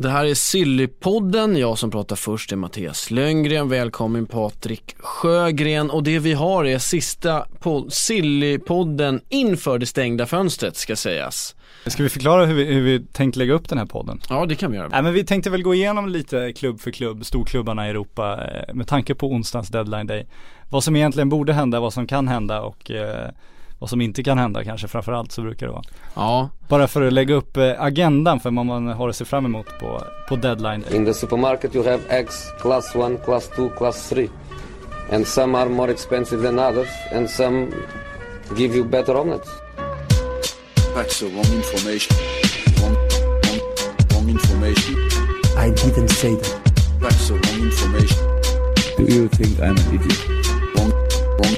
[0.00, 1.56] Det här är Sillypodden.
[1.56, 3.68] Jag som pratar först är Mattias Lönngren.
[3.68, 5.90] Välkommen Patrik Sjögren.
[5.90, 7.46] Och det vi har är sista
[7.88, 11.56] Sillypodden inför det stängda fönstret ska sägas.
[11.86, 14.20] Ska vi förklara hur vi, hur vi tänkt lägga upp den här podden?
[14.28, 14.88] Ja det kan vi göra.
[14.88, 18.74] Nej men vi tänkte väl gå igenom lite klubb för klubb, storklubbarna i Europa eh,
[18.74, 20.26] med tanke på onsdagens deadline day.
[20.70, 23.28] Vad som egentligen borde hända, vad som kan hända och eh,
[23.78, 25.82] vad som inte kan hända kanske framförallt så brukar det vara.
[26.14, 26.48] Ja.
[26.68, 29.66] Bara för att lägga upp eh, agendan för vad man har att se fram emot
[29.80, 30.84] på, på deadline.
[30.90, 34.28] In the supermarket you have eggs class 1, class 2, class 3.
[35.12, 37.66] And some are more expensive than others and some
[38.56, 39.48] give you better omelets.
[40.94, 42.16] That's the wrong information.
[42.80, 42.96] Wrong,
[43.44, 43.60] wrong,
[44.12, 44.94] wrong information.
[45.56, 46.60] I didn't say that.
[47.00, 48.38] That's the wrong information.
[48.96, 50.28] Do you think I'm an idiot?
[50.76, 50.92] Wrong,
[51.38, 51.56] wrong,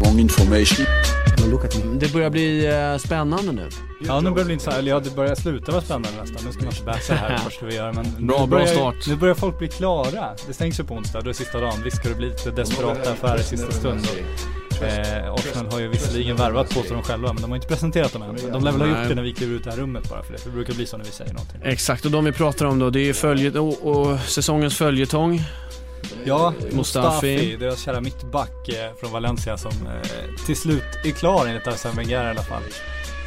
[0.00, 0.86] wrong information.
[1.50, 1.98] Look at me.
[1.98, 3.68] Det börjar bli eh, spännande nu.
[4.00, 6.44] Ja nu börjar det bli intressant, eller ja det börjar sluta vara spännande nästan.
[6.46, 9.06] Nu ska man bäsa här först vi gör men Bra, nu bra börjar, start.
[9.08, 10.28] Nu börjar folk bli klara.
[10.46, 11.82] Det stängs ju på onsdag, då är sista dagen.
[11.84, 14.00] Visst ska det bli lite desperata affärer i sista stund.
[14.80, 17.68] Och, eh, Arsenal har ju visserligen värvat på sig dem själva men de har inte
[17.68, 18.52] presenterat dem än.
[18.52, 20.32] De lär väl ha gjort det när vi kliver ut det här rummet bara för
[20.32, 20.38] det.
[20.38, 21.60] För det brukar bli så när vi säger någonting.
[21.64, 25.42] Exakt, och de vi pratar om då, det är ju följet och, och säsongens följetong.
[26.24, 26.76] Ja, Mustafi.
[26.76, 31.94] Mustafi, deras kära mittback eh, från Valencia som eh, till slut är klar enligt Arsene
[31.94, 32.62] Wenger i alla fall.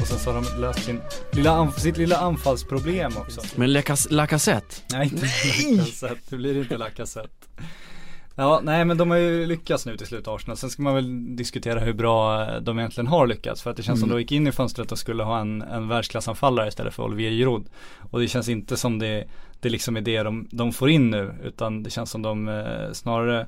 [0.02, 3.42] Och sen så har de löst sin lilla sitt lilla anfallsproblem också.
[3.56, 5.26] Men Lacaz- Lacazette, Nej, inte
[5.78, 6.22] Lacazette.
[6.30, 7.30] Det blir inte Lacazette.
[8.38, 10.58] Ja, nej men de har ju lyckats nu till slut Arsenal.
[10.58, 13.62] Sen ska man väl diskutera hur bra eh, de egentligen har lyckats.
[13.62, 14.16] För att det känns som Mm.
[14.18, 17.66] de gick in i fönstret och skulle ha en, en världsklassanfallare istället för Olivier Giroud.
[18.12, 19.28] Och det känns inte som det,
[19.66, 21.34] det liksom är det de, de får in nu.
[21.44, 23.48] Utan det känns som de eh, snarare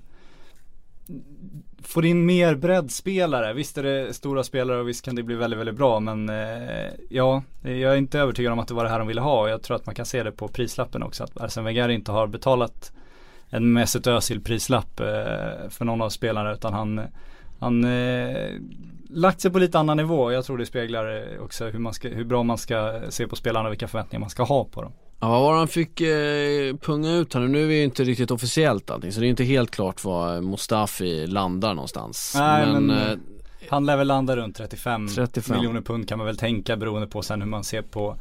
[1.82, 3.54] får in mer breddspelare.
[3.54, 6.00] Visst är det stora spelare och visst kan det bli väldigt, väldigt bra.
[6.00, 9.22] Men eh, ja, jag är inte övertygad om att det var det här de ville
[9.22, 9.42] ha.
[9.42, 11.24] Och jag tror att man kan se det på prislappen också.
[11.24, 12.92] Att Arsen Wenger inte har betalat
[13.50, 16.54] en Mesut Özil prislapp eh, för någon av spelarna.
[16.54, 17.02] Utan han,
[17.60, 18.52] han eh,
[19.10, 20.32] lagt sig på lite annan nivå.
[20.32, 23.36] Jag tror det speglar eh, också hur, man ska, hur bra man ska se på
[23.36, 24.92] spelarna och vilka förväntningar man ska ha på dem.
[25.20, 27.48] Ja, vad han fick eh, punga ut här nu?
[27.48, 30.42] Nu är det ju inte riktigt officiellt allting så det är inte helt klart var
[30.42, 32.34] Mustafi landar någonstans.
[32.36, 33.18] Nej, men, eh,
[33.70, 35.58] Han lär väl landa runt 35, 35.
[35.58, 38.18] miljoner pund kan man väl tänka beroende på sen hur man ser på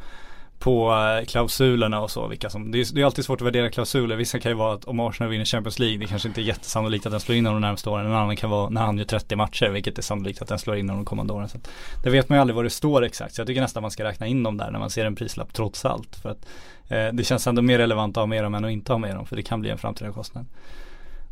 [0.58, 3.70] på eh, klausulerna och så, vilka som, det är, det är alltid svårt att värdera
[3.70, 4.16] klausuler.
[4.16, 7.06] Vissa kan ju vara att om Arsenal vinner Champions League, det kanske inte är jättesannolikt
[7.06, 8.06] att den slår in de närmaste åren.
[8.06, 10.76] En annan kan vara när han gör 30 matcher, vilket är sannolikt att den slår
[10.76, 11.48] in de kommande åren.
[11.48, 11.68] Så att,
[12.04, 14.04] det vet man ju aldrig vad det står exakt, så jag tycker nästan man ska
[14.04, 16.16] räkna in dem där när man ser en prislapp trots allt.
[16.16, 16.46] För att
[16.88, 19.16] eh, det känns ändå mer relevant att ha med dem än att inte ha med
[19.16, 20.46] dem, för det kan bli en framtida kostnad.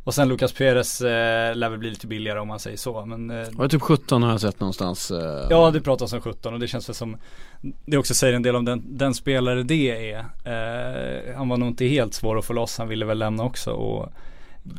[0.05, 3.31] Och sen Lucas Perez eh, lär väl bli lite billigare om man säger så, men
[3.31, 5.11] eh, var det typ 17 har jag sett någonstans.
[5.11, 7.17] Eh, Ja det pratas om 17 och det känns väl som
[7.87, 11.69] Det också säger en del om den, den spelare det är eh, Han var nog
[11.69, 14.13] inte helt svår att få loss, han ville väl lämna också och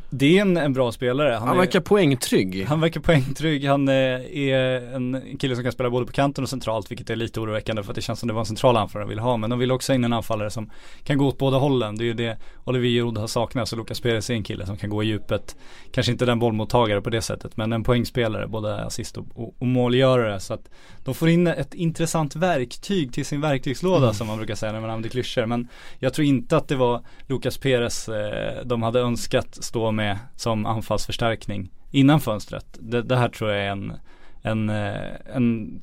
[0.10, 2.66] Det är en, en bra spelare Han är- verkar poängtrygg.
[2.66, 3.94] han verkar poängtrygg, han eh,
[4.38, 7.84] är en kille som kan spela både på kanten och centralt vilket är lite oroväckande
[7.84, 9.60] för att det känns som det var en central anfallare de vill ha men de
[9.60, 10.70] vill också ha in en anfallare som
[11.04, 11.98] kan gå åt båda hållen.
[11.98, 14.78] Det är ju det Olivier Giroud har saknat så Lucas Perez är en kille som
[14.78, 15.56] kan gå i djupet.
[15.92, 19.68] Kanske inte den bollmottagare på det sättet men en poängspelare, både assist och, och, och
[19.68, 20.70] målgörare så att
[21.04, 24.90] de får in ett intressant verktyg till sin verktygslåda som man brukar säga när man
[24.90, 25.68] använder klyschor men
[26.00, 30.66] jag tror inte att det var Lucas Perez eh, de hade önskat stå med som
[30.66, 32.66] anfallsförstärkning innan fönstret.
[32.80, 33.94] Det, det här tror jag är en,
[34.42, 35.82] en, eh, en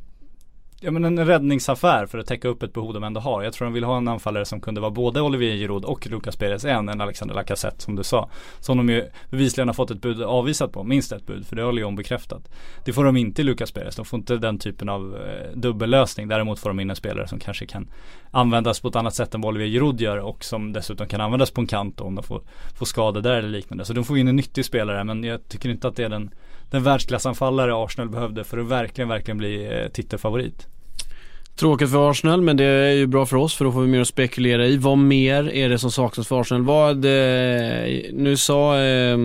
[0.84, 3.42] Ja men en räddningsaffär för att täcka upp ett behov de ändå har.
[3.42, 6.36] Jag tror de vill ha en anfallare som kunde vara både Olivier Giroud och Lucas
[6.36, 8.30] Perez än en Alexander Lacazette som du sa.
[8.60, 11.62] Som de ju bevisligen har fått ett bud avvisat på, minst ett bud, för det
[11.62, 12.48] har Lyon bekräftat.
[12.84, 16.28] Det får de inte i Lucas Perez, de får inte den typen av eh, dubbellösning.
[16.28, 17.88] Däremot får de in en spelare som kanske kan
[18.30, 21.50] användas på ett annat sätt än vad Olivier Giroud gör och som dessutom kan användas
[21.50, 22.42] på en kant om de får,
[22.78, 23.84] får skador där eller liknande.
[23.84, 26.30] Så de får in en nyttig spelare men jag tycker inte att det är den,
[26.70, 30.68] den världsklassanfallare Arsenal behövde för att verkligen, verkligen bli eh, titelfavorit.
[31.56, 34.00] Tråkigt för Arsenal men det är ju bra för oss för då får vi mer
[34.00, 34.76] att spekulera i.
[34.76, 36.62] Vad mer är det som saknas för Arsenal?
[36.62, 39.16] Vad, eh, nu sa eh,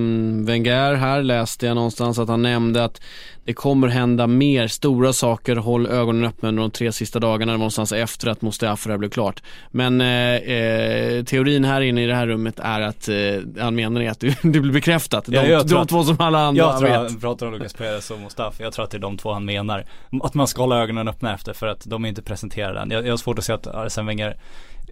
[0.46, 3.02] Wenger här, läste jag någonstans att han nämnde att
[3.48, 5.56] det kommer hända mer stora saker.
[5.56, 9.44] Håll ögonen öppna under de tre sista dagarna, någonstans efter att Mustafa här blev klart.
[9.72, 14.10] Men eh, eh, teorin här inne i det här rummet är att eh, anledningen är
[14.12, 15.26] att det, blir bekräftat.
[15.26, 16.98] De, Ja, jag de att- två som alla andra Jag tror vet.
[16.98, 18.64] han pratar om Lucas Perez och Mustafi.
[18.64, 19.86] Jag tror att det är de två han menar.
[20.24, 22.92] Att man ska hålla ögonen öppna efter för att de är inte presenterade än.
[22.92, 24.38] Jag, jag har svårt att se att Arsene Wenger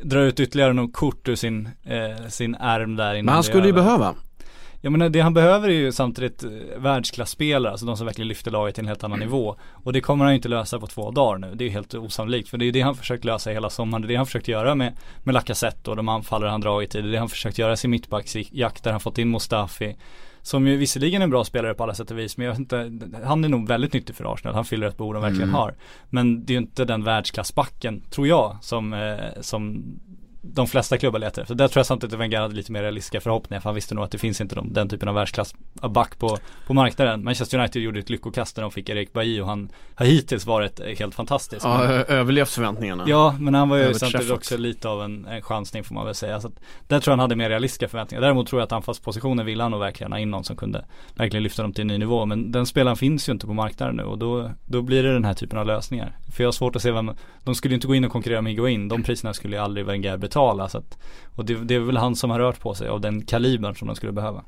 [0.03, 3.67] drar ut ytterligare något kort ur sin, eh, sin ärm där innan Men han skulle
[3.67, 4.15] ju behöva.
[4.85, 8.51] Jag menar det han behöver är ju samtidigt eh, världsklasspelare, alltså de som verkligen lyfter
[8.51, 9.55] laget till en helt annan nivå.
[9.71, 12.49] Och det kommer han ju inte lösa på två dagar nu, det är helt osannolikt.
[12.49, 14.75] För det är det han försökt lösa hela sommaren, det är det han försökt göra
[14.75, 14.93] med,
[15.23, 17.01] med Lacazette och de anfallare han dragit i.
[17.01, 19.95] Det är det han försökt göra i sin mittbacksjakt där han fått in Mustafi.
[20.41, 22.59] Som ju visserligen är en bra spelare på alla sätt och vis men jag vet
[22.59, 22.91] inte,
[23.23, 25.55] han är nog väldigt nyttig för Arsenal, han fyller ett behov de verkligen Mm.
[25.55, 25.75] har.
[26.09, 29.83] Men det är ju inte den världsklassbacken, tror jag, som, eh, som
[30.53, 31.55] de flesta klubbar letar efter.
[31.55, 34.03] Där tror jag samtidigt att Wenger hade lite mer realistiska förhoppningar för han visste nog
[34.03, 36.37] att det finns inte de, den typen av världsklassback på,
[36.67, 37.23] på marknaden.
[37.23, 40.79] Manchester United gjorde ett lyckokast när de fick Erik Bailly och han har hittills varit
[40.79, 41.65] eh, helt fantastisk.
[41.65, 43.03] Ja, Men- överlevt förväntningarna.
[43.07, 46.15] Ja, men han var ju samtidigt också lite av en, en chansning får man väl
[46.15, 46.41] säga.
[46.41, 46.53] Så att
[46.87, 48.21] där tror jag han hade mer realistiska förväntningar.
[48.21, 51.43] Däremot tror jag att anfallspositionen ville han nog verkligen ha in någon som kunde verkligen
[51.43, 52.25] lyfta dem till en ny nivå.
[52.25, 55.25] Men den spelaren finns ju inte på marknaden nu och då, då blir det den
[55.25, 56.17] här typen av lösningar.
[56.35, 57.11] För jag har svårt att se vem,
[57.43, 58.87] de skulle inte gå in och konkurrera med Higuain.
[58.87, 60.34] De priserna skulle ju aldrig Wenger betala.
[60.69, 60.97] Så att,
[61.35, 63.87] och det, det är väl han som har rört på sig av den kalibern som
[63.87, 64.43] de skulle behöva.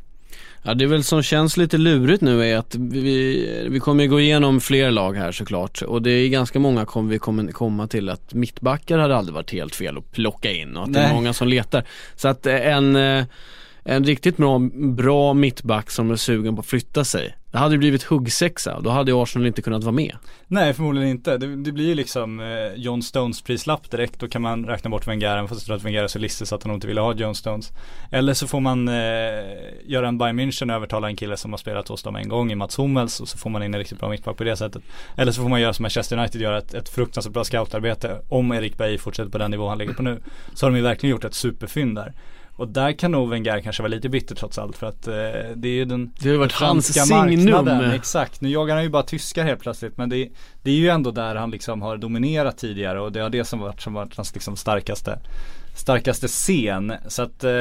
[0.64, 4.20] Ja det är väl som känns lite lurigt nu är att vi, vi kommer gå
[4.20, 8.10] igenom fler lag här såklart och det är ganska många kommer vi kommer komma till
[8.10, 11.14] att mittbackar hade aldrig varit helt fel att plocka in och att det är Nej.
[11.14, 11.84] många som letar.
[12.16, 13.26] Så att eh, en, eh,
[13.84, 18.04] en riktigt bra, bra mittback som är sugen på att flytta sig, det hade blivit
[18.04, 20.16] huggsexa, då hade ju Arsenal inte kunnat vara med.
[20.48, 21.38] Nej förmodligen inte.
[21.38, 24.20] Det, det blir ju liksom eh, John Stones prislapp direkt.
[24.20, 26.56] Då kan man räkna bort Wenger, fast jag tror att Wenger är så listig så
[26.56, 27.72] att han inte ville ha John Stones.
[28.12, 28.94] Eller så får man eh,
[29.86, 32.52] göra en Bayern München och övertala en kille som har spelat hos dem en gång
[32.52, 34.84] i Mats Hummels och så får man in en riktigt bra mittback på det sättet.
[35.16, 38.22] Eller så får man göra som Manchester United gör, ett, ett fruktansvärt bra scoutarbete.
[38.30, 40.22] Om Erik Bay fortsätter på den nivå han ligger på nu.
[40.54, 42.14] Så har de ju verkligen gjort ett superfynd där.
[42.58, 45.14] Och där kan nog Wenger kanske vara lite bitter trots allt för att eh,
[45.56, 47.92] det är ju den Det har ju varit hans signum.
[47.92, 48.42] exakt.
[48.42, 50.30] Nu jagar han ju bara tyskar helt plötsligt men det,
[50.64, 53.60] det är ju ändå där han liksom har dominerat tidigare och det har det som
[53.60, 55.20] varit, som varit hans liksom starkaste,
[55.76, 56.94] starkaste scen.
[57.08, 57.52] Så att, eh,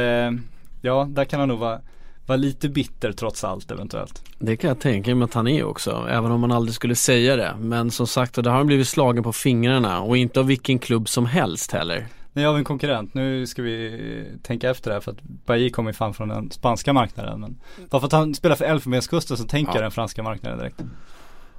[0.80, 1.80] ja, där kan han nog vara,
[2.26, 4.22] vara lite bitter trots allt eventuellt.
[4.38, 7.36] Det kan jag tänka mig att han är också, även om man aldrig skulle säga
[7.36, 7.54] det.
[7.58, 11.08] Men som sagt, där har han blivit slagen på fingrarna och inte av vilken klubb
[11.08, 12.06] som helst heller.
[12.36, 13.14] Nej, har en konkurrent.
[13.14, 16.50] Nu ska vi tänka efter det här för att Bailly kommer ju fan från den
[16.50, 17.40] spanska marknaden.
[17.40, 17.56] Men
[17.90, 19.76] bara för att han spelar för Elfenbenskusten så tänker Ja.
[19.76, 20.80] jag den franska marknaden direkt.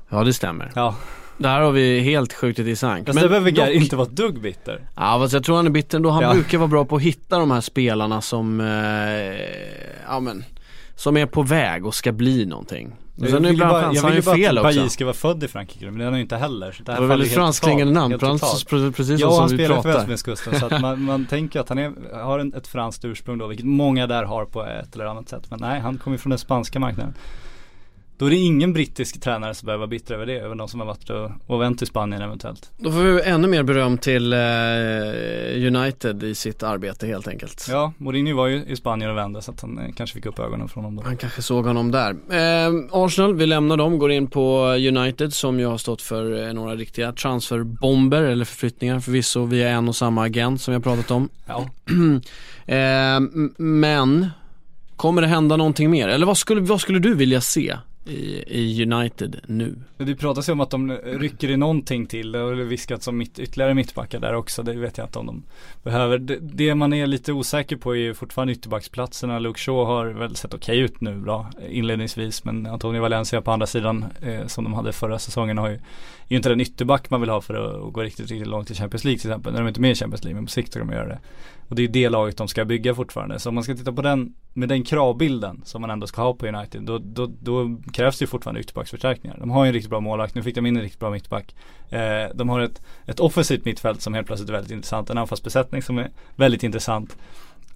[0.09, 0.71] Ja det stämmer.
[0.75, 0.95] Ja,
[1.37, 3.07] Där har vi helt sjukt intressant.
[3.07, 4.81] fast det behöver dock- inte vara ett dugg bitter.
[4.95, 6.09] Ja fast jag tror han är bitter ändå.
[6.09, 6.33] Han Ja.
[6.33, 8.67] brukar vara bra på att hitta de här spelarna som, eh,
[10.07, 10.43] ja men,
[10.95, 12.95] som är på väg och ska bli någonting.
[13.19, 14.75] Men sen vill ju ibland bara- han ju Jag vill ju fel bara att.
[14.75, 16.71] Bailly ska vara född i Frankrike men det är han ju inte heller.
[16.71, 18.21] Så det Det var väldigt franskklingande namn, helt
[18.91, 19.89] precis, Ja, som han vi spelar för pratar.
[19.99, 21.93] Elfenbenskusten så att man, man tänker att han är,
[22.23, 25.43] har en, ett franskt ursprung då, vilket många där har på ett eller annat sätt.
[25.49, 27.13] Men nej, han kommer från den spanska marknaden.
[28.17, 30.79] Då är det ingen brittisk tränare som behöver vara bitter över det, över de som
[30.79, 32.71] har varit och, och vänt till Spanien eventuellt.
[32.77, 34.39] Då får vi ännu mer beröm till eh,
[35.67, 37.67] United i sitt arbete helt enkelt.
[37.69, 40.39] Ja, Mourinho var ju i Spanien och vände så att han eh, kanske fick upp
[40.39, 41.03] ögonen från honom då.
[41.09, 42.11] Han kanske såg honom där.
[42.11, 46.53] Eh, Arsenal, vi lämnar dem, går in på United som ju har stått för eh,
[46.53, 51.11] några riktiga transferbomber eller förflyttningar förvisso via en och samma agent som vi har pratat
[51.11, 51.29] om.
[51.45, 51.69] Ja.
[52.73, 53.19] eh,
[53.57, 54.27] men,
[54.95, 56.07] kommer det hända någonting mer?
[56.07, 57.77] Eller vad skulle, vad skulle du vilja se
[58.07, 59.75] i, i United nu?
[59.97, 62.31] Det pratas ju om att de rycker i någonting till.
[62.31, 64.63] Det har väl viskats om mitt, ytterligare mittbackar där också.
[64.63, 65.43] Det vet jag inte om de
[65.83, 66.17] behöver.
[66.17, 69.39] Det, det man är lite osäker på är ju fortfarande ytterbacksplatserna.
[69.39, 72.43] Luke Shaw har väl sett okej ut nu bra inledningsvis.
[72.43, 75.79] Men Antonio Valencia på andra sidan eh, som de hade förra säsongen har ju,
[76.27, 78.75] är ju inte den ytterback man vill ha för att, gå riktigt, riktigt långt i
[78.75, 79.53] Champions League till exempel.
[79.53, 81.19] När de är inte med i Champions League men på sikt ska de göra det.
[81.69, 83.39] Och det är ju det laget de ska bygga fortfarande.
[83.39, 86.33] Så om man ska titta på den, med den kravbilden som man ändå ska ha
[86.33, 89.37] på United, då, då, då krävs det ju fortfarande ytterbacksförstärkningar.
[89.39, 91.55] De har ju en riktigt bra målvakt, nu fick de in en riktigt bra mittback.
[91.89, 95.81] Eh, de har ett, ett offensivt mittfält som helt plötsligt är väldigt intressant, en anfallsbesättning
[95.81, 97.17] som är väldigt intressant.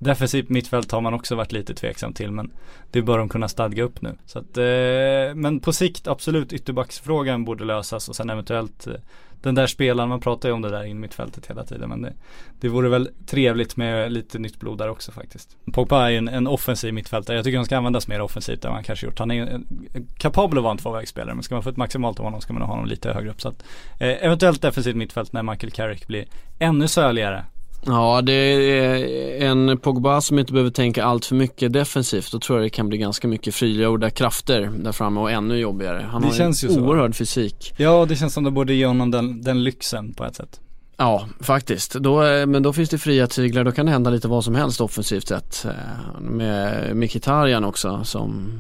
[0.04, 2.52] Defensivt mittfält har man också varit lite tveksam till men
[2.92, 4.16] det bör de kunna stadga upp nu.
[4.26, 8.94] Så att, eh, men på sikt absolut ytterbacksfrågan borde lösas och sen eventuellt eh,
[9.42, 12.14] den där spelaren, man pratar ju om det där in mittfältet hela tiden men det,
[12.60, 15.58] det vore väl trevligt med lite nytt blod där också faktiskt.
[15.74, 18.70] Pogba är ju en, en offensiv mittfältare, jag tycker han ska användas mer offensivt än
[18.70, 19.20] vad han kanske gjort.
[19.20, 22.20] Han är en, eh, kapabel att vara en tvåvägsspelare men ska man få ett maximalt
[22.20, 23.42] av honom ska man nog ha honom lite högre upp.
[23.42, 23.64] Så att,
[24.00, 26.26] eh, eventuellt defensivt mittfält när Michael Carrick blir
[26.60, 27.46] ännu söligare.
[27.86, 32.32] Ja, det är en Pogba som inte behöver tänka allt för mycket defensivt.
[32.32, 36.06] Då tror jag det kan bli ganska mycket frigjorda krafter där framme och ännu jobbigare.
[36.12, 36.82] Han Det har känns en ju så.
[36.82, 37.74] oerhörd fysik.
[37.78, 40.60] Ja, det känns som det borde ge honom den, den lyxen på ett sätt.
[40.98, 41.94] Ja, faktiskt.
[41.94, 43.64] Då, eh, men då finns det fria tyglar.
[43.64, 45.66] Då kan det hända lite vad som helst offensivt sett.
[45.66, 48.60] Eh, Med Mkhitaryan också som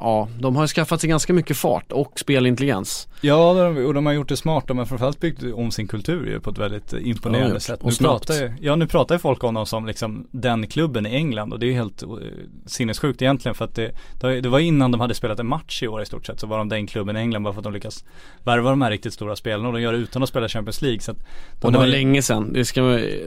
[0.00, 3.08] ja, de har ju skaffat sig ganska mycket fart och spelintelligens.
[3.20, 4.64] Ja, och de har gjort det smart.
[4.66, 7.82] De har framförallt byggt om sin kultur ju på ett väldigt eh, imponerande Ja, sätt.
[7.84, 11.10] Nu pratar ju, ja, nu pratar ju folk om dem som liksom den klubben i
[11.14, 12.08] England och det är helt eh,
[12.66, 13.92] sinnessjukt egentligen för att det,
[14.40, 16.58] det var innan de hade spelat en match i år i stort sett så var
[16.58, 18.04] de den klubben i England bara för att de lyckas
[18.44, 21.00] värva de här riktigt stora spelarna och de gör det utan att spela Champions League.
[21.00, 21.18] Så att
[21.60, 22.80] de Och det var ju- länge sedan, det, ska,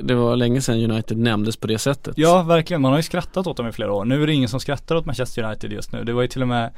[0.04, 2.14] det var länge sedan United nämndes på det sättet.
[2.18, 2.82] Ja, verkligen.
[2.82, 4.06] Man har ju skrattat åt dem i flera år.
[4.06, 6.04] Nu är det ingen som skrattar åt Manchester United just nu.
[6.04, 6.72] Det var ju till och med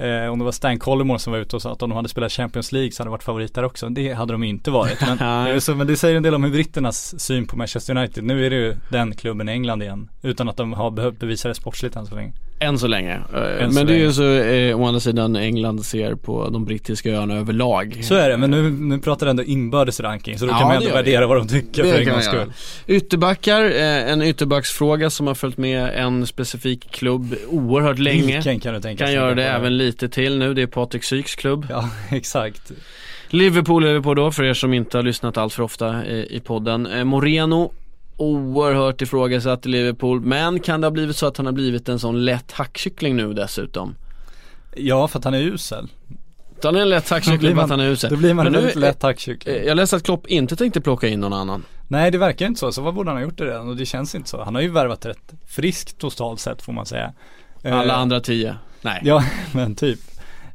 [0.00, 2.08] Eh, om det var Stan Collymore som var ute och sa att om de hade
[2.08, 3.88] spelat Champions League så hade de varit favoriter också.
[3.88, 5.00] Det hade de inte varit.
[5.00, 8.24] Men, det så, men det säger en del om hur britternas syn på Manchester United.
[8.24, 10.10] Nu är det ju den klubben i England igen.
[10.22, 12.32] Utan att de har behövt bevisa det sportsligt än så länge.
[12.60, 13.12] Än så länge.
[13.34, 14.12] Eh, Än så men det är ju länge.
[14.12, 18.00] så, eh, å andra sidan England ser på de brittiska öarna överlag.
[18.02, 20.38] Så är det, men nu, nu pratar ändå inbördes ranking.
[20.38, 22.52] Så då Ja, kan man ändå värdera vad de tycker Det för en gångs skull.
[22.86, 28.34] Ytterbackar, eh, en ytterbacksfråga som har följt med en specifik klubb oerhört länge.
[28.34, 31.34] Vilken kan du tänka Kan göra det även lite till nu, det är Patrik Syks
[31.34, 31.66] klubb.
[31.70, 32.72] Ja, exakt.
[33.30, 36.36] Liverpool är vi på då, för er som inte har lyssnat allt för ofta i,
[36.36, 36.86] i podden.
[36.86, 37.72] Eh, Moreno,
[38.18, 41.98] oerhört ifrågasatt i Liverpool, men kan det ha blivit så att han har blivit en
[41.98, 43.94] sån lätt hackkyckling nu dessutom?
[44.76, 45.88] Ja, för att han är usel.
[46.62, 48.10] Han är en lätt hackkyckling för att han är usel.
[48.10, 49.56] Då blir man en väldigt lätt hackkyckling.
[49.66, 51.64] Jag läste att Klopp inte tänkte plocka in någon annan.
[51.88, 53.68] Nej det verkar inte så, så vad borde han ha gjort det redan?
[53.68, 54.44] Och det känns inte så.
[54.44, 57.12] Han har ju värvat rätt friskt totalt sett får man säga.
[57.64, 58.56] Alla Eh, andra tio.
[58.82, 59.00] Nej.
[59.04, 60.00] Ja men typ.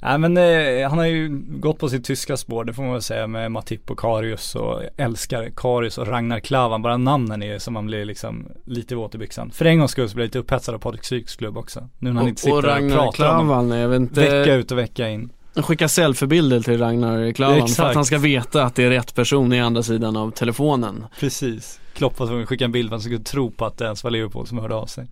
[0.05, 3.01] Nej men eh, han har ju gått på sitt tyska spår, det får man väl
[3.01, 6.81] säga med Matip och Karius och älskar Karius och Ragnar Klavan.
[6.81, 9.51] Bara namnen är som man blir liksom lite våt i byxan.
[9.51, 11.89] För en gångs skull så blir jag lite upphetsad av Patrik Syks klubb också.
[12.00, 13.13] Nu när han inte Och, sitter och och pratar om.
[13.13, 14.51] Klavan, jag vet Vecka inte.
[14.51, 15.29] ut och vecka in.
[15.55, 19.53] Skicka selfiebilder till Ragnar Klavan för att han ska veta att det är rätt person
[19.53, 21.05] i andra sidan av telefonen.
[21.19, 21.79] Precis.
[21.93, 23.86] Klopp var tvungen att skicka en bild för att han skulle tro på att det
[23.86, 25.07] ens var Liverpool som hörde av sig.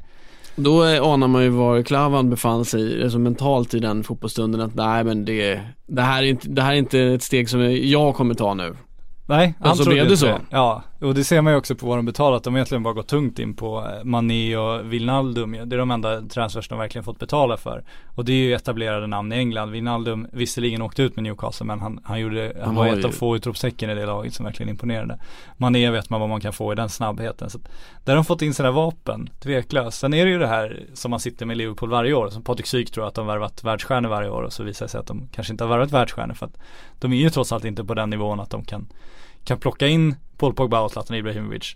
[0.55, 4.75] Då eh, anar man ju var Klavan befann sig, alltså mentalt i den fotbollsstunden att
[4.75, 8.15] nej men det, det här är inte, det här är inte ett steg som jag
[8.15, 8.75] kommer ta nu.
[9.25, 10.39] Nej, Och han så trodde blev det så.
[10.50, 12.43] Ja, och det ser man ju också på vad de betalat.
[12.43, 15.51] De har egentligen bara gått tungt in på eh, Mané och Wijnaldum.
[15.51, 17.84] Det är de enda transfers de verkligen fått betala för.
[18.15, 19.72] Och det är ju etablerade namn i England.
[19.72, 23.10] Wijnaldum visserligen åkte ut med Newcastle men han, han gjorde, han, Han var ett av
[23.10, 25.20] få utropstecken i det laget som verkligen imponerade.
[25.58, 27.50] Mané vet man vad man kan få i den snabbheten.
[27.50, 27.60] Så
[28.03, 30.00] där har de fått in sina vapen, tveklöst.
[30.00, 32.29] Sen är det ju det här som man sitter med Liverpool varje år.
[32.29, 35.00] Som Patrik Syk tror att de värvat världsstjärnor varje år och så visar det sig
[35.00, 36.58] att de kanske inte har värvat världsstjärnor för att
[37.00, 38.88] de är ju trots allt inte på den nivån att de kan
[39.43, 41.75] kan plocka in Paul Pogba och Zlatan Ibrahimovic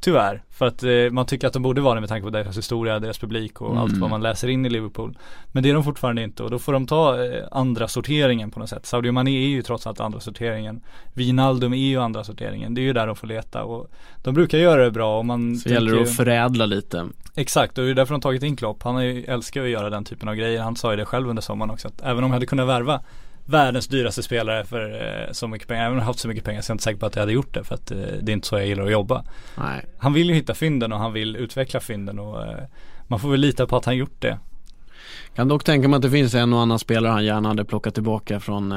[0.00, 2.58] Tyvärr, för att eh, man tycker att de borde vara det med tanke på deras
[2.58, 3.82] historia, deras publik och Mm.
[3.82, 5.18] allt vad man läser in i Liverpool
[5.52, 8.60] Men det är de fortfarande inte och då får de ta eh, andra sorteringen på
[8.60, 10.80] något sätt Sadio Mané är ju trots allt andra sorteringen
[11.14, 13.90] Wijnaldum är ju andra sorteringen, det är ju där de får leta och
[14.22, 17.06] De brukar göra det bra och man Så gäller det att förädla lite.
[17.34, 18.82] Exakt, och det är därför de tagit in Klopp.
[18.82, 20.62] Han älskar ju att göra den typen av grejer.
[20.62, 21.88] Han sa ju det själv under sommaren också.
[21.88, 23.00] Att även om jag hade kunnat värva
[23.46, 24.90] världens dyraste spelare för
[25.26, 26.84] eh, så mycket pengar, även om jag haft så mycket pengar så är jag inte
[26.84, 27.64] säker på att jag hade gjort det.
[27.64, 29.24] För att eh, det är inte så jag gillar att jobba.
[29.58, 29.84] Nej.
[29.98, 32.58] Han vill ju hitta fynden och han vill utveckla fynden och eh,
[33.06, 34.38] man får väl lita på att han gjort det.
[35.34, 37.94] Kan dock tänka mig att det finns en och annan spelare han gärna hade plockat
[37.94, 38.74] tillbaka från,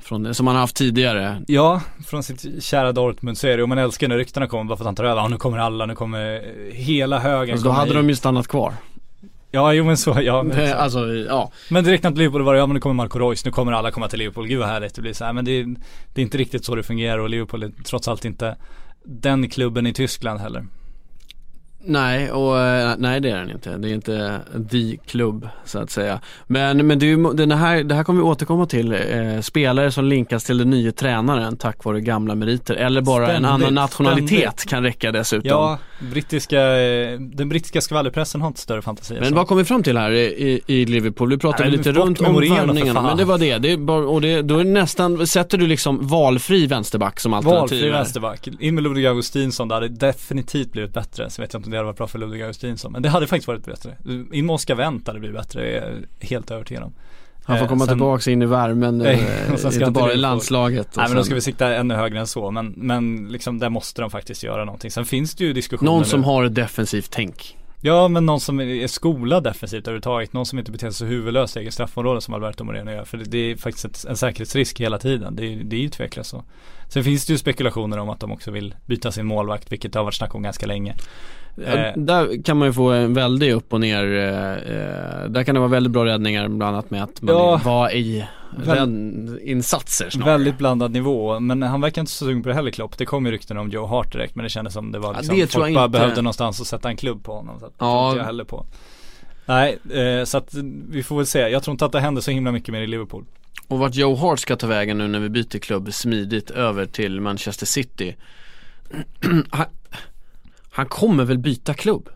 [0.00, 1.42] från som han haft tidigare.
[1.46, 4.76] Ja, från sitt kära Dortmund så är det, och man älskar när ryktena kommer bara
[4.76, 5.22] för att han tar över.
[5.22, 6.42] Ja, nu kommer alla, nu kommer
[6.72, 7.94] hela högen Alltså, då hade hit.
[7.94, 8.72] de ju stannat kvar.
[9.54, 10.42] Ja, jo men så, ja.
[10.42, 11.52] Men, Det, alltså, ja.
[11.70, 13.90] Men direkt när Liverpool var det, ja men nu kommer Marco Reus, nu kommer alla
[13.90, 15.32] komma till Liverpool, gud vad härligt det blir så här.
[15.32, 15.64] Men det är,
[16.14, 18.56] det är inte riktigt så det fungerar och Liverpool är trots allt inte
[19.04, 20.66] den klubben i Tyskland heller.
[21.84, 23.76] Nej, och eh, nej det är den inte.
[23.76, 26.20] Det är inte the klubb så att säga.
[26.46, 28.92] Men, men det, är den här, det här kommer vi återkomma till.
[28.92, 32.74] Eh, spelare som linkas till den nya tränaren tack vare gamla meriter.
[32.74, 34.66] Eller bara en Ständigt, annan nationalitet ständigt.
[34.68, 35.48] kan räcka dessutom.
[35.48, 35.78] Ja,
[36.12, 39.34] brittiska, eh, den brittiska skvallerpressen har inte större fantasi Men så.
[39.34, 41.30] vad kom vi fram till här i, i Liverpool?
[41.30, 43.02] Vi pratade Nej, lite runt om värvningarna.
[43.02, 43.58] Men det var det.
[43.58, 47.60] det bara, och det, då är nästan, sätter du liksom valfri vänsterback som alternativ?
[47.60, 48.48] Valfri vänsterback.
[48.60, 51.30] In med Ludvig Augustinsson, det hade definitivt blivit bättre.
[51.30, 52.92] Så vet jag inte det hade varit bra för Ludvig Augustinsson.
[52.92, 53.96] Men det hade faktiskt varit bättre.
[54.32, 56.92] In med Oscar Wendt hade blivit bättre, det är jag helt övertygad om.
[57.44, 60.88] Han får Eh, komma sen- tillbaka in i värmen nu, eh, inte bara i landslaget.
[60.96, 62.50] Nej men då ska vi sikta ännu högre än så.
[62.50, 64.90] Men, men liksom där måste de faktiskt göra någonting.
[64.90, 66.26] Sen finns det ju diskussioner Någon som nu.
[66.26, 67.58] har ett defensivt tänk.
[67.84, 70.32] Ja men någon som är skolad defensivt överhuvudtaget.
[70.32, 73.04] Någon som inte beter sig så huvudlöst i egen straffområde som Alberto Moreno gör.
[73.04, 75.36] För det, det är faktiskt ett, en säkerhetsrisk hela tiden.
[75.36, 76.44] Det, det är ju tveklöst så.
[76.88, 79.72] Sen finns det ju spekulationer om att de också vill byta sin målvakt.
[79.72, 80.94] Vilket det har varit snack om ganska länge.
[81.56, 81.92] Ja, Eh.
[81.96, 84.04] Där kan man ju få en väldig upp och ner.
[84.04, 87.60] Eh, eh, där kan det vara väldigt bra räddningar bland annat med att man Ja.
[87.64, 88.24] var i
[88.56, 90.30] Väl- insatser snarare.
[90.32, 91.40] Väldigt blandad nivå.
[91.40, 92.98] Men han verkar inte så sugen på det heller Klopp.
[92.98, 94.34] Det kom ju rykten om Joe Hart direkt.
[94.34, 95.98] Men det kändes som det var Ja, liksom, det tror folk bara inte.
[95.98, 97.60] behövde någonstans att sätta en klubb på honom.
[97.60, 98.10] Så att, Ja.
[98.12, 98.16] ja.
[98.16, 98.66] jag heller på.
[99.46, 99.78] Nej,
[100.26, 100.54] så att
[100.90, 101.38] vi får väl se.
[101.38, 103.24] Jag tror inte att det händer så himla mycket mer i Liverpool.
[103.68, 107.20] Och vart Joe Hart ska ta vägen nu när vi byter klubb smidigt över till
[107.20, 108.16] Manchester City
[110.72, 112.08] han, kommer väl byta klubb?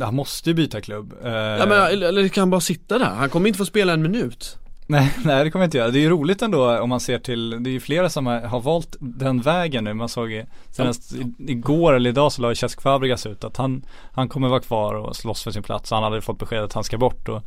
[0.00, 1.14] Han måste ju byta klubb.
[1.24, 3.04] Eh, Ja, men, eller, eller kan han bara sitta där?
[3.04, 5.90] Han kommer inte få spela en minut Nej, nej det kommer jag inte göra.
[5.90, 8.40] Det är ju roligt ändå om man ser till, det är ju flera som har,
[8.40, 9.94] har valt den vägen nu.
[9.94, 13.84] Man såg senast i, igår eller idag så la ju Cesc Fabregas ut att han,
[14.12, 15.90] han kommer vara kvar och slåss för sin plats.
[15.90, 17.42] Han hade fått besked att han ska bort och,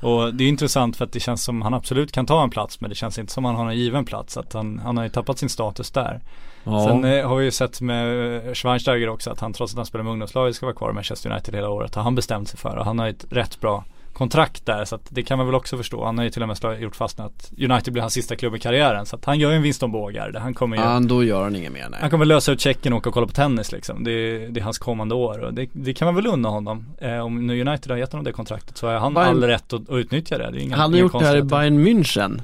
[0.00, 2.80] och det är intressant för att det känns som han absolut kan ta en plats
[2.80, 4.36] men det känns inte som han har en given plats.
[4.36, 6.20] Att han, han har ju tappat sin status där.
[6.66, 6.84] Ja.
[6.88, 9.86] Sen eh, har vi ju sett med eh, Schweinsteiger också att han trots att han
[9.86, 11.94] spelar med ungdomslaget ska vara kvar i Manchester United hela året.
[11.94, 15.06] Har han bestämt sig för och han har ett rätt bra kontrakt där så att
[15.08, 16.04] det kan man väl också förstå.
[16.04, 18.58] Han har ju till och med gjort fast att United blir hans sista klubb i
[18.58, 19.06] karriären.
[19.06, 20.32] Så att han gör ju en Winston Bågar.
[20.40, 22.92] Han kommer ju Ja, då gör han inget mer nej han kommer lösa ut checken
[22.92, 24.04] och åka och kolla på tennis liksom.
[24.04, 26.86] Det är, det är hans kommande år och det, det kan man väl unna honom.
[26.98, 29.72] Eh, om nu United har gett honom det kontraktet så har han Bayern- all rätt
[29.72, 30.50] att, att utnyttja det.
[30.50, 31.42] det är inga, han inga gjort det här i.
[31.42, 32.40] Bayern München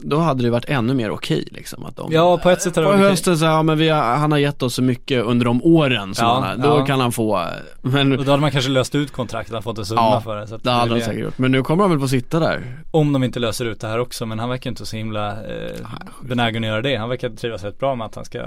[0.00, 2.82] Då hade det varit ännu mer okej liksom att de Ja, på ett sätt är
[2.82, 5.44] det På hösten så, ja men vi har, han har gett oss så mycket under
[5.46, 6.86] de åren som Ja, han har, då ja.
[6.86, 7.46] kan han få
[7.82, 10.36] Men Och då hade man kanske löst ut kontraktet, han fått en summa Ja, för
[10.36, 10.46] det.
[10.46, 12.78] Så att det hade det- säkert gjort, men nu kommer han väl få sitta där
[12.90, 15.76] Om de inte löser ut det här också, men han verkar inte så himla eh,
[16.22, 16.96] benägen att göra det.
[16.96, 18.46] Han verkar trivas rätt bra med att han ska eh,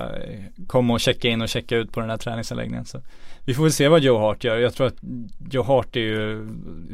[0.67, 2.85] komma och checka in och checka ut på den här träningsanläggningen.
[2.85, 3.01] Så
[3.45, 4.57] vi får väl se vad Joe Hart gör.
[4.57, 4.95] Jag tror att
[5.51, 6.47] Joe Hart är ju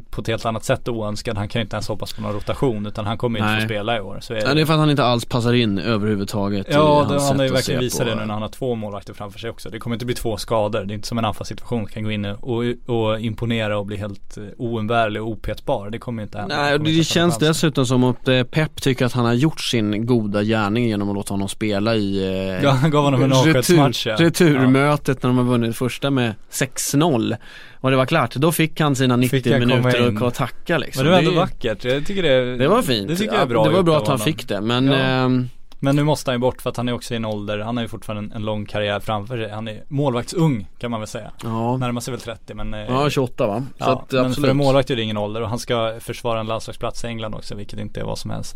[0.09, 1.37] på ett helt annat sätt oönskad.
[1.37, 3.65] Han kan ju inte ens hoppas på någon rotation utan han kommer ju inte få
[3.67, 4.17] spela i år.
[4.21, 7.21] Så är Nej, det är för att han inte alls passar in överhuvudtaget Ja, det,
[7.21, 9.69] han har ju verkligen visat det nu när han har två målvakter framför sig också.
[9.69, 10.83] Det kommer inte bli två skador.
[10.83, 14.37] Det är inte som en anfallssituation kan gå in och, och imponera och bli helt
[14.37, 15.89] eh, oumbärlig och opetbar.
[15.89, 16.55] Det kommer inte hända.
[16.55, 20.05] Nej, det få känns dessutom som att eh, Pep tycker att han har gjort sin
[20.05, 24.07] goda gärning genom att låta honom spela i eh, Ja, han gav honom en avskedsmatch,
[24.07, 24.15] ja.
[24.15, 27.35] Returmötet när de har vunnit första med 6-0
[27.81, 30.17] Och det var klart, då fick han sina 90 Fick han komma minuter in.
[30.21, 31.83] och, tacka liksom Men det var ändå är- vackert.
[31.83, 34.07] Jag tycker det Det var fint, Det tycker jag är bra Det var bra att
[34.07, 34.25] han honom.
[34.25, 34.93] fick det men Ja.
[34.95, 35.49] ehm,
[35.83, 37.77] Men nu måste han ju bort för att han är också i en ålder, han
[37.77, 39.49] har ju fortfarande en, en lång karriär framför sig.
[39.51, 41.31] Han är målvaktsung kan man väl säga.
[41.43, 43.59] Ja, Närmar sig väl 30 men eh, ja 28 va?
[43.59, 44.45] Så ja, att, men absolut.
[44.45, 47.35] för en målvakt är det ingen ålder och han ska försvara en landslagsplats i England
[47.35, 48.55] också vilket inte är vad som helst.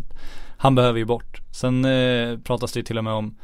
[0.57, 1.39] Han behöver ju bort.
[1.51, 3.35] Sen eh, pratas det ju till och med om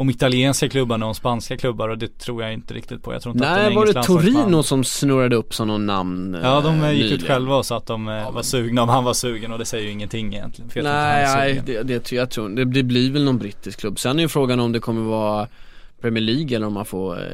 [0.00, 3.12] om italienska klubbar och om spanska klubbar och det tror jag inte riktigt på.
[3.12, 6.34] Jag tror inte att Nej, en var det Torino som snurrade upp som någon namn
[6.34, 7.26] eh, Ja de eh, gick ut nyligen?
[7.26, 9.84] själva och sa att de eh, var sugna om han var sugen och det säger
[9.84, 10.70] ju ingenting egentligen.
[10.70, 13.98] För Nej, nej det, det, jag tror, det, det blir väl någon brittisk klubb.
[13.98, 15.48] Sen är ju frågan om det kommer vara
[16.00, 17.24] Premier League eller om man får, eh,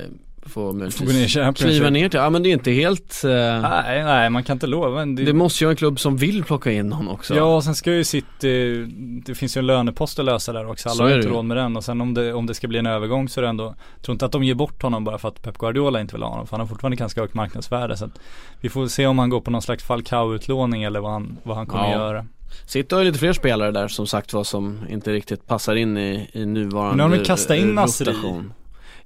[0.48, 1.56] får Får gå ner möjligtvis Championship.
[1.76, 3.30] kliva ner till, ja men det är inte helt, eh,
[3.60, 6.44] Nej, nej man kan inte lova men det måste ju vara en klubb som vill
[6.44, 7.34] plocka in någon också.
[7.36, 8.84] Ja, och sen ska ju City,
[9.26, 10.88] det finns ju en lönepost att lösa där också.
[10.88, 12.68] Alla Så har inte det råd med den och sen om det, om det ska
[12.68, 13.64] bli en övergång så är det ändå,
[13.96, 16.22] jag tror inte att de ger bort honom bara för att Pep Guardiola inte vill
[16.22, 16.46] ha honom.
[16.46, 17.96] För han har fortfarande ganska högt marknadsvärde.
[17.96, 18.20] Så att
[18.60, 21.66] vi får se om han går på någon slags Falcao-utlåning eller vad han, vad han
[21.66, 21.96] kommer Ja.
[21.98, 22.26] göra.
[22.66, 25.96] City har ju lite fler spelare där som sagt var som inte riktigt passar in
[25.98, 28.14] i, i nuvarande Men har de kastat in Nasri?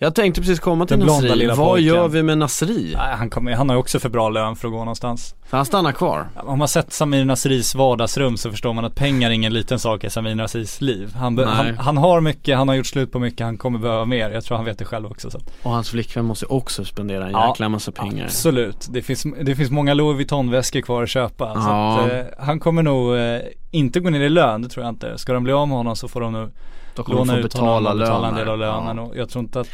[0.01, 1.87] Jag tänkte precis komma till Nasri, vad pojken.
[1.89, 2.95] gör vi med Nasri?
[2.97, 5.35] Nej, han, kommer, han har ju också för bra lön för att gå någonstans.
[5.47, 6.29] För han stannar kvar.
[6.37, 10.05] Om man sett Samir Nasris vardagsrum så förstår man att pengar är ingen liten sak
[10.05, 11.15] i Samir Nasris liv.
[11.17, 14.31] Han, han, han har mycket, han har gjort slut på mycket, han kommer behöva mer.
[14.31, 15.31] Jag tror han vet det själv också.
[15.31, 15.39] Så.
[15.63, 18.25] Och hans flickvän måste också spendera en Ja, jäkla massa pengar.
[18.25, 21.55] Absolut, det finns, det finns många Louis Vuitton-väskor kvar att köpa.
[21.55, 22.01] Så Ja.
[22.01, 23.39] att, eh, han kommer nog eh,
[23.71, 25.19] inte gå ner i lön, det tror jag inte.
[25.19, 26.51] Ska de bli av med honom så får de nog
[26.99, 28.45] Då kommer de låna få ut honom betala och betala en löner.
[28.45, 28.97] del av lönen.
[28.97, 29.03] Ja.
[29.03, 29.69] Och jag tror inte att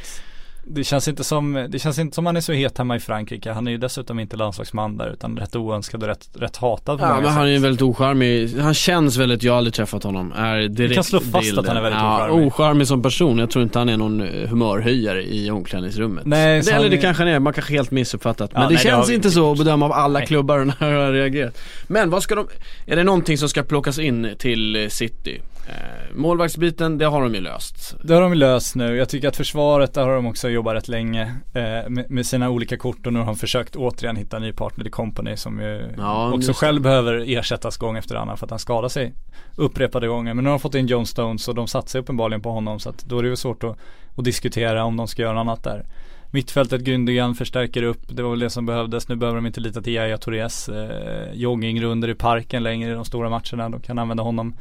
[0.66, 3.52] det känns inte som, det känns inte som han är så het hemma i Frankrike.
[3.52, 7.04] Han är ju dessutom inte landslagsman där utan rätt oönskad och rätt, rätt hatad på
[7.04, 7.32] Ja men sätt.
[7.32, 10.94] han är ju väldigt ocharmig, han känns väldigt, jag har aldrig träffat honom, är direkt
[10.94, 11.58] kan slå fast bilden.
[11.58, 12.46] att han är väldigt ja, ocharmig.
[12.46, 16.70] ocharmig som person, jag tror inte han är någon eh, humörhöjare i omklädningsrummet Nej, det,
[16.70, 18.84] han Eller det är- kanske han är, man kanske helt missuppfattat Ja, Men det nej,
[18.84, 20.28] det känns vi inte så att bedöma av alla Nej.
[20.28, 22.46] klubbar när jag har reagerat Men vad ska de,
[22.86, 25.40] är det någonting som ska plockas in till City?
[25.68, 28.96] Eh, målvaktsbiten, det har de ju löst Det har de löst nu.
[28.96, 31.22] Jag tycker att försvaret, där har de också jobbat rätt länge
[31.54, 34.52] eh, med, med sina olika kort och nu har de försökt återigen hitta en ny
[34.52, 38.50] partner i Company som ju Ja, också själv behöver ersättas gång efter annan för att
[38.50, 39.14] han skadar sig
[39.56, 40.34] upprepade gånger.
[40.34, 42.88] Men nu har de fått in John Stones och de satsar uppenbarligen på honom så
[42.88, 43.78] att då är det ju svårt att,
[44.16, 45.86] att diskutera om de ska göra något annat där.
[46.30, 49.08] Mittfältet Gündogan förstärker upp, det var väl det som behövdes.
[49.08, 53.04] Nu behöver de inte lita till Yahya Tourés eh, joggingrunder i parken längre i de
[53.04, 53.68] stora matcherna.
[53.68, 54.54] De kan använda honom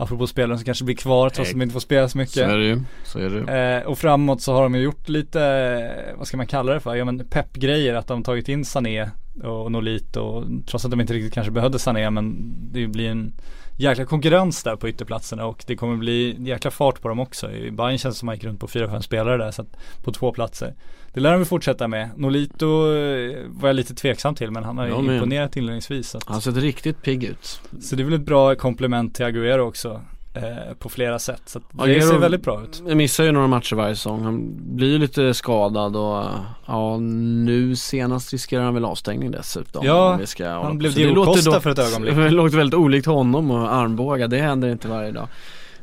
[0.00, 2.34] Apropå spelare som kanske blir kvar trots att de inte får spela så mycket.
[2.34, 3.80] Så är det ju, så är det.
[3.80, 6.94] Eh, och framåt så har de ju gjort lite, vad ska man kalla det för,
[6.94, 9.10] ja men peppgrejer att de har tagit in Sané
[9.42, 13.32] och Nolit och trots att de inte riktigt kanske behövde Sané men det blir en
[13.76, 17.52] jäkla konkurrens där på ytterplatserna och det kommer bli jäkla fart på dem också.
[17.52, 19.62] I Bayern känns det som att man gick runt på fyra, fem spelare där så
[19.62, 20.74] att, på två platser.
[21.14, 22.10] Det lär de väl fortsätta med.
[22.16, 25.14] Nolito eh, var jag lite tveksam till men han har med.
[25.14, 26.14] imponerat inledningsvis.
[26.14, 27.60] Att, Han ser riktigt pigg ut.
[27.80, 30.00] så det är väl ett bra komplement till Agüero också.
[30.34, 31.42] Eh, på flera sätt.
[31.46, 32.82] Så det Agüero- ser väldigt bra ut.
[32.86, 34.22] Jag missar ju några matcher varje säsong.
[34.22, 36.24] Han blir ju lite skadad och
[36.66, 39.86] ja, nu senast riskerar han väl avstängning dessutom.
[39.86, 42.14] Ja, vi ska han blev Diego Costa då- för ett ögonblick.
[42.16, 44.28] Det låter väldigt olikt honom och armbågar.
[44.28, 45.28] Det händer inte varje dag.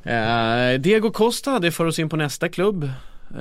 [0.03, 2.89] Eh, Diego Costa, det för oss in på nästa klubb.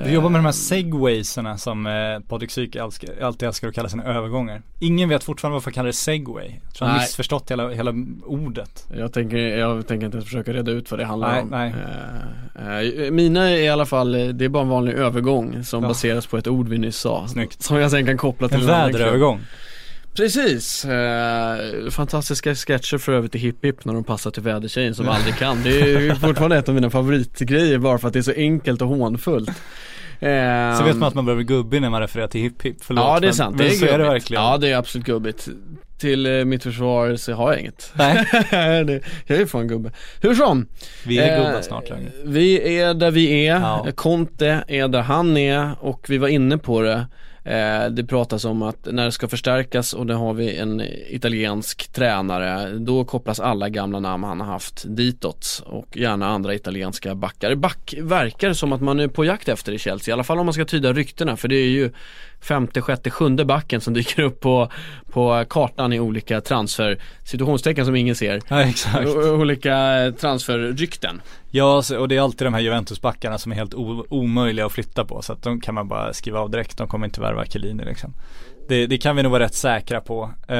[0.03, 4.03] Vi jobbar med de här segwaysarna som eh, Patrik Syk alltid älskar att kalla sina
[4.03, 4.61] övergångar.
[4.79, 6.51] Ingen vet fortfarande varför han kallar det segway.
[6.63, 7.03] Jag tror han Nej.
[7.05, 7.93] missförstått hela, hela
[8.25, 8.87] ordet.
[8.97, 11.47] Jag tänker, jag tänker inte ens försöka reda ut vad det handlar Nej, om.
[11.49, 11.73] nej.
[12.99, 15.83] Eh, eh, mina är i alla fall, eh, det är bara en vanlig övergång som
[15.83, 15.87] Ja.
[15.89, 17.27] baseras på ett ord vi nyss sa.
[17.27, 17.61] Snyggt.
[17.63, 18.99] Som jag sen kan koppla till En annan klubb.
[19.01, 19.39] väderövergång.
[20.17, 25.09] Precis, eh, fantastiska sketcher för övrigt i Hipp Hipp när de passar till vädertjejen som
[25.09, 25.63] aldrig kan.
[25.63, 28.87] Det är fortfarande ett av mina favoritgrejer bara för att det är så enkelt och
[28.87, 29.49] hånfullt.
[30.19, 32.77] Eh, Så vet man att man behöver gubbig när man refererar till hipp hipp.
[32.81, 34.43] Förlåt, Ja det är men- sant, men det är så är det verkligen.
[34.43, 35.47] Ja det är absolut gubbigt.
[35.99, 37.91] Till eh, mitt försvar så har jag inget.
[37.93, 38.25] Nej,
[39.27, 39.91] jag är fan gubbe.
[40.21, 40.67] Hur som.
[41.05, 42.11] vi är Eh, gubbar snart längre.
[42.25, 43.87] Vi är där vi är, Ja.
[43.95, 47.07] Conte är där han är och vi var inne på det.
[47.47, 51.93] Eh, det pratas om att när det ska förstärkas och det har vi en italiensk
[51.93, 57.55] tränare, då kopplas alla gamla namn han har haft ditåt och gärna andra italienska backar.
[57.55, 60.45] Back verkar som att man är på jakt efter i Chelsea, i alla fall om
[60.45, 61.91] man ska tyda ryktena för det är ju
[62.41, 64.71] femte, sjätte, sjunde backen som dyker upp på,
[65.11, 68.41] på kartan i olika transfer, situationstecken som ingen ser.
[68.47, 69.07] Ja exakt.
[69.07, 69.75] O- olika
[70.19, 71.21] transferrykten.
[71.51, 73.73] Ja och det är alltid de här Juventus-backarna som är helt
[74.09, 75.21] omöjliga att flytta på.
[75.21, 76.77] Så att de kan man bara skriva av direkt.
[76.77, 78.13] De kommer inte värva Chiellini liksom.
[78.67, 80.31] Det, det kan vi nog vara rätt säkra på.
[80.47, 80.57] Eh,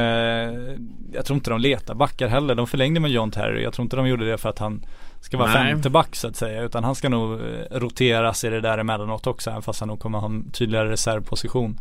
[1.13, 2.55] jag tror inte de letar backar heller.
[2.55, 3.63] De förlängde med John Terry.
[3.63, 4.85] Jag tror inte de gjorde det för att han
[5.21, 5.71] ska vara Nej.
[5.71, 6.63] femte back så att säga.
[6.63, 7.39] Utan han ska nog eh,
[7.71, 9.49] roteras i det där emellanåt också.
[9.49, 11.79] Även fast han nog kommer ha en tydligare reservposition.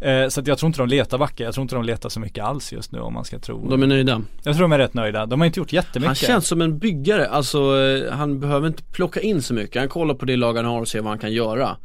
[0.00, 1.44] Eh, så att jag tror inte de letar backar.
[1.44, 3.68] Jag tror inte de letar så mycket alls just nu om man ska tro.
[3.68, 4.22] De är nöjda.
[4.42, 5.26] Jag tror de är rätt nöjda.
[5.26, 6.06] De har inte gjort jättemycket.
[6.06, 9.82] Han känns som en byggare, alltså eh, han behöver inte plocka in så mycket.
[9.82, 11.76] Han kollar på det lag han har och ser vad han kan göra.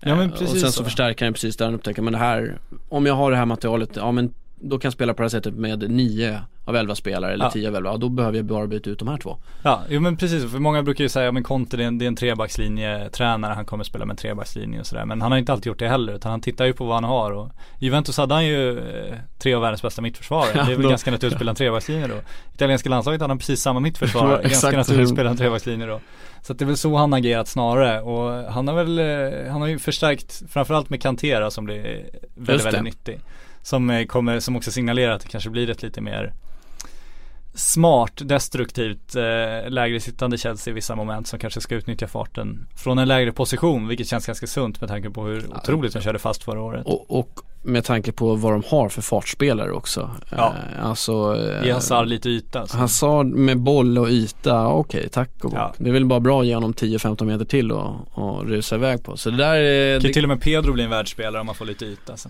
[0.00, 0.84] Ja, men Eh, precis och sen så, så.
[0.84, 3.90] förstärker han precis där han upptäcker, men det här, om jag har det här materialet,
[3.96, 4.34] ja men
[4.68, 7.50] då kan jag spela på det här sättet med nio av elva spelare eller Ja.
[7.50, 9.36] tio av elva, ja, då behöver jag bara byta ut de här två.
[9.62, 10.52] Ja, jo men precis.
[10.52, 13.08] För många brukar ju säga, ja men Conte det är en, det är en trebackslinje
[13.10, 15.04] tränare, han kommer spela med en trebackslinje och sådär.
[15.04, 17.04] Men han har inte alltid gjort det heller, utan han tittar ju på vad han
[17.04, 20.50] har och Juventus hade han ju eh, tre av världens bästa mittförsvarare.
[20.54, 22.20] Ja, det är väl då- ganska naturligt att spela en trebackslinje då.
[22.54, 26.00] Italienska landslaget hade han precis samma mittförsvarare, var ganska naturligt att spela en trebackslinje då.
[26.42, 29.60] Så det är väl så han har agerat snarare och han har väl, eh, han
[29.60, 33.20] har ju förstärkt framförallt med Cantera som blir Just väldigt, väldigt nyttig.
[33.64, 36.32] Som eh, kommer, som också signalerar att det kanske blir ett lite mer
[37.54, 42.98] smart, destruktivt, eh, lägre sittande Chelsea i vissa moment som kanske ska utnyttja farten från
[42.98, 46.42] en lägre position vilket känns ganska sunt med tanke på hur otroligt de körde fast
[46.42, 46.86] förra året.
[46.86, 50.10] Och, och med tanke på vad de har för fartspelare också.
[50.30, 50.54] Ja.
[50.76, 52.66] Eh, alltså eh, Ge Hazard lite yta.
[52.66, 52.76] Så.
[52.76, 55.58] Hazard med boll och yta, okej tack och bock.
[55.58, 55.74] Ja.
[55.78, 59.04] Det är väl bara bra att ge honom 10-15 meter till och, och rusa iväg
[59.04, 59.16] på.
[59.16, 61.54] Så det där är, kan det, till och med Pedro bli en världsspelare om man
[61.54, 62.16] får lite yta.
[62.16, 62.28] Så.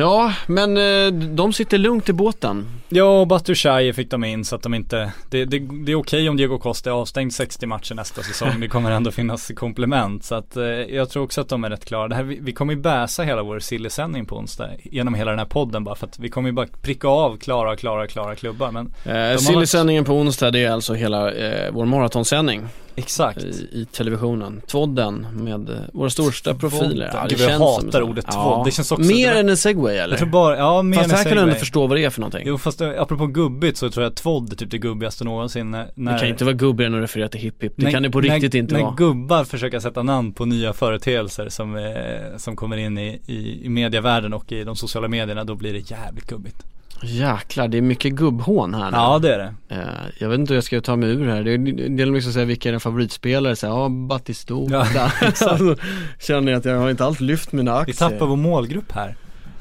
[0.00, 2.66] Ja, men eh, de sitter lugnt i båten.
[2.88, 6.28] Ja, och Batushaye fick de in så att de inte Det, det, det är okej
[6.28, 8.60] om Diego Costa är avstängd 60 matcher nästa säsong.
[8.60, 11.84] Det kommer ändå finnas komplement Så att eh, jag tror också att de är rätt
[11.84, 12.08] klara.
[12.08, 15.38] Det här, vi, vi kommer ju bäsa hela vår silly-sändning på onsdag Genom hela den
[15.38, 18.70] här podden bara för att vi kommer ju bara pricka av klara, klara, klara klubbar
[18.72, 22.62] Men Eh, varit- Silly-sändningen på onsdag det är alltså hela eh, vår maratonsändning
[22.96, 24.62] exakt i, i televisionen.
[24.66, 27.26] Tvodden med eh, våra största profiler.
[27.28, 28.64] Gud, jag känns hatar som- ordet tvodd.
[28.66, 30.08] Det känns också- Mer än en segway eller?
[30.12, 31.48] Jag tror bara, ja mer Fast än här kan du segway.
[31.48, 32.42] ändå förstå vad det är för någonting.
[32.46, 35.70] Jo fast eh, apropå gubbigt så tror jag att tvodd är typ det gubbigaste någonsin
[35.70, 37.72] när, när det kan inte vara gubbigare än att referera till hipp hipp.
[37.76, 38.94] Det när- kan det på när, riktigt inte när vara.
[38.94, 43.68] gubbar försöker sätta namn på nya företeelser som, eh, som kommer in i, i, i
[43.68, 46.56] medievärlden och i de sociala medierna då blir det jävligt gubbigt.
[47.02, 48.96] Jäklar, det är mycket gubbhån här nu.
[48.96, 49.54] Ja det är det.
[49.68, 49.78] Eh,
[50.18, 51.42] jag vet inte hur jag ska ta mig ur här.
[51.42, 51.58] Det är-
[51.88, 53.56] det gäller liksom att säga vilka är dina favoritspelare.
[53.56, 54.86] Så, här, ja, Battistuta.
[54.94, 55.76] Ja, alltså,
[56.20, 57.96] känner jag att jag har inte alls lyft mina Vi aktier.
[58.10, 59.08] tappar vår målgrupp här.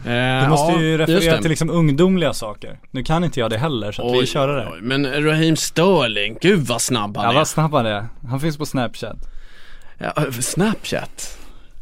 [0.05, 2.79] Eh, Du måste ja, ju referera till liksom ungdomliga saker.
[2.91, 4.67] Nu kan inte jag det heller så att vi kör det.
[4.73, 7.35] oj, Men Raheem Sterling, gud vad snabb han Ja är.
[7.35, 8.05] vad snabb han är.
[8.29, 9.17] Han finns på snapchat.
[9.97, 11.37] Ja, Snapchat.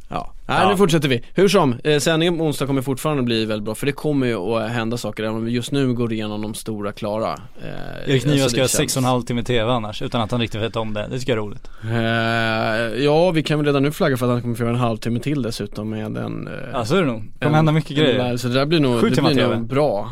[0.09, 0.69] Ja, Nej, Ja.
[0.69, 1.23] nu fortsätter vi.
[1.33, 4.35] Hur som, eh, sändningen på onsdag kommer fortfarande bli väldigt bra för det kommer ju
[4.35, 7.31] att hända saker även om vi just nu går igenom de stora klara.
[7.63, 10.31] Eh, Erik Niva ska göra känns- sex och en halv timme tv annars utan att
[10.31, 11.07] han riktigt vet om det.
[11.11, 11.69] Det tycker jag är roligt.
[11.83, 14.79] Eh, ja, vi kan väl redan nu flagga för att han kommer få göra en
[14.79, 17.21] halvtimme till dessutom med en eh, Ja så är det nog.
[17.21, 18.17] Det kommer en- hända mycket en grejer.
[18.17, 20.11] lär- Så det där blir nog, det blir nog bra.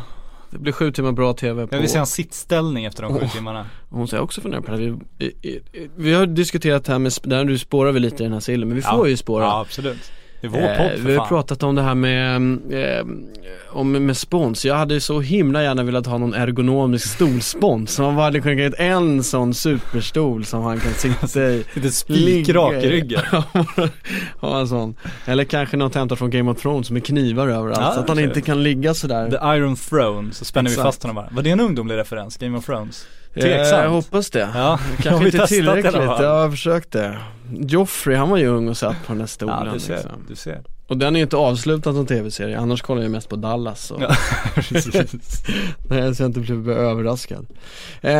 [0.56, 3.26] Det blir sju timmar bra TV på Jag vill se en sittställning efter de sju
[3.32, 3.66] timmarna.
[3.88, 4.94] Och Hon säger också funderar på det vi,
[5.26, 8.32] i- i- vi har diskuterat det här med, där nu spårar vi lite i den
[8.32, 10.12] här sillen men vi får ju spåra Ja absolut.
[10.40, 11.28] Det är vår Eh, podd Vi för har fan.
[11.28, 12.36] pratat om det här med,
[12.98, 13.06] eh,
[13.68, 14.64] om, med spons.
[14.64, 17.92] Jag hade så himla gärna velat ha någon ergonomisk stolspons.
[17.92, 21.64] Så man bara hade kunnat en sån superstol som han kan sitta i.
[21.74, 23.20] Lite spikrak i ryggen.
[24.40, 24.94] ha en sån.
[25.26, 27.78] Eller kanske något hämtat från Game of Thrones med knivar överallt.
[27.80, 29.30] Ja, så att han inte kan ligga sådär.
[29.30, 30.86] The Iron Throne, så spänner vi Exakt.
[30.86, 31.28] fast honom bara.
[31.32, 32.36] Var det en ungdomlig referens?
[32.36, 33.06] Game of Thrones?
[33.36, 33.82] Eh, Tveksamt.
[33.82, 34.48] Jag hoppas det.
[34.54, 35.94] Ja, Kanske inte tillräckligt.
[35.94, 37.18] Jag har försökt det.
[37.52, 39.66] Joffrey, han var ju ung och satt på den där stolen.
[39.66, 40.24] Ja, du ser, liksom.
[40.28, 40.62] du ser.
[40.88, 44.02] Och den är ju inte avslutad som tv-serie, annars kollar jag mest på Dallas och...
[44.02, 44.08] Ja.
[45.88, 47.46] Nej, så jag inte blev överraskad.
[48.00, 48.14] Eh,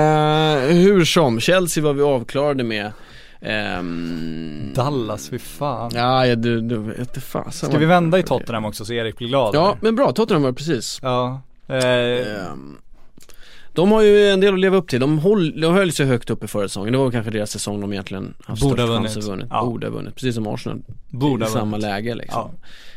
[0.75, 2.93] hur som, Chelsea var vi avklarade med.
[3.41, 5.91] Ehm, Dallas, fy fan.
[5.95, 7.69] Ja, ja du, du vet inte fasen.
[7.69, 9.55] Ska vi vända i Tottenham också så Erik blir glad?
[9.55, 9.79] Ja, eller?
[9.81, 10.99] men bra, Tottenham var precis.
[11.03, 11.41] Ja.
[11.69, 12.77] Eh, Ehm,
[13.77, 15.01] de har ju en del att leva upp till.
[15.01, 16.93] De, håll, de höll sig högt upp i förra säsongen.
[16.93, 19.17] Det var kanske deras säsong de egentligen haft Borde ha vunnit.
[19.17, 19.47] vunnit.
[19.51, 19.65] Ja.
[19.65, 20.83] Borde ha vunnit, precis som Arsenal.
[21.09, 21.81] borde I samma vunnit.
[21.83, 22.51] läge liksom.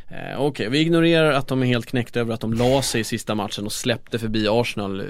[0.07, 3.03] Eh, Okej, vi ignorerar att de är helt knäckta över att de la sig i
[3.03, 4.99] sista matchen och släppte förbi Arsenal.
[4.99, 5.05] Eh,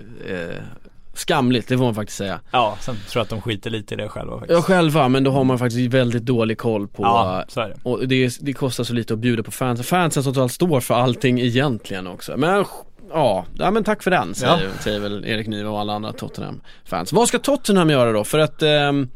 [1.14, 2.40] skamligt, det får man faktiskt säga.
[2.52, 4.52] Ja, sen tror jag att de skiter lite i det själva faktiskt.
[4.58, 7.76] Ja själva, men då har man faktiskt väldigt dålig koll på Ja, så är det.
[7.84, 9.84] Och det, det kostar så lite att bjuda på fansen.
[9.86, 12.38] Fansen som totalt står för allting egentligen också.
[12.38, 12.66] Men
[13.14, 14.70] ja, ja men tack för den säger, Ja.
[14.84, 17.14] säger väl Erik Niva och alla andra Tottenham-fans.
[17.14, 18.24] Vad ska Tottenham göra då?
[18.24, 19.10] För att ehm,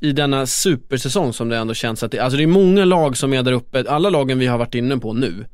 [0.00, 3.32] i denna supersäsong som det ändå känns att det, alltså det är många lag som
[3.34, 5.46] är där uppe, alla lagen vi har varit inne på nu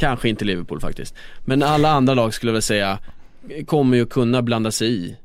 [0.00, 1.14] Kanske inte Liverpool faktiskt
[1.44, 2.98] Men alla andra lag skulle jag väl säga
[3.66, 5.16] Kommer ju kunna blanda sig i,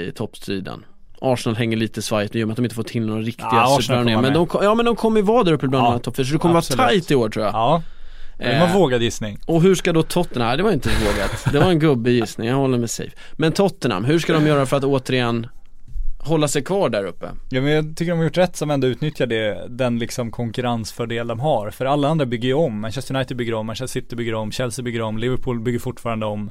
[0.00, 0.84] i toppstriden
[1.20, 3.48] Arsenal hänger lite svajigt nu i och med att de inte får till några riktiga
[3.52, 6.16] Ja, supervärvningar Men de, ja men de kommer ju vara där uppe bland Ja, topp
[6.16, 6.78] fyra, så det kommer absolut.
[6.78, 7.82] vara tight i år tror jag Ja,
[8.40, 9.38] det var en Eh, vågad gissning.
[9.46, 12.56] och hur ska då Tottenham, nej det var inte vågat, det var en gubbegissning, jag
[12.56, 15.46] håller mig safe Men Tottenham, hur ska de göra för att återigen
[16.18, 17.26] hålla sig kvar där uppe?
[17.50, 21.26] Ja men jag tycker de har gjort rätt som ändå utnyttjar det, den liksom konkurrensfördel
[21.26, 21.70] de har.
[21.70, 22.80] För alla andra bygger ju om.
[22.80, 26.50] Manchester United bygger om, Manchester City bygger om, Chelsea bygger om, Liverpool bygger fortfarande om.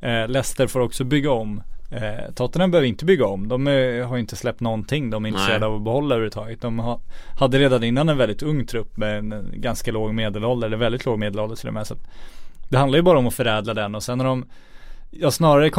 [0.00, 1.62] Eh, Leicester får också bygga om.
[1.90, 3.48] Eh, Tottenham behöver inte bygga om.
[3.48, 6.60] De eh, har inte släppt någonting de är intresserade av att behålla överhuvudtaget.
[6.60, 7.00] De ha,
[7.38, 11.06] hade redan innan en väldigt ung trupp med en eh, ganska låg medelålder, eller väldigt
[11.06, 11.86] låg medelålder till och med.
[11.86, 11.94] Så
[12.68, 14.44] det handlar ju bara om att förädla den och sen har de
[15.12, 15.70] Ja snarare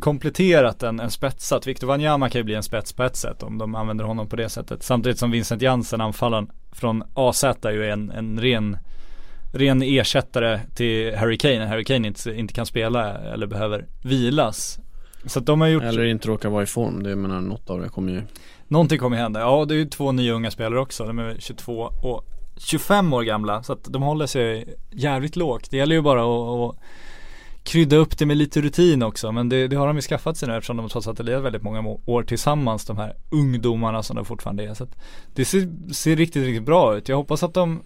[0.00, 1.66] kompletterat än, än spetsat.
[1.66, 4.36] Victor Wanyama kan ju bli en spets på ett sätt om de använder honom på
[4.36, 4.82] det sättet.
[4.82, 8.76] Samtidigt som Vincent Jansen, anfallaren från AZ är ju en, en ren
[9.52, 14.78] Ren ersättare till Harry Kane, Harry Kane inte, inte kan spela eller behöver vilas.
[15.26, 17.80] Så att de har gjort, Eller inte råkar vara i form, det menar något av
[17.80, 18.22] det kommer ju
[18.68, 19.40] någonting kommer hända.
[19.40, 22.24] Ja det är ju två nya unga spelare också, de är 22 och
[22.56, 23.62] 25 år gamla.
[23.62, 25.70] Så att de håller sig jävligt lågt.
[25.70, 26.80] Det gäller ju bara att, att
[27.62, 29.32] krydda upp det med lite rutin också.
[29.32, 31.42] Men det, det har de ju skaffat sig nu eftersom de trots allt har lirat
[31.42, 34.74] väldigt många må- år tillsammans de här ungdomarna som de fortfarande är.
[34.74, 34.96] Så att
[35.34, 37.08] det ser, ser riktigt, riktigt bra ut.
[37.08, 37.82] Jag hoppas att de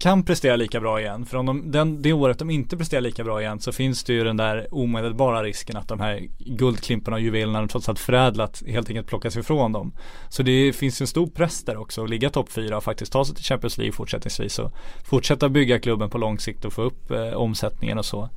[0.00, 1.26] kan prestera lika bra igen.
[1.26, 4.12] För om de, den, det året de inte presterar lika bra igen så finns det
[4.12, 8.62] ju den där omedelbara risken att de här guldklimparna och juvelerna de trots allt förädlat
[8.66, 9.92] helt enkelt plockas ifrån dem.
[10.28, 13.12] Så det finns ju en stor press där också att ligga topp fyra och faktiskt
[13.12, 14.72] ta sig till Champions League fortsättningsvis och
[15.04, 18.28] fortsätta bygga klubben på lång sikt och få upp eh, omsättningen och så.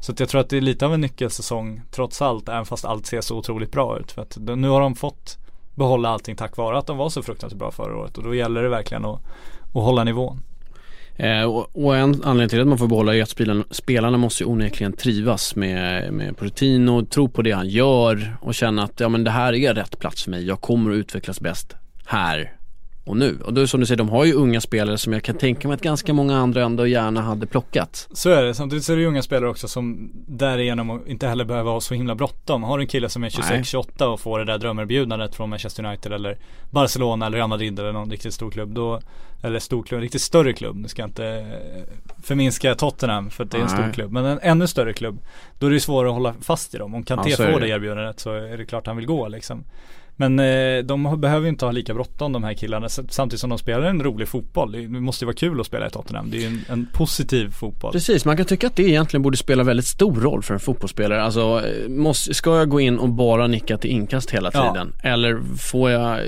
[0.00, 2.84] Så att jag tror att det är lite av en nyckelsäsong trots allt, även fast
[2.84, 4.12] allt ser så otroligt bra ut.
[4.12, 5.38] För att nu har de fått
[5.74, 8.62] behålla allting tack vare att de var så fruktansvärt bra förra året och då gäller
[8.62, 9.20] det verkligen att,
[9.74, 10.42] att hålla nivån.
[11.16, 14.42] Eh, och, och en anledning till att man får behålla är att spelarna, spelarna måste
[14.42, 19.08] ju onekligen trivas med, med Pochettino, tro på det han gör och känna att ja
[19.08, 22.52] men det här är rätt plats för mig, jag kommer att utvecklas bäst här
[23.04, 23.38] och nu.
[23.44, 25.74] Och då som du säger, de har ju unga spelare som jag kan tänka mig
[25.74, 28.08] att ganska många andra ändå gärna hade plockat.
[28.12, 31.44] Så är det, samtidigt så är det ju unga spelare också som därigenom inte heller
[31.44, 32.62] behöver ha så himla bråttom.
[32.62, 33.62] Har du en kille som är Nej.
[33.62, 36.38] 26-28 och får det där drömerbjudandet från Manchester United eller
[36.70, 39.00] Barcelona eller Real Madrid eller någon riktigt stor klubb då
[39.42, 40.76] Eller stor klubb, en riktigt större klubb.
[40.76, 41.46] Nu ska jag inte
[42.22, 43.94] förminska Tottenham för att det är en stor Nej.
[43.94, 44.12] klubb.
[44.12, 45.18] Men en ännu större klubb.
[45.58, 46.94] Då är det ju svårare att hålla fast i dem.
[46.94, 47.58] Om Kanté Ja, får det.
[47.60, 49.64] det erbjudandet så är det klart han vill gå liksom.
[50.16, 53.58] Men eh, de behöver ju inte ha lika bråttom de här killarna samtidigt som de
[53.58, 54.72] spelar en rolig fotboll.
[54.72, 56.30] Det måste ju vara kul att spela i Tottenham.
[56.30, 57.92] Det är ju en, en positiv fotboll.
[57.92, 61.22] Precis, man kan tycka att det egentligen borde spela väldigt stor roll för en fotbollsspelare.
[61.22, 64.72] Alltså, eh, måste, ska jag gå in och bara nicka till inkast hela Ja.
[64.72, 64.92] tiden?
[65.02, 66.20] Eller får jag,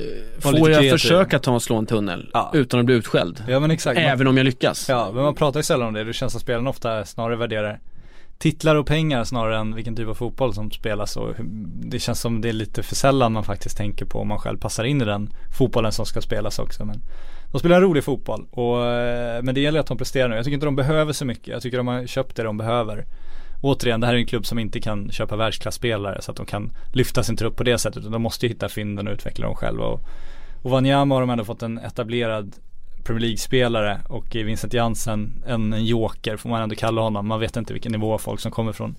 [0.42, 2.50] Var får jag försöka ta och slå en tunnel Ja.
[2.54, 3.44] utan att bli utskälld?
[3.48, 3.96] Ja men exakt.
[4.00, 4.88] Man- Även om jag lyckas?
[4.88, 6.04] Ja, men man pratar ju sällan om det.
[6.04, 7.78] Det känns som spelarna ofta snarare värderar
[8.38, 12.40] titlar och pengar snarare än vilken typ av fotboll som spelas och det känns som
[12.40, 15.04] det är lite för sällan man faktiskt tänker på om man själv passar in i
[15.04, 16.84] den fotbollen som ska spelas också.
[16.84, 17.02] Men
[17.52, 20.36] de spelar en rolig fotboll och, eh, men det gäller att de presterar nu.
[20.36, 21.48] Jag tycker inte de behöver så mycket.
[21.48, 23.04] Jag tycker de har köpt det de behöver.
[23.62, 26.72] återigen, det här är en klubb som inte kan köpa världsklasspelare så att de kan
[26.92, 28.12] lyfta sin trupp på det sättet.
[28.12, 29.84] De måste ju hitta fynden och utveckla dem själva.
[29.84, 30.00] Och,
[30.62, 32.52] och Wanyama har de ändå fått en etablerad
[33.06, 37.28] Premier League-spelare och Vincent Jansen en, joker får man ändå kalla honom.
[37.28, 38.94] Man vet inte vilken nivå folk som kommer från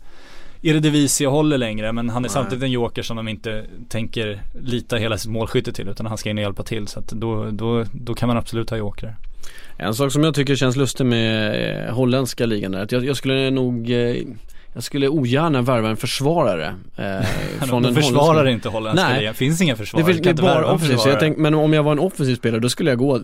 [0.61, 2.29] Eredivisie håller längre men han är Nej.
[2.29, 6.29] samtidigt en joker som de inte tänker lita hela sitt målskytte till utan han ska
[6.29, 9.15] in och hjälpa till så att då, då, då kan man absolut ha jokrar.
[9.77, 13.17] En sak som jag tycker känns lustig med eh, holländska ligan är att jag, jag
[13.17, 14.15] skulle nog eh,
[14.77, 17.05] jag skulle ogärna värva en försvarare eh,
[17.67, 19.19] från de den försvarar holländska inte holländska Nej.
[19.19, 20.05] ligan, finns inga Det försvarare.
[20.05, 21.19] finns det kan är inte bara en offensivt, jag försvarare.
[21.19, 23.19] tänk, men om jag var en offensiv spelare då skulle jag gå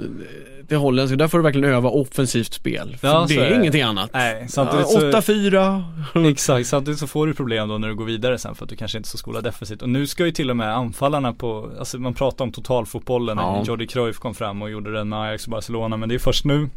[0.68, 2.98] till holländska, där får du verkligen öva offensivt spel.
[3.02, 3.56] För Ja, det är är det.
[3.56, 4.10] ingenting annat.
[4.14, 5.84] Nej, samtidigt så, 8-4.
[6.32, 8.76] exakt, samtidigt så får du problem då när du går vidare sen för att du
[8.76, 9.82] kanske inte är så skolad defensivt.
[9.82, 13.44] Och nu ska ju till och med anfallarna på, alltså man pratar om totalfotbollen när
[13.44, 13.64] Ja.
[13.68, 16.46] Jordi Cruyff kom fram och gjorde den med Ajax och Barcelona men det är först
[16.46, 16.70] nu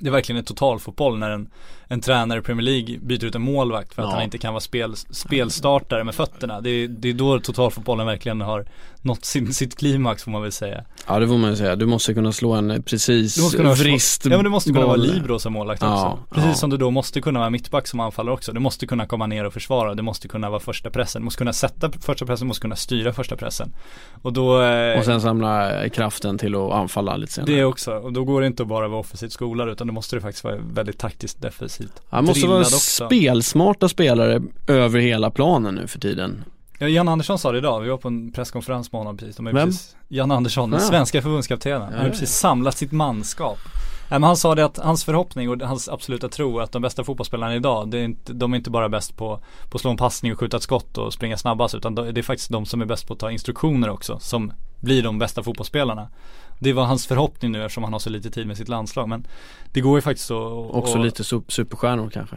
[0.00, 1.50] det är verkligen en totalfotboll när en,
[1.88, 4.14] en tränare i Premier League byter ut en målvakt för att Ja.
[4.14, 6.60] han inte kan vara spel, spelstartare med fötterna.
[6.60, 8.66] Det är, det är då totalfotbollen verkligen har
[9.04, 10.84] nått sin, sitt klimax får man väl säga.
[11.06, 13.68] Ja det får man ju säga, du måste kunna slå en precis Du måste kunna
[13.68, 15.06] vara- vrist Ja men du måste kunna vara boll.
[15.06, 15.92] libero som målvakt också.
[15.92, 16.54] Ja, Precis ja.
[16.54, 18.52] som du då måste kunna vara mittback som anfallare också.
[18.52, 19.94] Du måste kunna komma ner och försvara.
[19.94, 21.22] Du måste kunna vara första pressen.
[21.22, 23.72] Du måste kunna sätta första pressen, du måste kunna styra första pressen.
[24.22, 27.52] Och då eh, Och sen samla kraften till att anfalla lite senare.
[27.52, 27.92] det också.
[27.92, 30.44] Och då går det inte att bara vara offensivt skolad utan då måste du faktiskt
[30.44, 31.92] vara väldigt taktiskt defensivt.
[32.10, 33.06] Han måste vara också.
[33.06, 36.44] spelsmarta spelare över hela planen nu för tiden.
[36.78, 39.36] Ja, Jan Andersson sa det idag, vi var på en presskonferens med honom precis.
[39.36, 39.68] De ju Vem?
[39.68, 40.86] precis, Jan Andersson, den Ja.
[40.86, 41.82] svenska förbundskaptenen.
[41.82, 42.04] Han har Ja.
[42.04, 43.58] ju precis samlat sitt manskap.
[44.10, 46.82] Nej, men han sa det att hans förhoppning och hans absoluta tro är att de
[46.82, 49.90] bästa fotbollsspelarna idag, det är inte, de är inte bara bäst på, på att slå
[49.90, 52.80] en passning och skjuta ett skott och springa snabbast utan det är faktiskt de som
[52.82, 56.08] är bäst på att ta instruktioner också som blir de bästa fotbollsspelarna.
[56.58, 59.26] Det var hans förhoppning nu eftersom han har så lite tid med sitt landslag men
[59.72, 62.36] det går ju faktiskt att Också och- lite sup- superstjärnor kanske.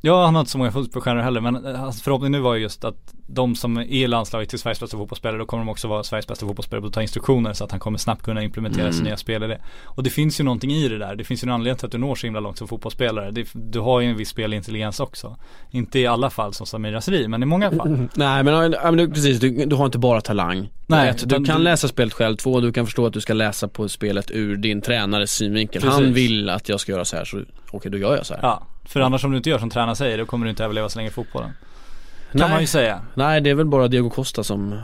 [0.00, 2.62] Ja, han har inte så många fotbollsstjärnor heller men eh, hans förhoppning nu var ju
[2.62, 6.02] just att de som är landslaget till Sveriges bästa fotbollsspelare då kommer de också vara
[6.04, 8.92] Sveriges bästa fotbollsspelare att ta instruktioner så att han kommer snabbt kunna implementera Mm.
[8.92, 9.60] sin nya spelare.
[9.84, 11.16] Och det finns ju någonting i det där.
[11.16, 13.30] Det finns ju en anledning till att du når så himla långt som fotbollsspelare.
[13.30, 15.36] Det, du har ju en viss spelintelligens också.
[15.70, 18.08] Inte i alla fall som Samir Nasri men i många fall.
[18.14, 20.68] Nej men, men du, precis, du, du har inte bara talang.
[20.86, 22.36] Nej, Ett, du kan du- läsa spelet själv.
[22.36, 25.82] Två, du kan förstå att du ska läsa på spelet ur din tränares synvinkel.
[25.82, 25.94] Precis.
[26.00, 28.40] Han vill att jag ska göra så här så okej då gör jag så här.
[28.42, 30.88] Ja, för annars om du inte gör som tränaren säger då kommer du inte överleva
[30.88, 31.50] så länge i fotbollen.
[32.32, 32.50] Kan Nej.
[32.50, 33.00] man ju säga.
[33.14, 34.78] Nej det är väl bara Diego Costa som eh,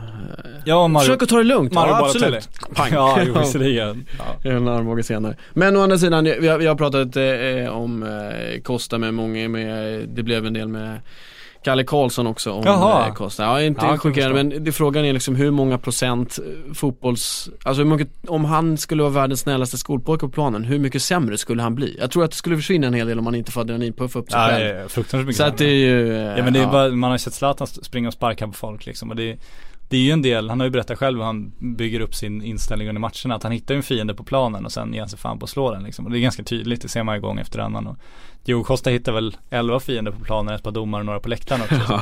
[0.65, 1.73] Ja, Mario, Försök att ta det lugnt.
[1.73, 2.49] Mario ja, absolut.
[2.75, 2.93] Pang.
[2.93, 4.05] Ja, jo, visserligen.
[4.43, 4.51] Ja.
[4.51, 5.35] En armbåge senare.
[5.53, 9.49] Men å andra sidan, vi har, vi har pratat eh, om eh, Costa med många,
[9.49, 10.99] med, det blev en del med
[11.65, 13.07] Kalle Karlsson också om Jaha.
[13.07, 13.43] eh, Costa.
[13.43, 14.29] Ja, inte Ja, förstå.
[14.33, 18.77] men det, frågan är liksom hur många procent eh, fotbolls, alltså hur mycket, om han
[18.77, 21.97] skulle vara världens snällaste skolpojke på planen, hur mycket sämre skulle han bli?
[21.99, 24.31] Jag tror att det skulle försvinna en hel del om han inte får adrenalinpuff upp
[24.31, 24.65] sig Ja, själv.
[24.77, 27.11] är fruktansvärt mycket Så att det är ju, eh, Ja men det är bara, man
[27.11, 29.37] har sett Zlatan springa och sparka på folk liksom och det,
[29.89, 32.41] det är ju en del, han har ju berättat själv hur han bygger upp sin
[32.43, 33.35] inställning under matcherna.
[33.35, 35.49] Att han hittar en fiende på planen och sen ger han sig fan på att
[35.49, 36.05] slå den liksom.
[36.05, 37.87] Och det är ganska tydligt, det ser man ju gång efter annan.
[37.87, 37.97] Och
[38.45, 41.61] Diogo Costa hittar väl 11 fiender på planen, ett par domare och några på läktaren
[41.61, 41.75] också.
[41.89, 42.01] Ja.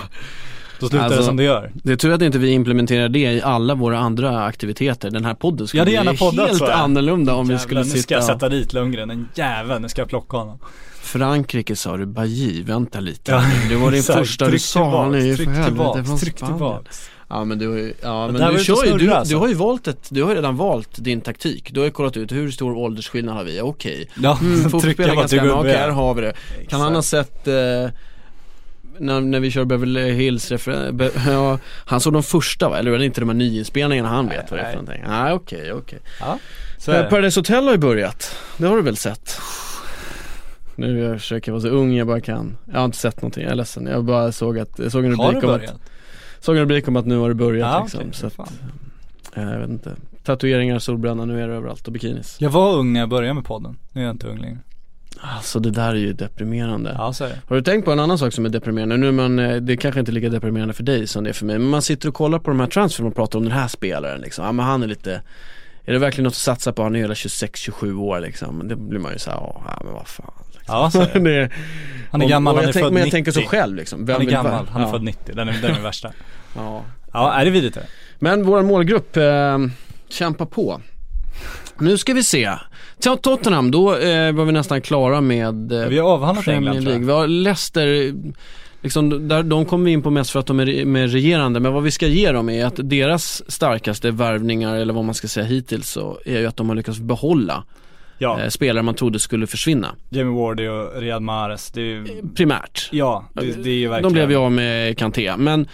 [0.80, 1.72] Då slutar Alltså, det som det gör.
[1.74, 5.12] Det är tur att inte vi implementerar det i alla våra andra aktiviteter.
[5.12, 7.98] Den här podden skulle Ja, bli poddat, helt annorlunda om vi Jävlar, skulle nu ska
[7.98, 10.60] sitta jag sätta dit Lundgren, en jävel, nu ska jag plocka honom.
[11.02, 13.32] Frankrike sa du, Bailly, vänta lite.
[13.32, 16.54] Ja, det var din första du sa, han är ju för helvete från Spanien.
[16.54, 17.10] tillbaks.
[17.34, 19.34] Ja men du ja men du var kör ju, du, alltså.
[19.34, 21.74] du har ju valt ett, du har redan valt din taktik.
[21.74, 24.10] Du har ju kollat ut hur stor åldersskillnad har vi, okej.
[24.15, 26.34] Ja, Mm, trycka fotboll är på ganska till bra, okej här har vi det.
[26.69, 27.54] Kan han ha sett eh,
[28.98, 30.50] när, när vi kör Beverly Hills
[30.93, 32.80] be, ja, han såg de första va?
[32.80, 34.86] Eller är det inte de här nyinspelningarna han vet vad det är för nej.
[34.86, 35.04] någonting?
[35.08, 36.00] Nej okej, okej.
[36.19, 36.39] Ja,
[36.78, 37.10] så är det.
[37.10, 39.38] Paradise Hotel har ju börjat, det har du väl sett?
[40.76, 42.58] Nu jag försöker vara så ung jag bara kan.
[42.72, 43.86] Jag har inte sett någonting, jag är ledsen.
[43.86, 45.92] Jag bara såg att, jag såg en rubrik om att?
[46.43, 47.99] Såg en rubrik om att nu har det börjat Ja, liksom.
[47.99, 48.39] okej, så att,
[49.38, 49.95] eh, jag vet inte.
[50.23, 52.38] Tatueringar, solbränna, nu är det överallt och bikinis.
[52.39, 54.58] Jag var ung när jag började med podden, nu är jag inte ung längre.
[55.19, 56.95] Alltså det där är ju deprimerande.
[56.97, 57.39] Ja, så är det.
[57.49, 58.97] Har du tänkt på en annan sak som är deprimerande?
[58.97, 61.34] Nu är man, eh, det är kanske inte lika deprimerande för dig som det är
[61.34, 63.53] för mig, men man sitter och kollar på de här transferna och pratar om den
[63.53, 64.45] här spelaren liksom.
[64.45, 65.21] Ja men han är lite
[65.86, 66.84] Är det verkligen något att satsa på?
[66.84, 68.67] Han är hela 26-27 år liksom.
[68.67, 70.42] Det blir man ju såhär, ja men vad fan.
[70.67, 71.49] Ja, så är det.
[72.12, 73.12] Han är och- gammal, och han jag är tänk, född Men jag 90.
[73.12, 74.06] tänker så själv liksom.
[74.06, 74.91] Vem Han är gammal, han är ja.
[74.91, 76.12] född 90, den är, den är värsta.
[76.56, 76.84] Ja.
[77.13, 77.86] Ja, är det vidrigt det?
[78.19, 79.58] Men vår målgrupp, eh,
[80.10, 80.82] kämpa på.
[81.80, 82.52] Nu ska vi se.
[83.21, 86.99] Tottenham, då eh, var vi nästan klara med eh, Vi har avhandlat England tror jag.
[86.99, 88.13] Vi har Leicester,
[88.82, 91.60] liksom, där, de kommer vi in på mest för att de är med regerande.
[91.60, 95.28] Men vad vi ska ge dem är att deras starkaste värvningar, eller vad man ska
[95.28, 97.63] säga hittills, så är ju att de har lyckats behålla
[98.23, 99.95] Ja, eh, spelare man trodde skulle försvinna.
[100.09, 102.05] Jamie Wardy och Riyad Mahrez, det är ju,
[102.36, 102.89] Primärt.
[102.91, 105.67] ja, det, det är ju verkligen De blev ju av med Kanté, men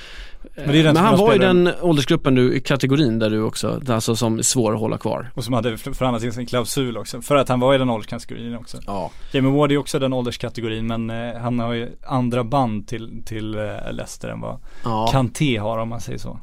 [0.55, 4.15] Men den men typen han var spelare- den åldersgruppen du, kategorin där du också, alltså
[4.15, 5.31] som är svår att hålla kvar.
[5.35, 7.89] Och som hade för- förhandlat in sin klausul också, för att han var i den
[7.89, 8.77] ålderskategorin också.
[8.87, 9.11] Ja.
[9.31, 13.55] Jamie Ward är också den ålderskategorin men eh, han har ju andra band till, till
[13.55, 15.07] eh, Leicester än vad ja.
[15.11, 16.39] Kanté har om man säger så.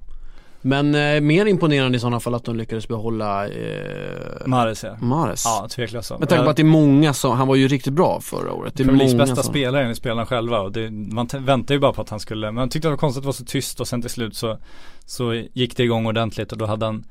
[0.66, 4.96] Men eh, mer imponerande i sådana fall att de lyckades behålla eh, Mahrez ja.
[5.00, 5.44] Mahrez.
[5.44, 6.18] Ja, tveklöst.
[6.18, 8.74] Med tanke på att det är många som, han var ju riktigt bra förra året.
[8.76, 11.80] Det är Premier Leagues bästa som, spelare enligt spelarna själva och det, man väntade ju
[11.80, 13.44] bara på att han skulle, men man tyckte det var konstigt att det var så
[13.44, 14.58] tyst och sen till slut så,
[15.04, 17.04] så gick det igång ordentligt och då hade han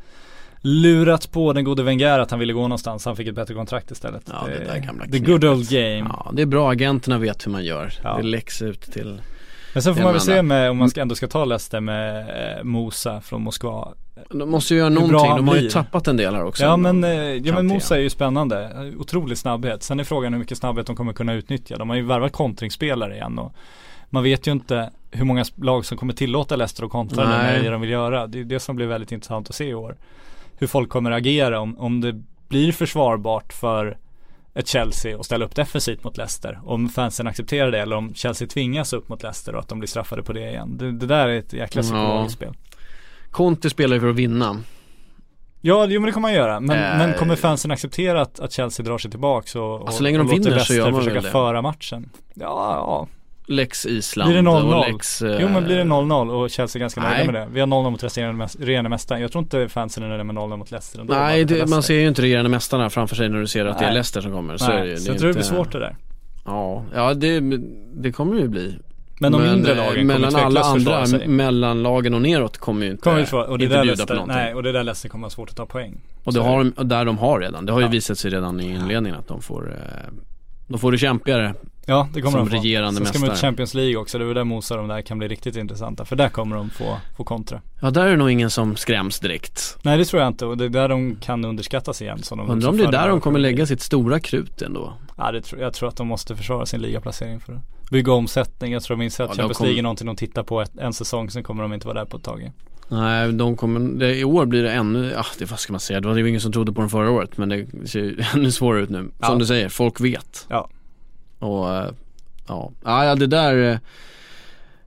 [0.62, 3.92] lurat på den gode Wenger att han ville gå någonstans, han fick ett bättre kontrakt
[3.92, 4.24] istället.
[4.26, 6.06] Ja, det där gamla The good old game.
[6.10, 7.94] Ja, det är bra, agenterna vet hur man gör.
[8.04, 8.18] Ja.
[8.18, 9.22] Det läcks ut till
[9.76, 12.20] Men sen får man väl se med, om man ska, ändå ska ta Leicester med
[12.58, 13.94] eh, Mosa från Moskva.
[14.30, 16.64] De måste ju göra någonting, de har ju tappat en del här också.
[16.64, 17.68] Ja men, eh, ja, men.
[17.68, 19.84] Mosa är ju spännande, otrolig snabbhet.
[19.84, 21.78] Sen är frågan hur mycket snabbhet de kommer kunna utnyttja.
[21.78, 23.54] De har ju värvat kontringsspelare igen och
[24.10, 27.64] man vet ju inte hur många lag som kommer tillåta Leicester att kontra Nej.
[27.64, 28.28] det de vill göra.
[28.28, 29.98] Det är det som blir väldigt intressant att se i år.
[30.58, 33.98] Hur folk kommer agera om, om det blir försvarbart för
[34.56, 36.60] ett Chelsea att ställa upp defensivt mot Leicester.
[36.66, 39.88] Om fansen accepterar det eller om Chelsea tvingas upp mot Leicester och att de blir
[39.88, 40.78] straffade på det igen.
[40.78, 42.54] Det, det där är ett jäkla psykologiskt spel.
[43.32, 44.58] Conte spelar ju för att vinna.
[45.62, 46.60] Ja, jo, men det kommer man göra.
[46.60, 46.98] Men, Eh.
[46.98, 50.22] men kommer fansen acceptera att, att Chelsea drar sig tillbaks och, och, så länge de
[50.22, 51.30] och låter vinner så Leicester gör man försöka det.
[51.32, 52.10] föra matchen?
[52.34, 53.08] Ja, ja.
[53.48, 54.74] Lex Island Blir det 0-0?
[54.74, 55.22] och Lex...
[55.22, 57.26] eh, Jo men blir det 0-0 och Chelsea är ganska nöjda Nej.
[57.26, 57.48] med det.
[57.52, 59.22] Vi har 0-0 mot resterande mäs- regerande mästaren.
[59.22, 61.94] Jag tror inte fansen är nöjda med 0-0 mot Leicester ändå, Nej, det, man ser
[62.00, 63.94] ju inte regerande mästarna framför sig när du ser att det är Nej.
[63.94, 64.58] Leicester som kommer.
[64.58, 64.98] Så Nej, är det ju.
[64.98, 65.96] så Det jag tror det blir svårt det där.
[66.46, 67.40] Ja, ja det,
[67.96, 68.76] det kommer ju bli.
[69.20, 71.28] Men de mindre eh, lagen kommer Mellan alla andra, sig.
[71.28, 74.16] mellanlagen och neråt kommer ju inte, Kommer få, och det inte där bjuda på Leicester,
[74.16, 74.38] någonting.
[74.38, 76.02] nej, och det är där Leicester kommer ha svårt att ta poäng.
[76.24, 77.66] och det har de, där de har redan.
[77.66, 77.92] Det har ju Ja.
[77.92, 80.14] visat sig redan i inledningen att de får eh,
[80.68, 81.54] de får det kämpigare.
[81.88, 82.56] Ja, det kommer Som de få.
[82.64, 83.48] regerande Sen ska de ut mästare.
[83.50, 86.06] Champions League också, det är väl där Mosa de där kan bli riktigt intressanta.
[86.06, 87.62] För där kommer de få, få kontra.
[87.82, 89.78] Ja, där är det nog ingen som skräms direkt.
[89.82, 92.24] Nej det tror jag inte och det är där de kan underskattas igen.
[92.24, 94.94] Som de Undrar om det är där de kommer lägga sitt stora krut ändå.
[95.18, 98.74] Ja det tror, jag tror att de måste försvara sin ligaplacering för att bygga omsättning.
[98.74, 100.78] Jag tror de inser att Ja, Champions kommer- League är någonting de tittar på ett,
[100.78, 102.52] en säsong, sen kommer de inte vara där på ett tag.
[102.88, 106.02] Nej, de kommer, det, i år blir det ännu, ja det vad ska man säga,
[106.02, 108.52] det var ju ingen som trodde på den förra året men det ser ju ännu
[108.52, 109.10] svårare ut nu.
[109.22, 109.28] Ja.
[109.28, 110.46] Som du säger, folk vet.
[110.50, 110.70] Ja.
[111.40, 111.92] Och eh,
[112.48, 113.80] ja, ja det där,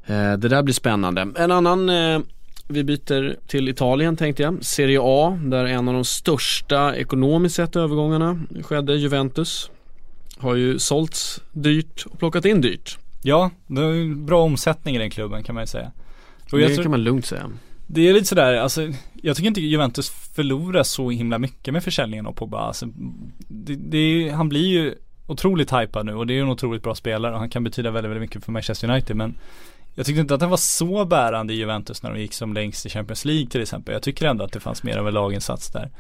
[0.07, 1.29] eh, det där blir spännande.
[1.37, 2.21] En annan, eh,
[2.69, 7.77] vi byter till Italien tänkte jag, Serie A, där en av de största ekonomiskt sett
[7.77, 9.71] övergångarna skedde, Juventus.
[10.39, 12.99] Har ju sålts dyrt och plockat in dyrt.
[13.23, 15.93] Ja, det är ju bra omsättning i den klubben kan man ju säga.
[16.53, 17.51] Och det tror, kan man lugnt säga.
[17.87, 18.89] Det är lite sådär, alltså
[19.23, 22.59] jag tycker inte Juventus förlorar så himla mycket med försäljningen av Pogba.
[22.59, 22.87] Alltså,
[23.49, 24.95] det, det han blir ju
[25.29, 28.11] otroligt hypad nu och det är en otroligt bra spelare och han kan betyda väldigt,
[28.11, 29.35] väldigt mycket för Manchester United men
[29.95, 32.87] jag tyckte inte att han var så bärande i Juventus när de gick som längst
[32.87, 33.93] i Champions League till exempel.
[33.93, 35.91] Jag tycker ändå att det fanns mer av en laginsats där.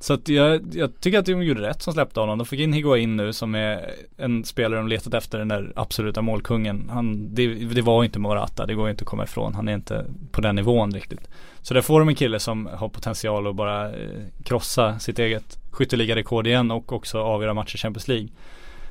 [0.00, 2.38] Så att jag, jag tycker att de gjorde rätt som släppte honom.
[2.38, 6.22] De fick in Higuain nu som är en spelare de letat efter den där absoluta
[6.22, 6.90] målkungen.
[6.92, 9.54] Han, det, det var inte Morata, det går inte att komma ifrån.
[9.54, 11.28] Han är inte på den nivån riktigt.
[11.62, 15.58] Så där får de en kille som har potential att bara eh, krossa sitt eget
[15.70, 18.28] skytteligarekord igen och också avgöra matcher i Champions League.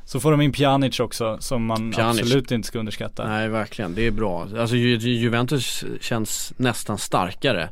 [0.07, 2.21] Så får de in Pjanic också som man Pjanic.
[2.21, 3.27] absolut inte ska underskatta.
[3.27, 4.47] Nej verkligen, det är bra.
[4.59, 7.69] Alltså Ju- Ju- Juventus känns nästan starkare.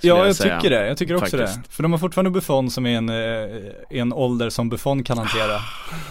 [0.00, 0.60] Ja jag säga.
[0.60, 1.64] tycker det, jag tycker också Faktiskt.
[1.64, 1.72] det.
[1.74, 5.60] För de har fortfarande Buffon som är en, eh, en ålder som Buffon kan hantera.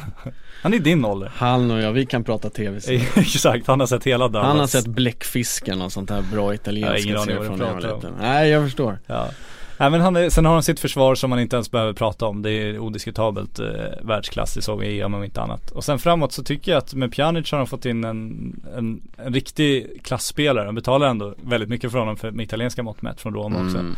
[0.62, 1.32] Han är din ålder.
[1.36, 2.80] Han och jag, vi kan prata tv
[3.16, 4.48] Exakt, han har sett hela Dallas.
[4.48, 7.82] Han har sett Bläckfisken och sånt här bra Jag har ingen aning vad du jag
[7.82, 8.14] pratar om.
[8.22, 9.00] Nej jag förstår.
[9.06, 9.30] Ja.
[9.78, 12.26] Nej men han är, sen har han sitt försvar som man inte ens behöver prata
[12.26, 12.42] om.
[12.42, 13.66] Det är odiskutabelt eh,
[14.02, 15.72] världsklass, det såg vi i EM om inte annat.
[15.72, 19.02] Och sen framåt så tycker jag att med Pjanic har de fått in en, en,
[19.18, 20.66] en riktig klassspelare.
[20.66, 23.78] De betalar ändå väldigt mycket för honom för, med italienska mått mätt från Rom också.
[23.78, 23.96] Mm.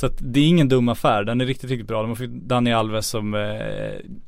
[0.00, 2.00] Så att det är ingen dum affär, den är riktigt, riktigt bra.
[2.02, 3.40] De har fått Dani Alves som eh,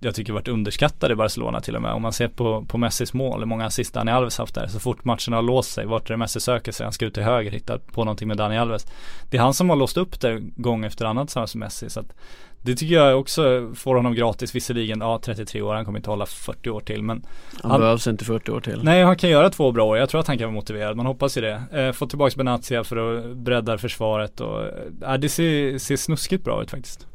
[0.00, 1.92] jag tycker varit underskattad i Barcelona till och med.
[1.92, 4.66] Om man ser på, på Messis mål, hur många assist Dani Alves haft där.
[4.66, 6.84] Så fort matchen har låst sig, vart är det Messi söker sig?
[6.84, 8.86] Han ska ut till höger, hitta på någonting med Dani Alves.
[9.30, 11.90] Det är han som har låst upp det gång efter annan tillsammans med Messi.
[11.90, 12.14] Så att
[12.62, 16.26] det tycker jag också får honom gratis, visserligen, ja 33 år, han kommer inte hålla
[16.26, 17.22] 40 år till men
[17.62, 18.80] Han, Han- behövs inte 40 år till.
[18.82, 21.06] Nej han kan göra två bra år, jag tror att han kan vara motiverad, man
[21.06, 21.62] hoppas ju det.
[21.72, 24.62] Eh, få tillbaka Benatia för att bredda försvaret och,
[25.08, 27.06] eh, det ser, ser snuskigt bra ut faktiskt.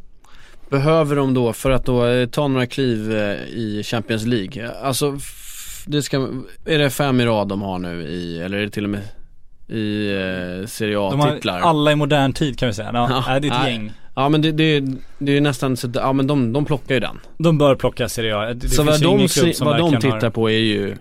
[0.70, 5.18] Behöver de då, för att då eh, ta några kliv eh, i Champions League, alltså
[5.86, 6.18] det ska,
[6.66, 9.02] är det fem i rad de har nu i, eller är det till och med
[9.70, 11.60] i eh, Serie De har A-titlar?
[11.60, 13.92] alla i modern tid kan vi säga, ja, Ja, nej, det är ett gäng.
[14.20, 14.84] Ja men det, det,
[15.18, 17.20] det är nästan så att, ja men de, de plockar ju den.
[17.38, 18.54] De bör plocka Serie A.
[18.54, 20.96] Det, så vad ju de, vad de tittar på är ju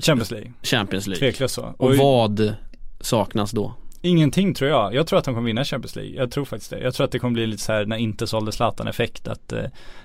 [0.00, 0.52] Champions League.
[0.62, 1.18] Champions League.
[1.18, 1.74] Tveklöst så.
[1.76, 2.54] Och Och vad
[3.00, 3.74] saknas då?
[4.02, 4.94] Ingenting tror jag.
[4.94, 6.14] Jag tror att de kommer vinna Champions League.
[6.14, 6.80] Jag tror faktiskt det.
[6.80, 9.52] Jag tror att det kommer bli lite så här när inte sålde Zlatan effekt att
[9.52, 9.64] eh,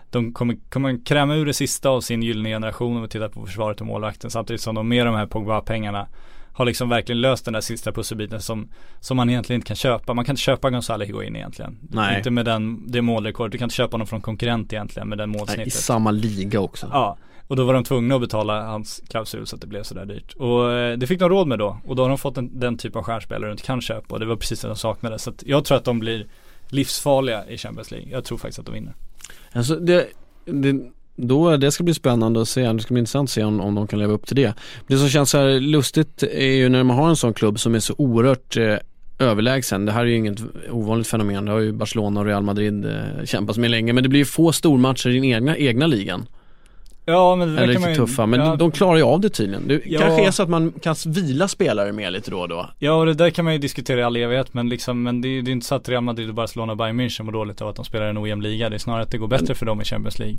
[0.09, 3.45] de kommer, kommer kräma ur det sista av sin gyllene generation om vi tittar på
[3.45, 6.07] försvaret och målvakten samtidigt som de med de här Pogba-pengarna
[6.59, 10.13] har liksom verkligen löst den där sista pusselbiten som, som man egentligen inte kan köpa.
[10.13, 11.77] Man kan inte köpa Gonzalo Higuain egentligen.
[11.89, 12.17] Nej.
[12.17, 13.51] Inte med den, det målrekordet.
[13.51, 15.73] Du kan inte köpa honom från konkurrent egentligen med den Nej, I målsnittet.
[15.73, 16.89] samma liga också.
[16.91, 20.05] Ja, och då var de tvungna att betala hans klausul så att det blev sådär
[20.05, 20.33] dyrt.
[20.33, 21.77] Och eh, det fick de råd med då.
[21.85, 24.15] Och då har de fått en, den typ av stjärnspelare de inte kan köpa.
[24.15, 25.19] Och det var precis det de saknade.
[25.19, 26.27] Så att jag tror att de blir
[26.67, 28.09] livsfarliga i Champions League.
[28.11, 28.93] Jag tror faktiskt att de vinner.
[29.51, 30.07] Alltså det,
[30.45, 30.91] det,
[31.27, 33.75] då, det ska bli spännande att se, det ska bli intressant att se om, om
[33.75, 34.53] de kan leva upp till det.
[34.87, 37.79] Det som känns så lustigt är ju när man har en sån klubb som är
[37.79, 38.75] så oerhört eh,
[39.19, 39.85] överlägsen.
[39.85, 40.39] Det här är ju inget
[40.71, 41.45] ovanligt fenomen.
[41.45, 43.93] Det har ju Barcelona och Real Madrid eh, kämpat med länge.
[43.93, 46.25] Men det blir ju få stormatcher i den egna, egna ligan.
[47.05, 48.25] Ja men det Eller kan man ju, tuffa.
[48.25, 49.67] Men ja, de klarar ju av det tydligen.
[49.67, 49.99] Det Ja.
[49.99, 52.69] kanske är så att man kan vila spelare mer lite då och då.
[52.79, 55.41] Ja och det där kan man ju diskutera i all evighet men liksom, men det,
[55.41, 57.67] det är inte så att Real Madrid och Barcelona och Bayern München mår dåligt av
[57.67, 58.69] att de spelar en ojämn liga.
[58.69, 60.37] Det är snarare att det går bättre för dem i Champions League.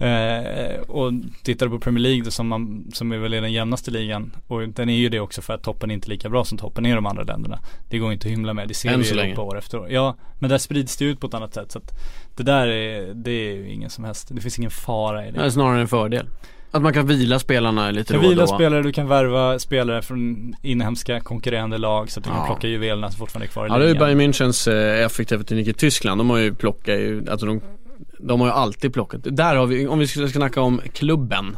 [0.00, 3.90] Eh, och tittar du på Premier League då, som, man, som är väl den jämnaste
[3.90, 6.58] ligan och den är ju det också för att toppen är inte lika bra som
[6.58, 7.58] toppen är i de andra länderna.
[7.90, 9.28] Det går inte att hymla med, det ser Än vi i länge.
[9.28, 9.90] Europa år efter år.
[9.90, 11.90] Ja, men där sprids det ut på ett annat sätt så att
[12.36, 15.40] det där är, det är ju ingen som helst, det finns ingen fara i det.
[15.40, 16.26] Är snarare en fördel.
[16.72, 18.54] Att man kan vila spelarna lite kan då vila då.
[18.54, 22.36] spelare, du kan värva spelare från inhemska konkurrerande lag så att du Ja.
[22.36, 23.94] kan plocka juvelerna som fortfarande är kvar i Ja det är ju.
[23.94, 26.20] Bayern Münchens eh, effektiva teknik i Tyskland.
[26.20, 27.60] De har ju plockat ju, alltså de,
[28.22, 29.20] de har ju alltid plockat.
[29.22, 31.56] Där har vi, om vi ska snacka om klubben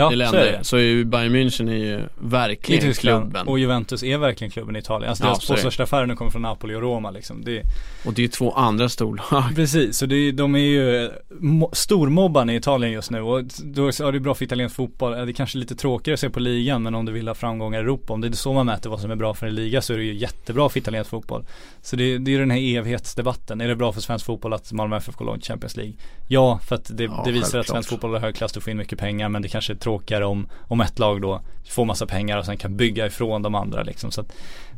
[0.00, 0.64] ja, i så är länder det.
[0.64, 3.48] så är Bayern München är ju I verkligen Tyskland klubben.
[3.48, 5.10] och Juventus är verkligen klubben i Italien.
[5.10, 7.44] Alltså Ja, deras är två största affärer nu kommer från Napoli och Roma liksom.
[7.44, 7.62] Det,
[8.04, 9.44] Och det är ju två andra storlag.
[9.54, 14.12] precis, så det, de är ju mo- stormobbarna i Italien just nu och då är
[14.12, 15.12] det bra för italiensk fotboll.
[15.12, 17.78] Det är kanske lite tråkigare att se på ligan men om du vill ha framgångar
[17.78, 19.82] i Europa, om det är så man mäter vad som är bra för en liga
[19.82, 21.44] så är det ju jättebra för italiensk fotboll.
[21.82, 23.60] Så det, det är ju den här evighetsdebatten.
[23.60, 25.94] Är det bra för svensk fotboll att Malmö FF går långt i Champions League?
[26.28, 28.70] Ja, för att det, Ja, det visar att svensk fotboll är hög klass, du får
[28.70, 32.06] in mycket pengar men det kanske är tråkigare om, om ett lag då får massa
[32.06, 34.10] pengar och sen kan bygga ifrån de andra liksom.
[34.10, 34.32] Så att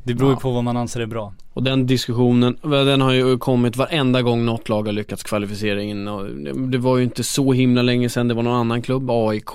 [0.05, 0.41] det beror ju Ja.
[0.41, 1.33] på vad man anser är bra.
[1.53, 6.09] Och den diskussionen, den har ju kommit varenda gång något lag har lyckats kvalificera in
[6.09, 6.27] och
[6.71, 9.11] det var ju inte så himla länge sedan det var någon annan klubb.
[9.11, 9.51] AIK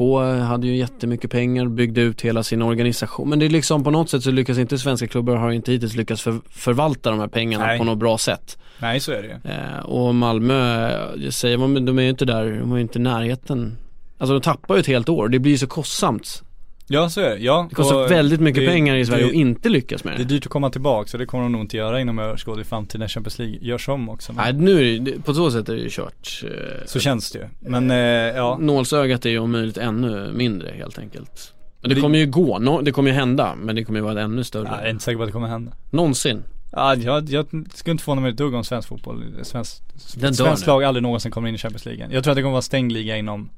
[0.47, 3.30] hade ju jättemycket pengar, byggde ut hela sin organisation.
[3.30, 5.95] Men det är liksom på något sätt så lyckas inte svenska klubbar har inte hittills
[5.95, 7.78] lyckats för, förvalta de här pengarna Nej.
[7.78, 8.58] på något bra sätt.
[8.80, 9.51] Nej, så är det ju.
[9.51, 12.99] Eh, och Malmö, jag säger man, de är ju inte där, de är ju inte
[12.99, 13.78] i närheten.
[14.18, 16.43] Alltså de tappar ju ett helt år, det blir ju så kostsamt.
[16.89, 17.38] Ja, så är det.
[17.38, 20.18] Ja, Det kostar väldigt mycket det- pengar i Sverige det- och inte lyckas med Det
[20.18, 20.24] är det.
[20.34, 23.07] dyrt att komma tillbaka så det kommer de nog inte göra inom överskådlig framtid när
[23.07, 24.34] Champions League görs om också.
[24.34, 26.43] Men Nej nu är det, på så sätt är det ju kört.
[26.43, 26.49] Eh,
[26.86, 27.45] Så känns det ju.
[27.59, 31.53] Men eh, ja, Nålsögat är ju om möjligt ännu mindre helt enkelt.
[31.82, 34.05] Men det Det- kommer ju gå, nå- det kommer ju hända, men det kommer ju
[34.05, 34.68] vara ännu större.
[34.72, 35.72] jag är inte säker på att det kommer hända.
[35.89, 36.43] Någonsin.
[36.72, 40.84] Ja, jag, jag skulle inte förvåna mig ett dugg om svensk fotboll, svensk, svensk lag
[40.84, 42.07] aldrig någonsin kommer in i Champions League.
[42.11, 43.49] Jag tror att det kommer vara stängd liga inom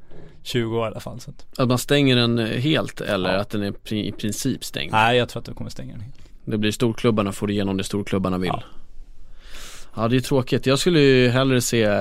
[0.44, 1.20] 20 år i alla fall.
[1.20, 3.40] Så att, Att man stänger den eh, helt eller Ja.
[3.40, 4.92] att den är i princip stängd.
[4.92, 6.16] nej, jag tror att de kommer stänga den helt.
[6.46, 8.48] Det blir storklubbarna får igenom det storklubbarna vill.
[8.54, 8.64] Ja.
[9.96, 10.08] Ja.
[10.08, 10.66] det är tråkigt.
[10.66, 11.98] Jag skulle ju hellre se eh,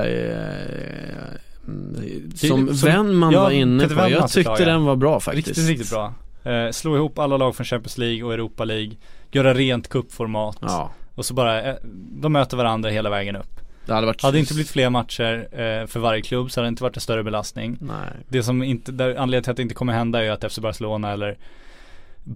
[2.34, 4.08] som, som- vän man ja, var inne på.
[4.10, 5.48] Jag tyckte den var bra faktiskt.
[5.48, 6.14] Riktigt, riktigt bra.
[6.52, 8.92] Eh, slå ihop alla lag från Champions League och Europa League.
[9.32, 10.56] Göra rent cupformat.
[10.60, 11.76] Ja, Och så bara, eh,
[12.20, 13.60] de möter varandra hela vägen upp.
[13.88, 16.66] Det hade varit Hade det inte blivit fler matcher eh, för varje klubb så hade
[16.66, 17.78] det inte varit en större belastning.
[17.80, 18.10] Nej.
[18.28, 21.12] Det som inte, där, anledningen till att det inte kommer hända är att FC Barcelona
[21.12, 21.36] eller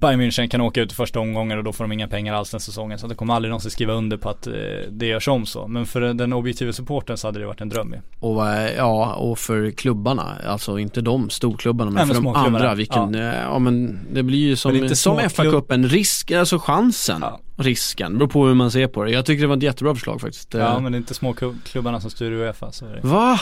[0.00, 2.50] Bayern München kan åka ut i första omgången och då får de inga pengar alls
[2.50, 2.98] den säsongen.
[2.98, 4.52] Så att de kommer aldrig någonsin skriva under på att eh,
[4.90, 5.66] det görs om så.
[5.68, 8.00] Men för den objektiva supporten så hade det varit en dröm ju.
[8.20, 12.74] Och vad- ja, och för klubbarna, alltså inte de storklubbarna men Nej, för de andra,
[12.74, 13.32] vilken, ja.
[13.34, 17.40] ja men det blir ju som, som FA-cupen, risk, alltså chansen, Ja.
[17.56, 19.10] risken, beror på hur man ser på det.
[19.10, 20.54] Jag tycker det var ett jättebra förslag faktiskt.
[20.54, 23.00] Ja Eh, men det är inte småklubbarna som styr Uefa så är det.
[23.08, 23.40] Va?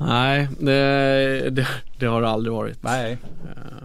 [0.00, 1.66] Nej, det, det,
[1.98, 2.82] det har det aldrig varit.
[2.82, 3.18] Nej.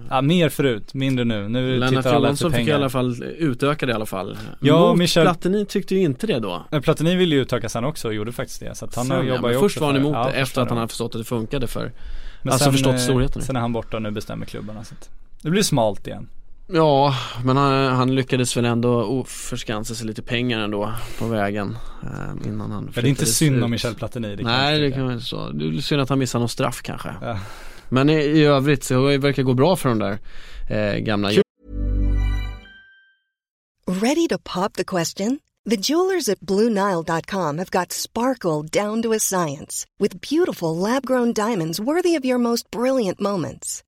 [0.09, 1.47] Ja, mer förut, mindre nu.
[1.49, 2.75] Nu Lennart tittar alla efter Johansson fick i pengar.
[2.75, 4.37] alla fall utöka det i alla fall.
[4.59, 6.63] Ja, Mot Michel- Platini tyckte ju inte det då.
[6.71, 8.75] Men Platini ville ju utöka sen också och gjorde faktiskt det.
[8.75, 10.29] Så att han Sen, ja, jobbar ju men först också var han emot ja, det,
[10.31, 11.91] först efter att han han hade förstått att det funkade för
[12.41, 13.41] Men alltså sen, förstått eh, storheten.
[13.41, 15.09] Sen är han borta och nu bestämmer klubbarna så att
[15.41, 16.27] Det blir smalt igen.
[16.67, 22.47] Ja, men han, han lyckades väl ändå förskansa sig lite pengar ändå på vägen eh,
[22.47, 23.63] innan han Men det är inte synd ut.
[23.63, 24.35] om Michel Platini.
[24.35, 25.49] Det Nej det kan man inte så.
[25.49, 27.09] Det är synd att han missar någon straff kanske.
[27.21, 27.39] Ja.
[27.89, 30.19] Men i, i övrigt så det verkar gå bra för de där
[30.69, 31.31] eh, gamla.
[33.87, 35.39] Ready to pop the question?
[35.69, 41.33] The jewelers at BlueNile.com have got sparkle down to a science with beautiful lab grown
[41.33, 43.83] diamonds worthy of your most brilliant moments.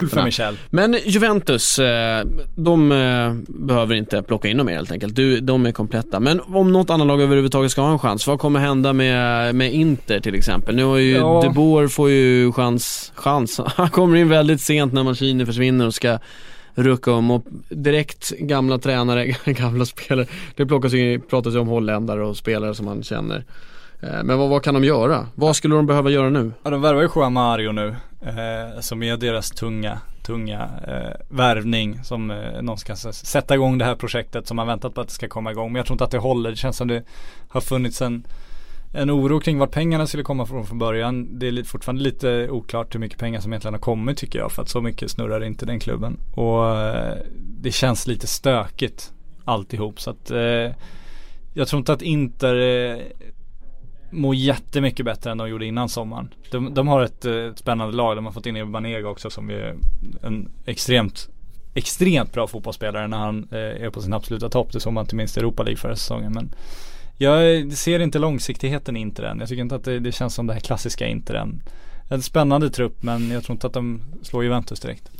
[0.00, 0.58] Kul för Michel.
[0.70, 2.24] Men Juventus, eh,
[2.54, 5.16] de eh, behöver inte plocka in dem mer helt enkelt.
[5.16, 6.20] Du, de är kompletta.
[6.20, 9.72] Men om något annat lag överhuvudtaget ska ha en chans, vad kommer hända med, med
[9.72, 10.76] Inter till exempel?
[10.76, 11.40] Nu har ju Ja.
[11.44, 13.60] De Boer får ju chans, chans.
[13.66, 16.18] Han kommer in väldigt sent när maskinen försvinner och ska
[16.74, 20.26] rucka om och direkt gamla tränare, gamla spelare.
[20.56, 23.44] Det plockas ju, pratas ju om holländare och spelare som man känner.
[24.00, 25.26] Eh, Men vad, vad kan de göra?
[25.34, 26.52] Vad skulle de behöva göra nu?
[26.62, 27.94] Ja de värvar ju Juan Mario nu.
[28.20, 32.04] Eh, som är deras tunga, tunga eh, värvning.
[32.04, 35.14] Som eh, någon ska sätta igång det här projektet som man väntat på att det
[35.14, 35.72] ska komma igång.
[35.72, 36.50] Men jag tror inte att det håller.
[36.50, 37.02] Det känns som det
[37.48, 38.26] har funnits en,
[38.94, 41.38] en oro kring vart pengarna skulle komma från från början.
[41.38, 44.52] Det är fortfarande lite oklart hur mycket pengar som egentligen har kommit tycker jag.
[44.52, 46.18] För att så mycket snurrar inte den klubben.
[46.34, 49.12] Och eh, det känns lite stökigt
[49.44, 50.00] alltihop.
[50.00, 50.72] Så att eh,
[51.54, 52.98] jag tror inte att Inter eh,
[54.10, 56.34] mår jättemycket bättre än de gjorde innan sommaren.
[56.50, 58.16] De, de har ett, eh, ett spännande lag.
[58.16, 59.76] De har fått in Eber Banega också som är
[60.22, 61.28] en extremt
[61.74, 64.72] Extremt bra fotbollsspelare när han eh, är på sin absoluta topp.
[64.72, 66.32] Det såg man inte minst i Europa League förra säsongen.
[66.32, 66.54] Men
[67.18, 69.38] jag ser inte långsiktigheten i Inter än.
[69.38, 71.62] Jag tycker inte att det, det känns som det här klassiska Inter än.
[72.08, 75.10] En spännande trupp men jag tror inte att de slår Juventus direkt.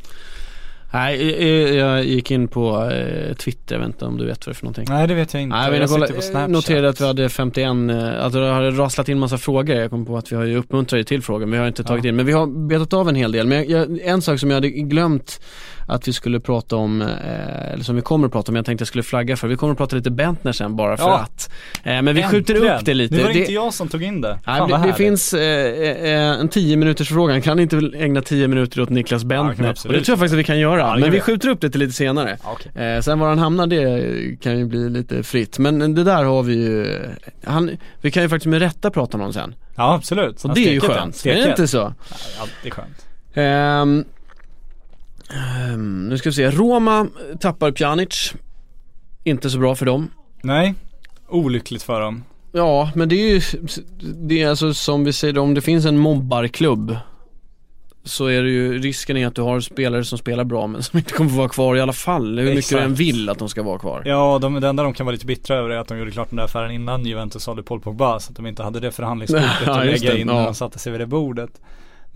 [0.96, 4.52] Nej, jag gick in på eh, Twitter, jag vet inte om du vet vad det
[4.52, 4.84] är för någonting.
[4.88, 5.56] Nej det vet jag inte.
[5.56, 6.50] Nej, men jag jag kolla, på Snapchat.
[6.50, 9.76] noterade att vi hade 51, eh, alltså det har rasslat in massa frågor.
[9.76, 11.84] Jag kom på att vi har ju uppmuntrat er till frågor, men vi har inte
[11.84, 12.08] tagit Ja.
[12.08, 12.16] in.
[12.16, 13.46] Men vi har betat av en hel del.
[13.46, 15.40] Men jag, en sak som jag hade glömt
[15.86, 18.82] att vi skulle prata om, eh, eller som vi kommer att prata om, jag tänkte
[18.82, 19.48] jag skulle flagga för.
[19.48, 21.18] Vi kommer att prata lite Bentner sen bara för Ja.
[21.18, 21.50] att.
[21.84, 22.76] Eh, men vi skjuter Äntligen.
[22.78, 23.14] upp det lite.
[23.14, 24.38] Nu var det, Det- inte jag som tog in det.
[24.46, 25.66] Nej, det, det finns eh,
[26.10, 27.40] eh, en 10 minuters fråga.
[27.40, 29.64] Kan inte ägna 10 minuter åt Niklas det Bentner?
[29.64, 30.80] och absolut det tror jag faktiskt att vi kan göra.
[30.80, 32.38] Ja, det men vi skjuter upp det till lite senare.
[32.44, 32.82] Ja, okej.
[32.86, 35.58] Eh, sen var han hamnar det kan ju bli lite fritt.
[35.58, 36.98] Men det där har vi ju,
[37.44, 37.70] han,
[38.00, 39.54] vi kan ju faktiskt med rätta prata om honom sen.
[39.76, 40.44] Ja absolut.
[40.44, 40.92] Och det är ju skönt.
[41.00, 41.46] Är det Steket.
[41.48, 41.76] inte så?
[41.76, 41.92] Ja,
[42.40, 43.06] alltid skönt.
[43.34, 44.04] Ehm,
[45.34, 47.06] ehm, nu ska vi se, Roma
[47.40, 48.32] tappar Pjanic.
[49.24, 50.10] Inte så bra för dem.
[50.42, 50.74] Nej,
[51.28, 52.24] olyckligt för dem.
[52.52, 53.40] Ja, men det är ju,
[54.14, 56.96] det är alltså som vi säger, om det finns en mobbarklubb
[58.04, 60.98] så är det ju, risken är att du har spelare som spelar bra men som
[60.98, 62.38] inte kommer få vara kvar i alla fall.
[62.38, 62.80] Hur mycket Exakt.
[62.80, 64.02] du än vill att de ska vara kvar.
[64.06, 66.30] Ja, de, det enda de kan vara lite bittra över är att de gjorde klart
[66.30, 68.20] den där affären innan Juventus sålde Paul Pogba.
[68.20, 70.34] Så att de inte hade det förhandlingskortet att lägga in Ja.
[70.34, 71.50] när de satte sig vid det bordet.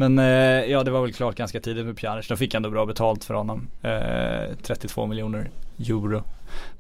[0.01, 2.29] Men eh, ja, det var väl klart ganska tidigt med Pjanic.
[2.29, 3.69] De fick ändå bra betalt för honom.
[3.83, 5.51] Eh, 32 miljoner
[5.89, 6.23] euro,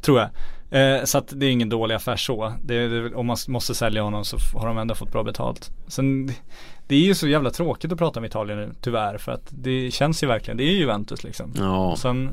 [0.01, 0.29] tror jag.
[0.99, 2.53] Eh, så att det är ingen dålig affär så.
[2.64, 5.71] Det, det, om man måste sälja honom så har de ändå fått bra betalt.
[5.87, 6.27] Sen,
[6.87, 9.18] det- är ju så jävla tråkigt att prata om Italien nu, tyvärr.
[9.18, 11.53] För att det känns ju verkligen, det är ju Juventus liksom.
[11.57, 11.95] Ja.
[11.97, 12.31] Sen,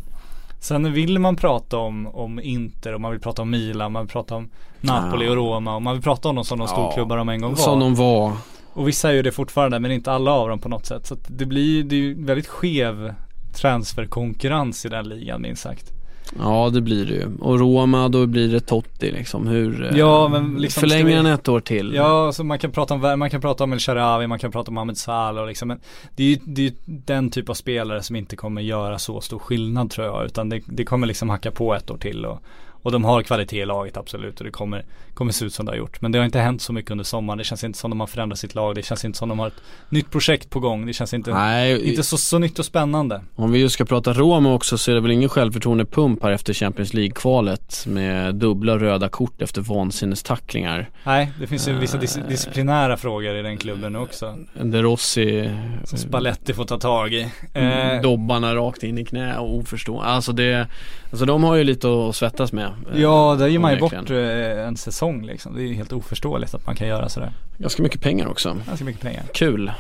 [0.60, 4.12] sen vill man prata om, om Inter och man vill prata om Milan, man vill
[4.12, 4.50] prata om
[4.82, 5.32] Napoli Ja.
[5.32, 6.74] och Roma och man vill prata om dem som de Ja.
[6.74, 7.58] storklubbar de en gång var.
[7.58, 8.34] Som de var.
[8.78, 11.06] Och vissa är ju det fortfarande men inte alla av dem på något sätt.
[11.08, 13.14] Så det blir det är ju väldigt skev
[13.56, 15.92] transferkonkurrens i den ligan minst sagt.
[16.40, 17.26] Ja det blir det ju.
[17.40, 19.48] Och Roma då blir det Totti liksom.
[19.48, 21.94] Hur, eh, Ja, men liksom förlänger vi- han ett år till?
[21.96, 24.68] Ja, så man kan prata om, man kan prata om El Sharawi, man kan prata
[24.72, 25.80] om Mohamed Salah och liksom, men
[26.16, 29.40] det är ju det är den typ av spelare som inte kommer göra så stor
[29.40, 30.26] skillnad tror jag.
[30.26, 32.40] Utan det, det kommer liksom hacka på ett år till och,
[32.88, 35.72] och de har kvalitet i laget absolut och det kommer, kommer se ut som det
[35.72, 36.02] har gjort.
[36.02, 37.38] Men det har inte hänt så mycket under sommaren.
[37.38, 38.76] Det känns inte som de har förändrat sitt lag.
[38.76, 40.86] Det känns inte som de har ett nytt projekt på gång.
[40.86, 43.22] Det känns inte, Nej, inte så, så nytt och spännande.
[43.36, 46.54] om vi just ska prata Roma också så är det väl ingen självförtroende-pump här efter
[46.54, 50.90] Champions League-kvalet med dubbla röda kort efter vansinnestacklingar.
[51.04, 54.36] Nej, det finns ju vissa dis- disciplinära frågor i den klubben också.
[54.64, 55.50] De Rossi
[55.84, 57.28] Som Spalletti får ta tag i.
[57.54, 60.06] Mm, Eh, Dobbarna rakt in i knä och oförstående.
[60.10, 60.68] Alltså det,
[61.10, 62.72] alltså de har ju lite att svettas med.
[62.94, 65.56] Eh, Ja, där ger man ju bort eh, en säsong liksom.
[65.56, 67.32] Det är ju helt oförståeligt att man kan göra sådär.
[67.58, 68.58] Ganska mycket pengar också.
[68.68, 69.24] Ganska mycket pengar.
[69.34, 69.72] Kul.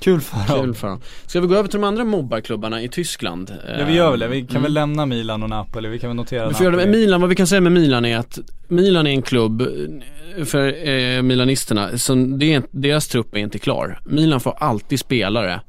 [0.00, 0.74] Kul för Kul dem.
[0.74, 1.00] för dem.
[1.26, 3.54] Ska vi gå över till de andra mobbarklubbarna i Tyskland?
[3.78, 4.28] Ja vi gör väl det.
[4.28, 4.62] Vi kan Mm.
[4.62, 5.88] väl lämna Milan och Napoli.
[5.88, 6.86] Vi kan väl notera Vi får göra det.
[6.86, 8.38] Milan, vad vi kan säga med Milan är att
[8.68, 13.58] Milan är en klubb eh, för eh, milanisterna, som det är, deras trupp är inte
[13.58, 13.98] klar.
[14.04, 15.60] Milan får alltid spelare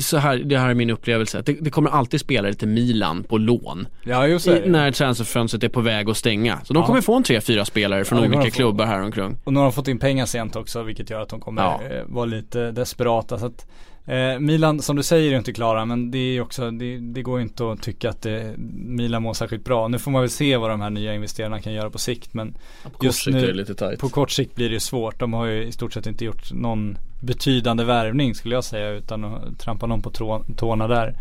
[0.00, 1.42] så här, det här är min upplevelse.
[1.46, 3.86] Det, det kommer alltid spelare till Milan på lån.
[4.04, 4.66] Ja just det.
[4.66, 6.60] I, när transferfönstret är på väg att stänga.
[6.64, 6.86] Så de Ja.
[6.86, 9.36] kommer få en tre, fyra spelare från Ja, olika klubbar här omkring.
[9.44, 11.80] Och nu har de fått in pengar sent också vilket gör att de kommer Ja.
[11.90, 13.38] eh, vara lite desperata.
[13.38, 13.66] Så att,
[14.06, 17.40] eh, Milan som du säger är inte klara men det är också, det, det går
[17.40, 19.88] inte att tycka att det, Milan mår särskilt bra.
[19.88, 22.52] Nu får man väl se vad de här nya investerarna kan göra på sikt men
[22.52, 24.00] På Just kort sikt nu- är det lite tajt.
[24.00, 25.18] på kort sikt blir det svårt.
[25.20, 29.24] De har ju i stort sett inte gjort någon betydande värvning skulle jag säga utan
[29.24, 31.14] att trampa någon på tå, tårna där.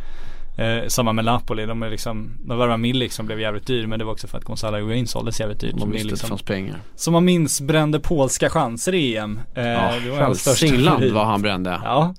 [0.57, 3.99] Eh, samma med Napoli, de är liksom, de värvade Milik som blev jävligt dyr men
[3.99, 5.75] det var också för att Gonzalo Higuain såldes jävligt dyrt.
[5.77, 6.79] De visste att det liksom, fanns pengar.
[6.95, 9.39] som man minns brände polska chanser i EM.
[9.55, 11.81] Eh, Ja, det var Hälsingland vad han brände.
[11.83, 12.15] Ja,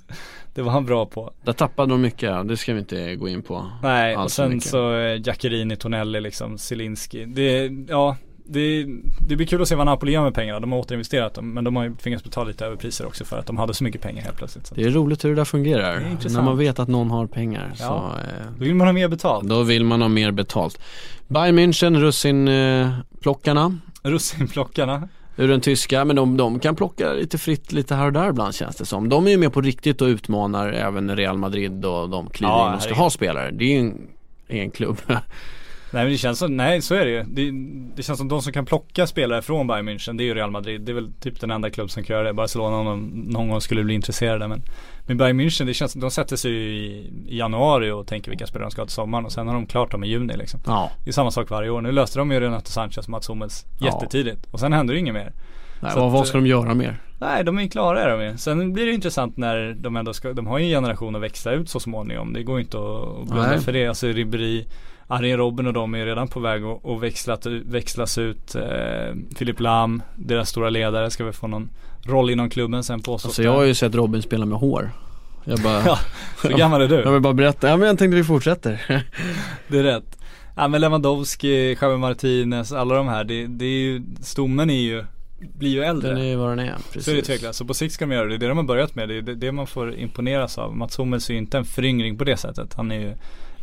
[0.55, 1.33] det var han bra på.
[1.45, 3.67] Där tappade de mycket, det ska vi inte gå in på.
[3.83, 4.71] Nej, och sen mycket.
[4.71, 7.25] så eh, Jackerini, Tonelli liksom, Zielinski.
[7.25, 8.17] Det, ja,
[8.53, 8.87] det,
[9.29, 10.61] det blir kul att se vad Napoli gör med pengarna.
[10.61, 13.47] De har återinvesterat dem, men de har ju tvingats betala lite överpriser också för att
[13.47, 14.67] de hade så mycket pengar helt plötsligt.
[14.67, 14.75] Så.
[14.75, 16.01] Det är roligt hur det där Det fungerar.
[16.11, 16.35] intressant.
[16.35, 17.87] När man vet att någon har pengar Ja.
[17.87, 18.13] så
[18.59, 19.49] Då vill man ha mer betalt.
[19.49, 20.81] då vill man ha mer betalt.
[21.29, 22.91] Bayern München, russin eh,
[23.21, 25.09] plockarna Russinplockarna.
[25.37, 28.55] ur den tyska, men de, de kan plocka lite fritt lite här och där ibland
[28.55, 29.09] känns det som.
[29.09, 32.69] De är ju med på riktigt och utmanar även Real Madrid och de kliver Ja,
[32.69, 33.51] in och ska ha spelare.
[33.51, 34.07] Det är ju en,
[34.49, 34.97] en klubb.
[35.93, 37.23] Nej men det känns som, nej så är det ju.
[37.23, 37.51] Det,
[37.97, 40.51] det känns som de som kan plocka spelare från Bayern München, det är ju Real
[40.51, 40.81] Madrid.
[40.81, 42.33] Det är väl typ den enda klubb som kan göra det.
[42.33, 44.49] Barcelona om de någon gång skulle bli intresserade.
[44.49, 44.63] Men,
[45.07, 48.31] men Bayern München, det känns som de sätter sig ju i, i januari och tänker
[48.31, 50.37] vilka spelare de ska ha till sommaren och sen har de klart dem i juni
[50.37, 50.61] liksom.
[50.67, 51.81] ja, Det är samma sak varje år.
[51.81, 54.47] Nu löste de ju Renato Sanchez och Mats Hummels jättetidigt.
[54.51, 55.33] Och sen händer det inget mer.
[55.81, 57.01] Nej, vad, att, vad ska de göra mer?
[57.21, 58.37] Nej, de är ju klara är de ju.
[58.37, 61.53] Sen blir det intressant när de ändå ska, de har ju en generation att växla
[61.53, 62.33] ut så småningom.
[62.33, 63.61] Det går ju inte att att blunda Nej.
[63.61, 63.87] för det.
[63.87, 64.65] Alltså Ribéry,
[65.11, 68.55] Arjen Robben och de är redan på väg att, att växlat, växlas ut.
[68.55, 71.71] Eh, Filip Lam, deras stora ledare, ska väl få någon
[72.03, 74.91] roll inom klubben sen på Alltså jag har ju sett Robin spela med hår.
[75.45, 75.99] Jag bara, Ja,
[76.43, 77.13] Så gammal är jag du?
[77.13, 78.83] vill bara berätta, ja men jag tänkte vi fortsätter.
[79.69, 80.17] Det är rätt.
[80.57, 83.25] Ja men Lewandowski, Javi Martinez, alla de här.
[83.25, 85.05] Det, det är ju, stommen är ju,
[85.59, 86.09] blir ju äldre.
[86.09, 87.05] Den är ju vad den är, precis.
[87.05, 87.59] Så är det tveklöst.
[87.59, 88.31] Så på sikt ska de göra det.
[88.31, 89.09] Det är det de har börjat med.
[89.09, 90.77] Det är det, man får imponeras av.
[90.77, 92.75] Mats Hummels är ju inte en föryngring på det sättet.
[92.75, 93.15] Han är ju eh,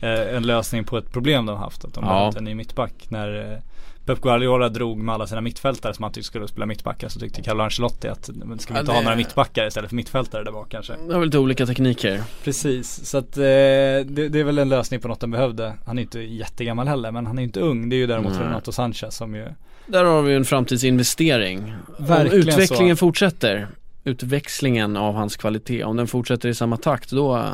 [0.05, 1.85] en lösning på ett problem de har haft.
[1.85, 2.25] Att de Ja.
[2.25, 2.93] haft en ny mittback.
[3.09, 3.57] När eh,
[4.05, 7.41] Pep Guardiola drog med alla sina mittfältare som han tyckte skulle spela mittbackar så tyckte
[7.41, 8.43] Carlo Ancelotti att ska vi
[8.73, 10.93] Ja, inte ha det- några mittbackar istället för mittfältare där bak kanske.
[11.07, 12.21] Det har väl lite olika tekniker.
[12.43, 15.73] Precis, så att eh, det, det är väl en lösning på något de behövde.
[15.85, 17.89] Han är inte jättegammal heller men han är inte ung.
[17.89, 18.41] Det är ju däremot Nej.
[18.43, 19.47] Renato Sanchez som ju
[19.87, 21.73] Där har vi en framtidsinvestering.
[21.99, 22.99] Verkligen om utvecklingen så.
[22.99, 23.67] fortsätter,
[24.03, 27.45] utväxlingen av hans kvalitet, om den fortsätter i samma takt då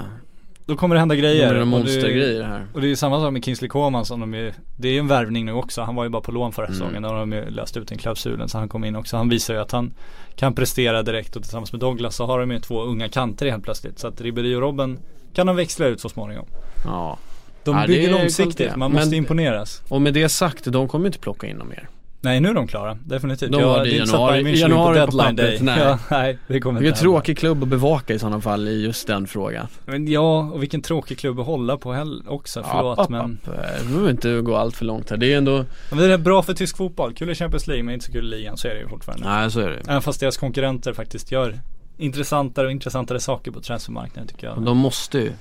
[0.66, 1.54] Då kommer det hända grejer.
[1.54, 2.68] det Och monstergrejer här.
[2.74, 5.00] Och det är ju samma sak med Kingsley Coman som de ju, det är ju
[5.00, 5.82] en värvning nu också.
[5.82, 6.80] Han var ju bara på lån förra Mm.
[6.80, 7.02] säsongen.
[7.04, 9.18] Då har de ju löst ut den klausulen så han kom in också.
[9.18, 9.94] Han visar ju att han
[10.36, 13.64] kan prestera direkt och tillsammans med Douglas så har de ju två unga kanter helt
[13.64, 14.00] plötsligt.
[14.00, 15.00] Så att Ribéry och Robben
[15.34, 16.46] kan de växla ut så småningom.
[16.86, 17.18] Ja.
[17.64, 19.82] De Ja, bygger långsiktigt, man måste Men- imponeras.
[19.90, 21.90] Och med det sagt, de kommer inte plocka in dem mer.
[22.24, 23.52] Nej nu är de klara, definitivt.
[23.52, 25.60] De Ja, var det i januari- är januari på på deadline pappret, day.
[25.62, 25.80] nej.
[25.84, 28.68] Ja, nej, det kommer Det är en inte tråkig klubb att bevaka i sådana fall
[28.68, 29.68] i just den frågan.
[29.86, 32.64] Men ja, och vilken tråkig klubb att hålla på heller också.
[32.72, 33.22] Förlåt App, app, men.
[33.22, 33.50] app.
[33.84, 35.18] Vi behöver inte gå allt för långt här.
[35.18, 37.14] Det är ändå, men det är bra för tysk fotboll.
[37.14, 38.58] Kul i Champions League men inte så kul i ligan.
[38.58, 39.28] Så är det ju fortfarande.
[39.30, 39.80] nej så är det.
[39.88, 41.60] Även fast deras konkurrenter faktiskt gör
[41.98, 44.62] intressantare och intressantare saker på transfermarknaden tycker jag.
[44.62, 45.32] De måste ju.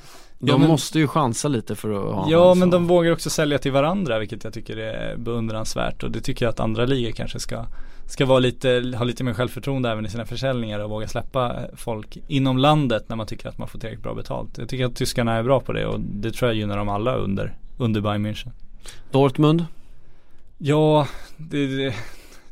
[0.45, 3.31] De Ja, men- måste ju chansa lite för att ha Ja men de vågar också
[3.31, 7.11] sälja till varandra vilket jag tycker är beundransvärt och det tycker jag att andra ligor
[7.13, 7.67] kanske ska
[8.07, 12.19] Ska vara lite, ha lite mer självförtroende även i sina försäljningar och våga släppa folk
[12.29, 14.59] inom landet när man tycker att man får tillräckligt bra betalt.
[14.59, 17.15] Jag tycker att tyskarna är bra på det och det tror jag gynnar dem alla
[17.15, 18.51] under, under Bayern München.
[19.11, 19.67] Dortmund?
[20.59, 21.95] Ja, det, det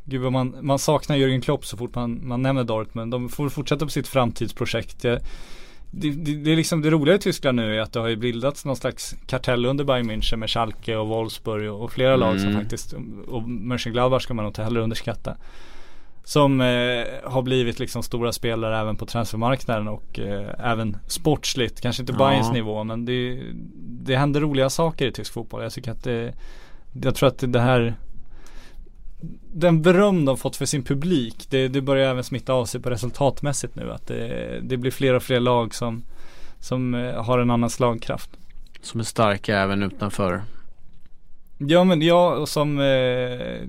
[0.03, 3.11] Gud vad man, man saknar Jürgen Klopp så fort man, man nämner Dortmund.
[3.11, 5.03] De får fortsätta på sitt framtidsprojekt.
[5.03, 5.19] Jag,
[5.91, 8.15] det, det, det är liksom det roliga i Tyskland nu är att det har ju
[8.15, 12.39] bildats någon slags kartell under Bayern München med Schalke och Wolfsburg och, och flera lag
[12.39, 12.61] som Mm.
[12.61, 12.93] faktiskt,
[13.27, 15.37] och Mönchengladbach ska man nog inte heller underskatta.
[16.23, 21.81] Som eh, har blivit liksom stora spelare även på transfermarknaden och eh, även sportsligt.
[21.81, 22.17] Kanske inte Ja.
[22.17, 23.41] Bayerns nivå men det,
[23.83, 25.63] det händer roliga saker i tysk fotboll.
[25.63, 26.33] Jag tycker att det,
[27.03, 27.95] jag tror att det här
[29.53, 32.89] den beröm de fått för sin publik, det, det börjar även smitta av sig på
[32.89, 33.91] resultatmässigt nu.
[33.91, 36.03] Att det, det blir fler och fler lag som,
[36.59, 38.29] som eh, har en annan slagkraft.
[38.81, 40.41] Som är starka även utanför.
[41.57, 43.67] Ja men ja, och som eh,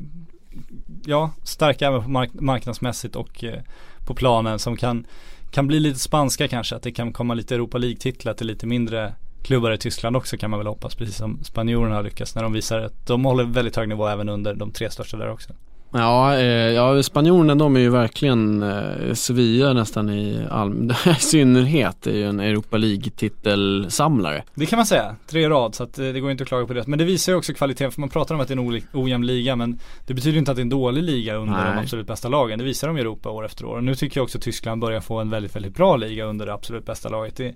[1.04, 3.60] Ja, starka även på mark- marknadsmässigt och eh,
[4.06, 5.06] på planen som kan
[5.50, 9.14] Kan bli lite spanska kanske, att det kan komma lite Europa League-titlar till lite mindre
[9.42, 12.52] klubbar i Tyskland också kan man väl hoppas, precis som spanjorerna har lyckats när de
[12.52, 15.52] visar att de håller väldigt hög nivå även under de tre största där också.
[15.92, 22.06] Ja, eh, ja spanjorerna de är ju verkligen eh, Sevilla nästan i, all, i synnerhet
[22.06, 24.42] är ju en Europa League-titelsamlare.
[24.54, 26.72] Det kan man säga, tre rad så att eh, det går inte att klaga på
[26.72, 26.86] det.
[26.86, 29.26] Men det visar ju också kvaliteten för man pratar om att det är en ojämn
[29.26, 31.74] liga men det betyder ju inte att det är en dålig liga under Nej.
[31.74, 32.58] de absolut bästa lagen.
[32.58, 33.76] Det visar de i Europa år efter år.
[33.76, 36.46] Och nu tycker jag också att Tyskland börjar få en väldigt, väldigt bra liga under
[36.46, 37.36] det absolut bästa laget.
[37.36, 37.54] Det,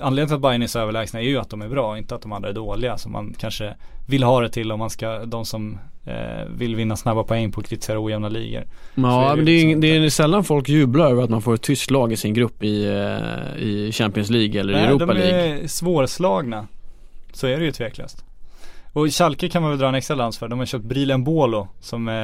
[0.00, 2.22] anledningen till att Bayern är så överlägsna är ju att de är bra, inte att
[2.22, 3.74] de andra är dåliga som man kanske
[4.06, 7.62] vill ha det till om man ska, de som eh, vill vinna snabba poäng på
[7.62, 8.64] kritisera ojämna ligor.
[8.94, 11.54] Ja, det men det är, liksom det är sällan folk jublar över att man får
[11.54, 15.14] ett tyskt lag i sin grupp i, eh, i Champions League eller Nej, Europa de
[15.14, 15.62] League.
[15.62, 16.66] är svårslagna.
[17.32, 18.24] Så är det ju tveklöst.
[18.92, 20.48] Och Schalke kan man väl dra en extra lans för.
[20.48, 22.14] De har köpt Brilen Bolo som eh,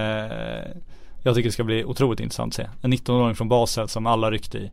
[1.23, 2.67] jag tycker ska bli otroligt intressant att se.
[2.83, 4.71] En 19-åring från Basel som alla ryckte i.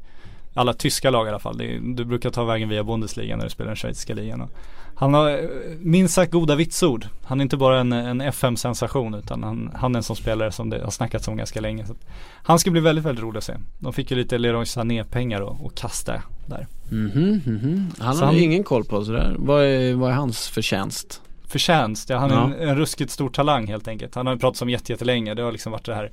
[0.53, 1.57] Alla tyska lag i alla fall.
[1.95, 4.47] Du brukar ta vägen via Bundesliga när du spelar den schweiziska ligan.
[4.95, 5.37] Han har eh,
[5.79, 7.05] minst sagt goda vitsord.
[7.23, 10.69] Han är inte bara en, en FM-sensation utan han, han är en sån spelare som
[10.69, 11.85] det har snackats om ganska länge.
[11.85, 12.05] Så att
[12.43, 13.53] han ska bli väldigt, väldigt rolig att se.
[13.79, 16.67] De fick ju lite Leroy Sané-pengar och kasta där.
[16.91, 17.87] Mhm, mhm.
[17.99, 19.35] Han Så har han- ingen koll på sådär.
[19.37, 21.21] Vad är, vad är hans förtjänst?
[21.47, 22.09] förtjänst.
[22.09, 22.43] Ja, han är Ja.
[22.59, 24.15] en, en ruskigt stor talang helt enkelt.
[24.15, 25.33] Han har ju pratat om jätte, jättelänge.
[25.33, 26.11] Det har liksom varit det här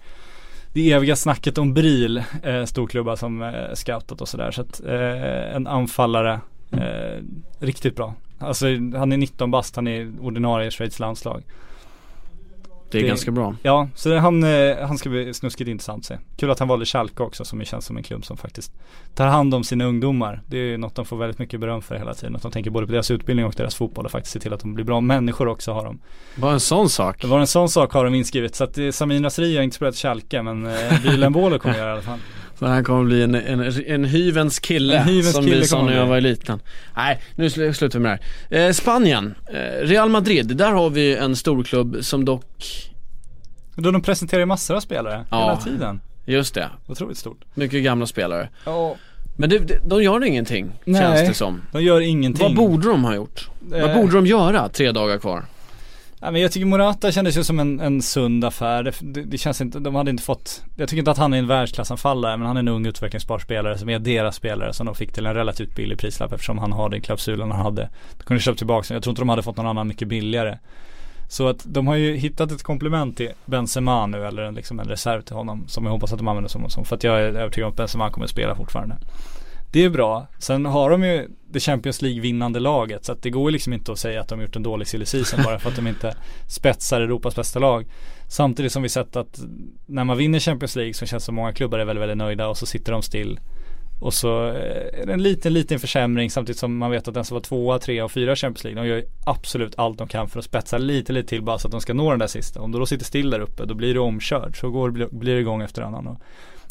[0.76, 4.50] det eviga snacket om Bril, eh, storklubbar som eh, scoutat och sådär.
[4.50, 6.40] Så att eh, en anfallare,
[6.72, 7.22] eh,
[7.58, 8.14] riktigt bra.
[8.38, 8.66] Alltså
[8.96, 11.42] han är 19 bast, han är ordinarie i Schweiz landslag.
[12.90, 13.54] Det är Det- ganska bra.
[13.62, 16.18] Ja, så han, eh, han ska bli snuskigt intressant att se.
[16.36, 18.72] Kul att han valde Schalke också som känns som en klubb som faktiskt
[19.14, 20.42] tar hand om sina ungdomar.
[20.46, 22.36] Det är ju något de får väldigt mycket beröm för hela tiden.
[22.36, 24.60] Att de tänker både på deras utbildning och deras fotboll och faktiskt se till att
[24.60, 25.98] de blir bra människor också har de.
[26.36, 27.24] Bara en sån sak.
[27.24, 28.54] Var en sån sak har de inskrivet.
[28.54, 31.92] Så att eh, Samin Nasri har inte spelat Schalke men eh, Bolo kommer göra i
[31.92, 32.18] alla fall.
[32.58, 35.82] Så han kommer bli en, en, en hyvens kille En hyvens som kille vi sa
[35.84, 36.60] när jag var liten.
[36.96, 38.18] Nej, nu sl- slutar vi med
[38.50, 38.66] det här.
[38.68, 42.44] Eh, Spanien, eh, Real Madrid, där har vi en storklubb som dock,
[43.74, 45.40] Då de presenterar ju massor av spelare Ja.
[45.40, 46.00] hela tiden.
[46.26, 47.40] just det, Otroligt stort.
[47.54, 48.48] mycket gamla spelare.
[48.64, 48.96] Ja.
[49.38, 51.02] Men det, de gör ingenting, Nej.
[51.02, 51.62] känns det som.
[51.72, 52.42] De gör ingenting.
[52.42, 53.48] Vad borde de ha gjort?
[53.60, 55.44] Vad Eh, borde de göra tre dagar kvar?
[56.26, 58.82] Ja, men jag tycker Morata kändes ju som en, en sund affär.
[58.82, 61.38] Det, det, det känns inte, de hade inte fått, jag tycker inte att han är
[61.38, 64.94] en världsklassanfallare men han är en ung utvecklingsbar spelare som är deras spelare som de
[64.94, 67.90] fick till en relativt billig prislapp eftersom han har den klausulen han hade.
[68.18, 70.58] De kunde köpa tillbaka, jag tror inte de hade fått någon annan mycket billigare.
[71.28, 74.88] Så att de har ju hittat ett komplement till Benzema nu eller en, liksom en
[74.88, 77.24] reserv till honom som jag hoppas att de använder som, som för att jag är
[77.24, 78.96] övertygad om att Benzema kommer att spela fortfarande.
[79.70, 80.26] Det är bra.
[80.38, 83.72] Sen har de ju det Champions League vinnande laget så att det går ju liksom
[83.72, 85.86] inte att säga att de har gjort en dålig silly season bara för att de
[85.86, 86.16] inte
[86.48, 87.86] spetsar Europas bästa lag.
[88.28, 89.40] Samtidigt som vi sett att
[89.86, 92.48] när man vinner Champions League så känns det som många klubbar är väldigt, väldigt nöjda
[92.48, 93.40] och så sitter de still.
[94.00, 97.24] Och så eh, är det en liten, liten försämring samtidigt som man vet att den
[97.24, 100.08] som var tvåa, trea och fyra i Champions League de gör ju absolut allt de
[100.08, 102.26] kan för att spetsa lite, lite till bara så att de ska nå den där
[102.26, 102.60] sista.
[102.60, 104.60] Om de då sitter still där uppe då blir det omkörd.
[104.60, 106.06] Så går, blir det igång efter annan.
[106.06, 106.20] Och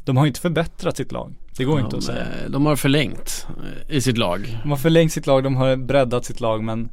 [0.06, 1.34] de har inte förbättrat sitt lag.
[1.58, 2.22] Det går inte de, att säga.
[2.22, 3.48] eh, de har förlängt
[3.90, 4.60] eh, i sitt lag.
[4.64, 6.90] De har förlängt sitt lag, de har breddat sitt lag men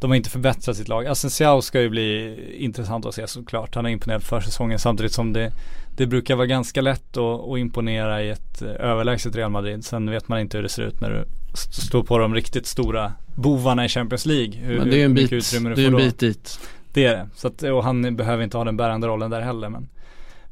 [0.00, 1.06] de har inte förbättrat sitt lag.
[1.06, 3.74] Asensiao ska ju bli intressant att se såklart.
[3.74, 5.52] Han har imponerat för säsongen samtidigt som det,
[5.96, 9.84] det brukar vara ganska lätt att, att imponera i ett eh, överlägset Real Madrid.
[9.84, 12.66] Sen vet man inte hur det ser ut när du st- står på de riktigt
[12.66, 14.54] stora bovarna i Champions League.
[14.56, 16.60] Hur, Men det är ju en bit, det är en bit dit.
[16.92, 17.28] Det är det.
[17.34, 19.68] Så att, och han behöver inte ha den bärande rollen där heller.
[19.68, 19.88] Men,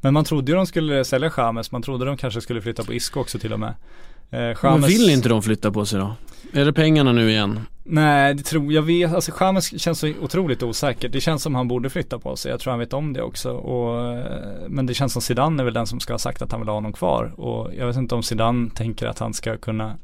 [0.04, 1.72] men man trodde ju de skulle sälja Chamez.
[1.72, 3.68] Man trodde de kanske skulle flytta på Isco också till och med.
[4.30, 6.14] Eh, Men James- vill inte de flytta på sig då?
[6.52, 7.60] Är det pengarna nu igen?
[7.84, 9.14] Nej, det tror jag vet.
[9.14, 11.08] Alltså James känns så otroligt osäker.
[11.08, 12.50] Det känns som han borde flytta på sig.
[12.50, 13.50] Jag tror han vet om det också.
[13.52, 14.24] Och, eh,
[14.68, 16.68] men det känns som Zidane är väl den som ska ha sagt att han vill
[16.68, 17.32] ha honom kvar.
[17.40, 19.94] Och jag vet inte om Zidane tänker att han ska kunna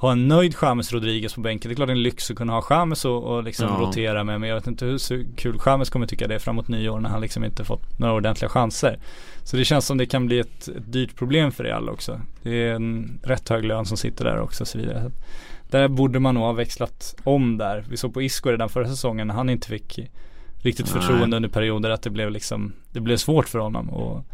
[0.00, 1.68] ha en nöjd James Rodriguez på bänken.
[1.68, 3.86] Det är klart en lyx att kunna ha James och, och liksom Ja.
[3.86, 4.40] rotera med.
[4.40, 7.20] Men jag vet inte hur kul James kommer tycka det är framåt nyår när han
[7.20, 8.98] liksom inte fått några ordentliga chanser.
[9.44, 12.20] Så det känns som det kan bli ett, ett dyrt problem för Real också.
[12.42, 15.02] Det är en rätt hög lön som sitter där också och så vidare.
[15.02, 15.10] Så
[15.70, 17.84] Där borde man nog ha växlat om där.
[17.88, 19.98] Vi såg på Isco redan förra säsongen när han inte fick
[20.62, 21.02] riktigt Nej.
[21.02, 24.24] förtroende under perioder att det blev liksom Det blev svårt för honom och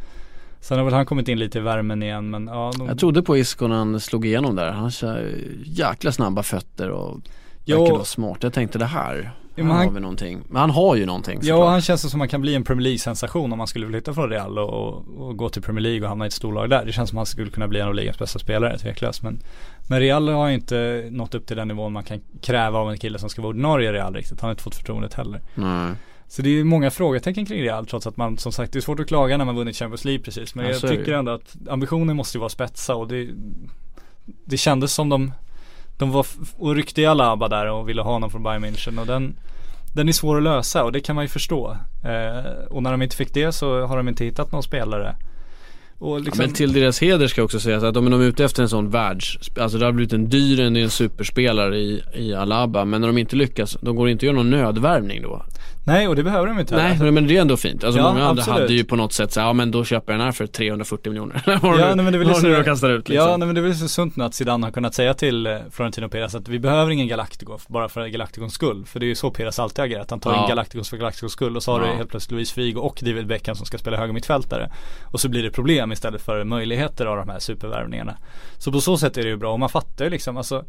[0.64, 3.22] Sen har väl han kommit in lite i värmen igen men ja de, Jag trodde
[3.22, 4.70] på Isco när han slog igenom där.
[4.72, 5.34] Han kör
[5.64, 7.20] jäkla snabba fötter och
[7.64, 7.80] Ja.
[7.80, 8.38] verkar vara smart.
[8.42, 10.40] Jag tänkte det här, Ja, här han- har vi någonting.
[10.48, 11.70] Men han har ju någonting Ja såklart.
[11.70, 14.58] han känns som man kan bli en Premier League-sensation om man skulle flytta från Real
[14.58, 16.84] och, och, gå till Premier League och hamna i ett storlag där.
[16.84, 19.22] Det känns som han skulle kunna bli en av ligans bästa spelare tveklöst.
[19.22, 19.38] Men,
[19.88, 22.98] men Real har ju inte nått upp till den nivån man kan kräva av en
[22.98, 24.40] kille som ska vara ordinarie i Real riktigt.
[24.40, 25.40] Han har inte fått förtroendet heller.
[25.54, 25.92] Nej.
[26.34, 29.00] Så det är många frågetecken kring Real trots att man som sagt det är svårt
[29.00, 30.54] att klaga när man vunnit Champions League precis.
[30.54, 33.28] Men Ja, jag tycker ändå att ambitionen måste ju vara spetsa och det
[34.44, 35.32] Det kändes som de
[35.98, 36.26] De var
[36.58, 39.36] och ryckte i Alaba där och ville ha honom från Bayern München och den
[39.94, 41.76] den är svår att lösa och det kan man ju förstå.
[42.04, 45.16] Eh, och när de inte fick det så har de inte hittat någon spelare.
[46.00, 48.44] Liksom, Ja, men till deras heder ska jag också säga att om de är ute
[48.44, 52.34] efter en sån världs, alltså det har blivit en dyr, en, en superspelare i, i
[52.34, 52.84] Alaba.
[52.84, 55.42] Men när de inte lyckas, de går inte att göra någon nödvärvning då.
[55.86, 56.76] Nej och det behöver de inte.
[56.76, 57.84] Nej, men det är ändå fint.
[57.84, 58.60] Alltså Ja, många andra absolut.
[58.60, 61.10] hade ju på något sätt så ja men då köper jag den här för 340
[61.12, 61.42] miljoner.
[61.46, 63.28] Ja, nej, men det så- kastar ut liksom.
[63.30, 65.46] Ja, nej, men det är väl så sunt nu att Zidane har kunnat säga till
[65.46, 68.84] eh, Florentino Perez att vi behöver ingen Galactico bara för Galacticons skull.
[68.86, 70.10] För det är ju så Perez alltid har agerat.
[70.10, 70.42] Han tar Ja.
[70.42, 71.86] in Galacticos för Galacticos skull och så har Ja.
[71.86, 74.70] du helt plötsligt Luis Figo och David Beckham som ska spela höger mittfältare.
[75.12, 78.16] Och så blir det problem istället för möjligheter av de här supervärvningarna.
[78.58, 80.64] Så på så sätt är det ju bra och man fattar ju liksom alltså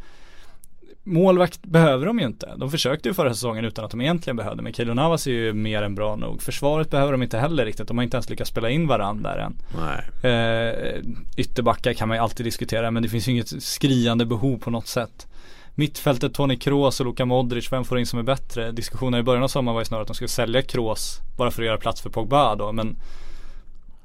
[1.08, 2.53] Målvakt behöver de ju inte.
[2.58, 4.64] De försökte ju förra säsongen utan att de egentligen behövde.
[4.64, 6.41] Men Keylor Navas är ju mer än bra nog.
[6.41, 7.88] Försvaret behöver de inte heller riktigt.
[7.88, 9.56] De har inte ens lyckats spela in varandra där än.
[9.80, 10.32] Nej.
[10.32, 11.03] Eh,
[11.38, 14.88] ytterbackar kan man ju alltid diskutera men det finns ju inget skriande behov på något
[14.88, 15.28] sätt.
[15.76, 18.72] Mittfältet Toni Kroos och Luka Modric, vem får in som är bättre?
[18.72, 21.62] Diskussionen i början av sommaren var ju snarare att de skulle sälja Kroos bara för
[21.62, 22.95] att göra plats för Pogba då men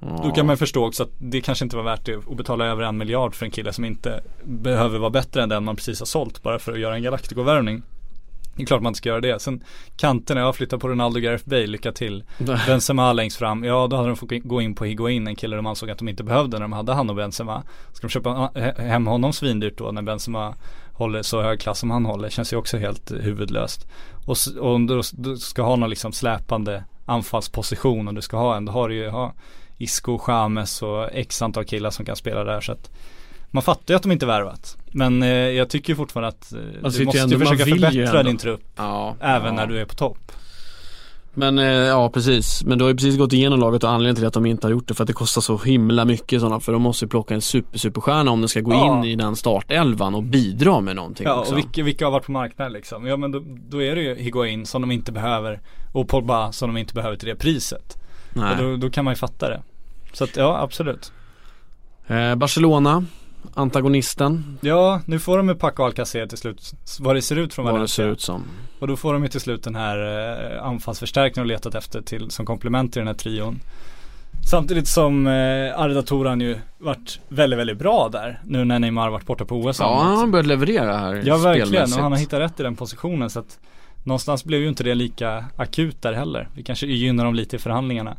[0.00, 2.82] Då kan man förstå också att det kanske inte var värt det att betala över
[2.82, 6.06] en miljard för en kille som inte behöver vara bättre än den man precis har
[6.06, 7.82] sålt bara för att göra en Galactico-värvning.
[8.56, 9.42] Det är klart man inte ska göra det.
[9.42, 9.64] Sen
[9.96, 12.24] kanterna, jag flyttar på Ronaldo Gareth Bale, lycka till.
[12.66, 15.66] Benzema längst fram, ja då hade de fått gå in på Higuain, en kille de
[15.66, 17.62] ansåg att de inte behövde när de hade han och Benzema.
[17.92, 20.54] Ska de köpa he- hem honom svindyrt då när Benzema
[20.92, 23.86] håller så hög klass som han håller, känns ju också helt huvudlöst.
[24.26, 28.56] Och, och om du, du ska ha någon liksom släpande anfallsposition och du ska ha
[28.56, 29.32] en, då har du ju ha
[29.80, 32.90] Isco, James och x antal killar som kan spela där så att
[33.50, 34.76] man fattar ju att de inte värvat.
[34.92, 38.62] Men eh, jag tycker fortfarande att eh, Alltså, du måste ändå- försöka förbättra din trupp.
[38.76, 39.16] Ja.
[39.20, 39.52] Även ja.
[39.52, 40.32] när du är på topp.
[41.34, 44.26] Men eh, ja precis, men du har ju precis gått igenom laget och anledningen till
[44.26, 46.72] att de inte har gjort det för att det kostar så himla mycket sådana för
[46.72, 48.98] de måste ju plocka en super superstjärna om de ska gå Ja.
[48.98, 51.52] in i den startelvan och bidra med någonting Ja också.
[51.52, 53.06] och vilka, vilka har varit på marknaden liksom?
[53.06, 55.60] Ja men då, då är det ju Higuain som de inte behöver
[55.92, 57.96] och Pogba som de inte behöver till det priset.
[58.32, 58.50] Nej.
[58.52, 59.62] Och då, då kan man ju fatta det.
[60.12, 61.12] Så att ja absolut.
[62.06, 63.04] Eh, Barcelona,
[63.54, 66.72] antagonisten, Ja nu får de ju Paco Alcacer till slut.
[67.00, 68.04] Vad det ser ut från vad det Valencia.
[68.04, 68.44] ser ut som.
[68.78, 69.98] Och då får de ju till slut den här
[70.56, 73.60] eh, anfallsförstärkningen och letat efter till som komplement till den här trion.
[74.50, 78.40] Samtidigt som eh, Arda Toran ju varit väldigt, väldigt bra där.
[78.44, 79.80] Nu när Neymar varit borta på OS.
[79.80, 82.76] Ja, han har börjat leverera här Ja verkligen och han har hittat rätt i den
[82.76, 83.58] positionen så att
[84.04, 86.48] Någonstans blev ju inte det lika akut där heller.
[86.54, 88.16] Vi kanske gynnar dem lite i förhandlingarna.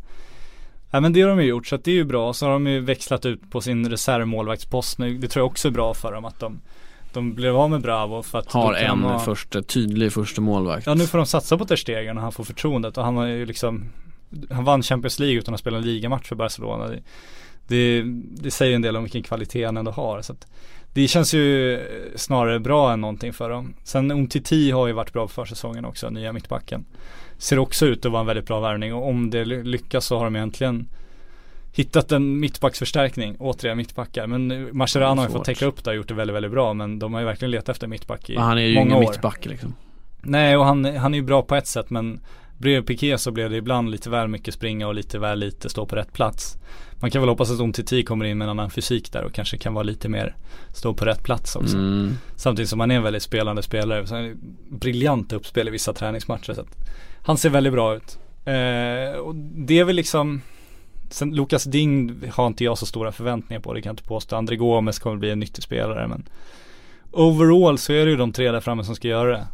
[0.91, 2.33] Ja men det har de ju gjort så att det är ju bra.
[2.33, 5.17] Så har de ju växlat ut på sin reservmålvaktspost nu.
[5.17, 6.61] Det tror jag också är bra för dem att de
[7.13, 10.85] De blev av med Bravo för att Har en ha- första, tydlig första målvakt.
[10.87, 13.25] Ja nu får de satsa på Ter Stegen och han får förtroendet och han var
[13.25, 13.89] ju liksom
[14.51, 16.99] Han vann Champions League utan att spela en ligamatch för Barcelona det,
[17.67, 18.03] det,
[18.41, 20.47] det säger en del om vilken kvalitet han ändå har så att
[20.93, 21.79] Det känns ju
[22.15, 26.09] snarare bra än någonting för dem Sen Umtiti har ju varit bra på försäsongen också,
[26.09, 26.85] nya mittbacken
[27.41, 28.93] Ser också ut att vara en väldigt bra värvning.
[28.93, 30.87] Och om det ly- lyckas så har de egentligen
[31.73, 34.27] Hittat en mittbacksförstärkning, återigen mittbackar.
[34.27, 36.73] Men eh, Mascherano har ju fått täcka upp där och gjort det väldigt, väldigt bra.
[36.73, 38.97] Men de har ju verkligen letat efter mittback i Men han är ju många ingen
[38.97, 39.09] år.
[39.11, 39.75] mittback liksom.
[40.21, 42.19] Nej och han, han är ju bra på ett sätt men
[42.61, 45.85] Bredvid Piqué så blev det ibland lite väl mycket springa och lite väl lite stå
[45.85, 46.57] på rätt plats
[46.99, 49.57] Man kan väl hoppas att Umtiti kommer in med en annan fysik där och kanske
[49.57, 50.35] kan vara lite mer
[50.73, 52.17] stå på rätt plats också Mm.
[52.35, 54.35] Samtidigt som han är en väldigt spelande spelare
[54.69, 56.65] briljant uppspel i vissa träningsmatcher så
[57.23, 60.41] Han ser väldigt bra ut eh, Och det är väl liksom
[61.09, 64.35] Sen Lukas Ding har inte jag så stora förväntningar på, det kan jag inte påstå.
[64.35, 66.25] André Gomes kommer bli en nyttig spelare men
[67.11, 69.47] Overall så är det ju de tre där framme som ska göra det.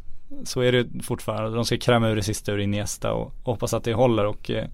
[0.44, 1.56] Så är det fortfarande.
[1.56, 4.66] De ska kräma ur det sista ur Iniesta och, hoppas att det håller och eh,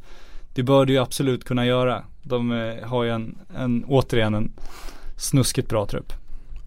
[0.53, 2.03] det bör det ju absolut kunna göra.
[2.21, 4.51] De eh, har ju en, en, återigen en
[5.17, 6.13] snuskigt bra trupp.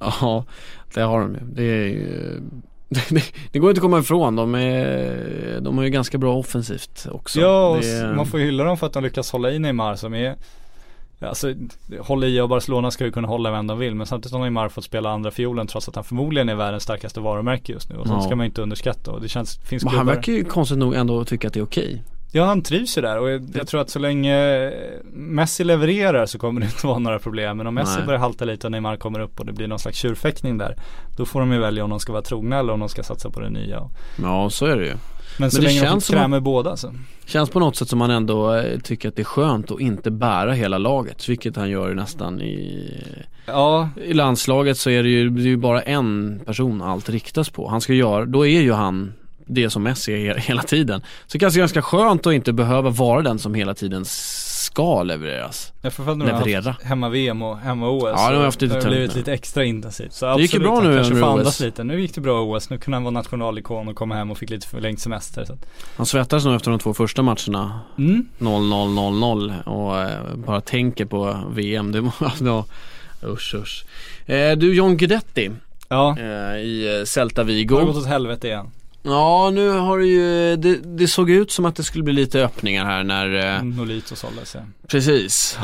[0.01, 0.45] Ja,
[0.95, 1.41] det har de ju.
[1.43, 2.41] Det är ju
[2.89, 4.37] det, det går inte att komma ifrån.
[4.37, 7.41] De, är, de har ju ganska bra offensivt också.
[7.41, 9.97] ja, och det man får ju hylla dem för att de lyckas hålla i Neymar
[9.97, 10.37] som är
[11.20, 11.52] Alltså
[12.00, 14.68] hålla i och Barcelona ska ju kunna hålla vem de vill men samtidigt har Neymar
[14.68, 18.06] fått spela andra fiolen trots att han förmodligen är världens starkaste varumärke just nu och
[18.06, 18.26] sånt Ja.
[18.26, 21.24] ska man inte underskatta och det känns, finns Men han verkar ju konstigt nog ändå
[21.24, 22.02] tycka att det är okej.
[22.32, 24.36] Ja han trivs ju där och jag, jag tror att så länge
[25.12, 28.06] Messi levererar så kommer det inte vara några problem Men om Messi Nej.
[28.06, 30.76] börjar halta lite och Neymar kommer upp och det blir någon slags tjurfäktning där
[31.16, 33.30] Då får de ju välja om de ska vara trogna eller om de ska satsa
[33.30, 33.88] på det nya
[34.22, 34.94] Ja, så är det ju.
[35.39, 36.93] Men så det länge de känns som krämer båda så
[37.26, 40.11] Känns på något sätt som man ändå eh, tycker att det är skönt att inte
[40.11, 43.05] bära hela laget, vilket han gör nästan i
[43.47, 47.51] Ja, I landslaget så är det ju, det är ju bara en person allt riktas
[47.51, 47.68] på.
[47.68, 49.12] Han ska göra, då är ju han
[49.47, 51.01] det som Messi är hela tiden.
[51.01, 54.05] Så det är kanske ganska skönt att inte behöva vara den som hela tiden
[54.66, 55.72] ska levereras.
[55.82, 58.02] Jag får för mig att de har hemma-VM och hemma-OS.
[58.16, 59.18] Ja, de har haft lite det har blivit nu.
[59.18, 60.12] lite extra intensivt.
[60.12, 61.60] Så Det gick ju absolut, bra nu under OS.
[61.60, 61.84] lite.
[61.84, 64.50] Nu gick det bra OS, nu kunde han vara nationalikon och komma hem och fick
[64.50, 65.44] lite förlängd semester.
[65.44, 65.56] Så
[65.96, 68.28] Han svettades nog efter de två första matcherna mm.
[68.38, 71.92] 0-0-0-0 och eh, bara tänker på VM.
[71.92, 72.64] Det var, ja,
[73.24, 73.84] usch usch.
[74.30, 75.50] Eh, du John Guidetti
[75.88, 77.74] Ja, eh, i Celta det Vigo.
[77.76, 78.70] har gått åt helvete igen.
[79.07, 82.44] Ja nu har det ju, det, det såg ut som att det skulle bli lite
[82.44, 83.70] öppningar här när, eh, Mm.
[83.76, 84.61] Nolito såldes ja.
[84.88, 85.59] precis.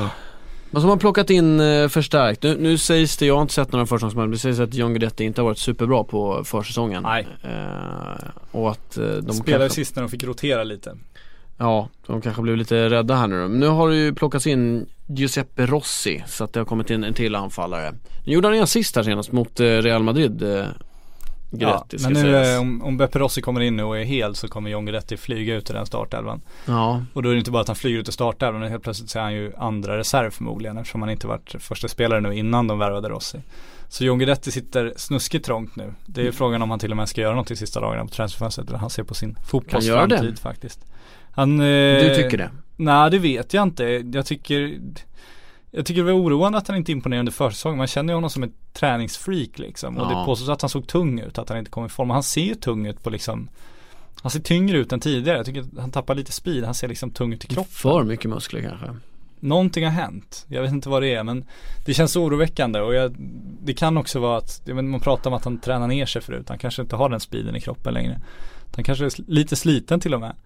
[0.70, 2.42] Men så har plockat in eh, förstärkt.
[2.42, 5.24] Nu, nu sägs det, jag har inte sett några försäsongsmatcher, det sägs att John Guidetti
[5.24, 7.02] inte har varit superbra på försäsongen.
[7.02, 7.26] Nej.
[7.42, 10.96] Eh, och att eh, de Spelade kanske, sist när de fick rotera lite.
[11.58, 13.48] ja, de kanske blev lite rädda här nu då.
[13.48, 17.04] Men nu har det ju plockats in Giuseppe Rossi, så att det har kommit in
[17.04, 17.94] en till anfallare.
[18.24, 20.42] Nu gjorde han en assist här senast mot eh, Real Madrid.
[21.58, 22.48] Guidetti ska men nu sägas.
[22.48, 25.16] eh, om, om Beppe Rossi kommer in nu och är hel så kommer John Guidetti
[25.16, 26.40] flyga ut i den startelvan.
[26.66, 29.10] Ja, Och då är det inte bara att han flyger ut i startelvan, helt plötsligt
[29.10, 32.66] så är han ju andra reserv förmodligen eftersom han inte varit första spelare nu innan
[32.66, 33.38] de värvade Rossi.
[33.88, 35.94] Så John Guidetti sitter snuskigt trångt nu.
[36.06, 36.32] Det är Mm.
[36.34, 38.90] frågan om han till och med ska göra någonting sista dagarna på transferfönstret eller han
[38.90, 40.80] ser på sin fotbollsframtid faktiskt.
[41.30, 41.66] Han, eh,
[42.04, 42.50] du tycker det?
[42.76, 43.84] Nej det vet jag inte.
[44.12, 44.78] Jag tycker
[45.72, 47.78] jag tycker det var oroande att han inte imponerade under försäsongen.
[47.78, 49.96] Man känner ju honom som ett träningsfreak liksom.
[49.98, 50.18] Och Ja.
[50.18, 52.10] det påstås att han såg tung ut, att han inte kom i form.
[52.10, 53.48] Och han ser ju tung ut på liksom
[54.22, 55.36] Han ser tyngre ut än tidigare.
[55.36, 56.64] Jag tycker han tappar lite speed.
[56.64, 57.72] Han ser liksom tung ut i kroppen.
[57.72, 58.86] För mycket muskler kanske?
[59.40, 60.44] Någonting har hänt.
[60.48, 61.44] Jag vet inte vad det är men
[61.86, 63.14] det känns oroväckande och jag,
[63.64, 66.48] det kan också vara att, vet, man pratar om att han tränar ner sig förut.
[66.48, 68.20] Han kanske inte har den speeden i kroppen längre.
[68.74, 70.36] Han kanske är lite sliten till och med.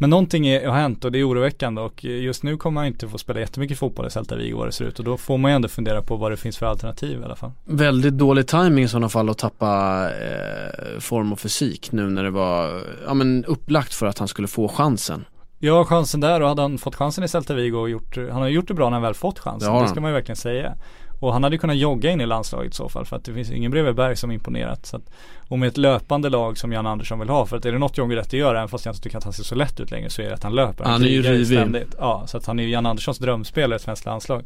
[0.00, 3.08] Men någonting är, har hänt och det är oroväckande och just nu kommer han inte
[3.08, 5.50] få spela jättemycket fotboll i Celta Vigo vad det ser ut och då får man
[5.50, 7.52] ju ändå fundera på vad det finns för alternativ i alla fall.
[7.64, 12.30] Väldigt dålig timing i sådana fall att tappa eh, form och fysik nu när det
[12.30, 15.24] var ja, men upplagt för att han skulle få chansen.
[15.58, 18.48] Ja, chansen där och hade han fått chansen i Celta Vigo och gjort, han har
[18.48, 19.68] gjort det bra när han väl fått chansen.
[19.72, 20.74] Det har Det, ska man ju verkligen säga.
[21.20, 23.50] Och han hade kunnat jogga in i landslaget i så fall för att det finns
[23.50, 24.86] ingen bredvid Berg som imponerat.
[24.86, 25.02] Så att,
[25.48, 27.98] och med ett löpande lag som Jan Andersson vill ha, för att är det något
[27.98, 30.10] John Guidetti gör, även fast jag inte tycker att han ser så lätt ut längre,
[30.10, 30.84] så är det att han löper.
[30.84, 31.84] Han är ju rivig.
[31.98, 34.44] Ja, så att han är ju Jan Anderssons drömspelare i svenskt landslag.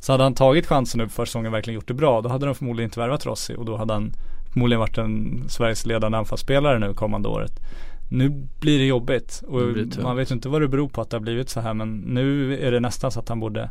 [0.00, 2.46] Så hade han tagit chansen nu för säsongen och verkligen gjort det bra, då hade
[2.46, 4.12] de förmodligen inte värvat Rossi och då hade han
[4.52, 7.60] förmodligen varit en Sveriges ledande anfallsspelare nu kommande året.
[8.10, 8.28] Nu
[8.60, 11.22] blir det jobbigt och Det man vet inte vad det beror på att det har
[11.22, 13.70] blivit så här men nu är det nästan så att han borde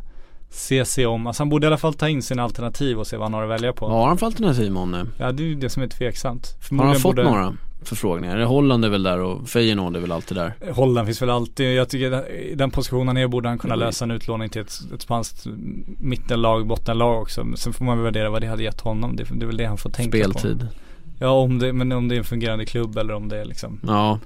[0.54, 1.26] se sig om.
[1.26, 3.42] Alltså han borde i alla fall ta in sina alternativ och se vad han har
[3.42, 3.86] att välja på.
[3.88, 5.06] Vad har han för alternativ Måne?
[5.18, 6.56] Ja det är ju det som är tveksamt.
[6.70, 8.38] Har han fått borde- några förfrågningar?
[8.44, 10.54] Holland är väl där och Feyenoord är väl alltid där?
[10.72, 14.04] Holland finns väl alltid, jag tycker i den positionen han är borde han kunna lösa
[14.04, 15.46] en utlåning till ett, ett spanskt
[15.98, 17.46] mittenlag, bottenlag också.
[17.56, 19.16] Sen får man väl värdera vad det hade gett honom.
[19.16, 20.38] Det, det är väl det han får tänka på.
[20.38, 20.68] Speltid.
[21.18, 23.80] Ja om det, men om det är en fungerande klubb eller om det är liksom
[23.86, 24.18] Ja,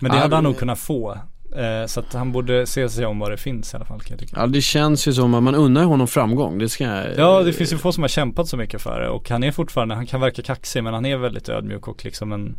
[0.00, 1.18] Men det Ja, hade han nog kunnat få.
[1.56, 4.10] Eh, så att han borde se sig om vad det finns i alla fall kan
[4.10, 4.40] jag tycka.
[4.40, 6.58] ja det känns ju som att man unnar honom framgång.
[6.58, 7.06] Det ska jag...
[7.16, 9.52] Ja det finns ju få som har kämpat så mycket för det och han är
[9.52, 12.56] fortfarande, han kan verka kaxig men han är väldigt ödmjuk och liksom en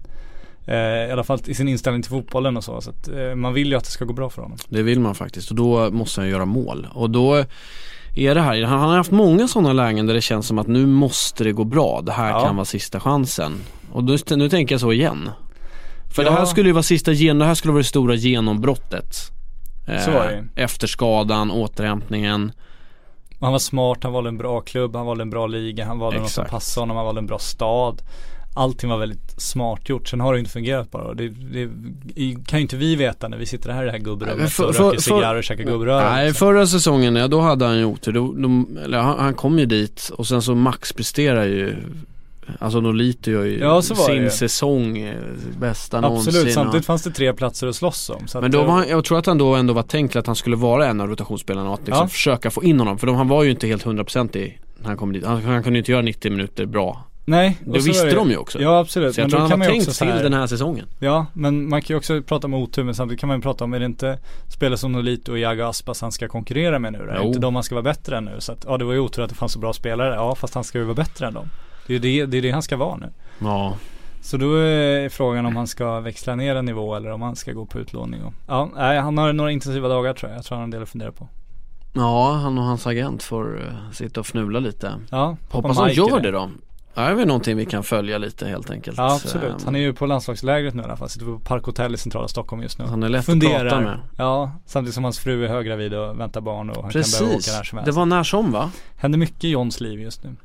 [0.66, 0.76] eh,
[1.10, 2.82] I alla fall i sin inställning till fotbollen och så.
[2.82, 4.58] så att, eh, man vill ju att det ska gå bra för honom.
[4.70, 6.88] Det vill man faktiskt och då måste han göra mål.
[6.94, 7.46] Och då
[8.16, 10.86] är det här, han har haft många sådana lägen där det känns som att nu
[10.86, 12.02] måste det gå bra.
[12.02, 12.46] Det här Ja.
[12.46, 13.54] kan vara sista chansen.
[13.92, 15.30] Och då, nu tänker jag så igen.
[16.12, 16.30] För Ja.
[16.30, 19.16] det här skulle ju vara sista gen, det här skulle vara det stora genombrottet.
[19.88, 20.64] Eh, Så var det ju.
[20.64, 22.52] Efter skadan, återhämtningen.
[23.40, 26.20] Han var smart, han valde en bra klubb, han valde en bra liga, han valde
[26.20, 26.52] något som Exakt.
[26.52, 28.02] passade honom, han valde en bra stad.
[28.56, 31.14] Allting var väldigt smart gjort, sen har det inte fungerat bara.
[31.14, 31.70] Det, det
[32.48, 34.76] kan ju inte vi veta när vi sitter här i det här gubbrummet för- och
[34.76, 36.12] röker för- cigarr och käkar gubbröra.
[36.12, 36.48] Nej, liksom.
[36.48, 38.94] förra säsongen, ja, då hade han ju otur.
[38.98, 41.76] Han, han kom ju dit och sen så Max presterar ju
[42.60, 44.30] Alltså Nolito gör ju Ja, så var det sin ju.
[44.30, 45.16] säsong eh,
[45.60, 46.30] bästa någonsin.
[46.30, 48.28] Absolut, samtidigt fanns det tre platser att slåss om.
[48.28, 50.36] Så Men då var han, jag tror att han då ändå var tänkt att han
[50.36, 52.08] skulle vara en av rotationsspelarna och att liksom Ja.
[52.08, 52.98] försöka få in honom.
[52.98, 55.26] För de, han var ju inte helt hundraprocentig när han kom dit.
[55.26, 57.04] Han, han kunde ju inte göra 90 minuter bra.
[57.26, 58.62] Nej, Det visste det- de ju också.
[58.62, 60.86] Ja absolut, Så jag men tror han ju tänkt till den här säsongen.
[61.00, 63.64] Ja, men man kan ju också prata om otur men samtidigt kan man ju prata
[63.64, 67.00] om, är det inte spelare som Nolito och Iago Aspas han ska konkurrera med nu
[67.00, 67.04] då?
[67.12, 68.36] Är det inte de han ska vara bättre än nu?
[68.40, 70.54] Så att, ja det var ju otur att det fanns så bra spelare, ja fast
[70.56, 71.50] han ska ju vara bättre än dem.
[72.00, 73.10] Det är det, det, är det han ska vara nu.
[73.40, 73.78] Ja.
[74.22, 77.52] Så då är frågan om han ska växla ner en nivå eller om han ska
[77.52, 80.56] gå på utlåning och, Ja, nej han har några intensiva dagar tror jag, jag tror
[80.56, 81.28] han har en del att fundera på.
[81.94, 84.94] Ja, han och hans agent får uh, sitta och fnula lite.
[85.10, 86.50] Ja, Hoppas han gör det då.
[86.94, 88.98] Ja, det är väl någonting vi kan följa lite helt enkelt.
[88.98, 91.98] Ja absolut, han är ju på landslagslägret nu i alla fall, sitter på Parkhotell i
[91.98, 92.86] centrala Stockholm just nu.
[92.86, 93.70] Han är lätt att Funderar.
[93.70, 94.00] prata med.
[94.18, 97.36] Ja, samtidigt som hans fru är höggravid och väntar barn och han kan behöva åka
[97.36, 97.86] Precis, när som helst.
[97.86, 98.72] det var när som va?
[98.96, 100.36] Händer mycket i Johns liv just nu.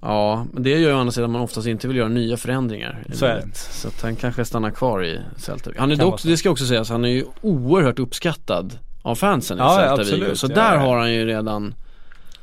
[0.00, 2.36] Ja, men det gör ju å andra sidan att man oftast inte vill göra nya
[2.36, 3.54] förändringar i Så är det.
[3.54, 5.70] Så att han kanske stannar kvar i Celta.
[5.78, 9.58] Han är Kan dock, det ska också sägas, han är ju oerhört uppskattad av fansen
[9.58, 10.28] i Ja, Celta absolut.
[10.28, 10.34] Vigo.
[10.36, 10.80] Så Ja, där ja.
[10.80, 11.74] har han ju redan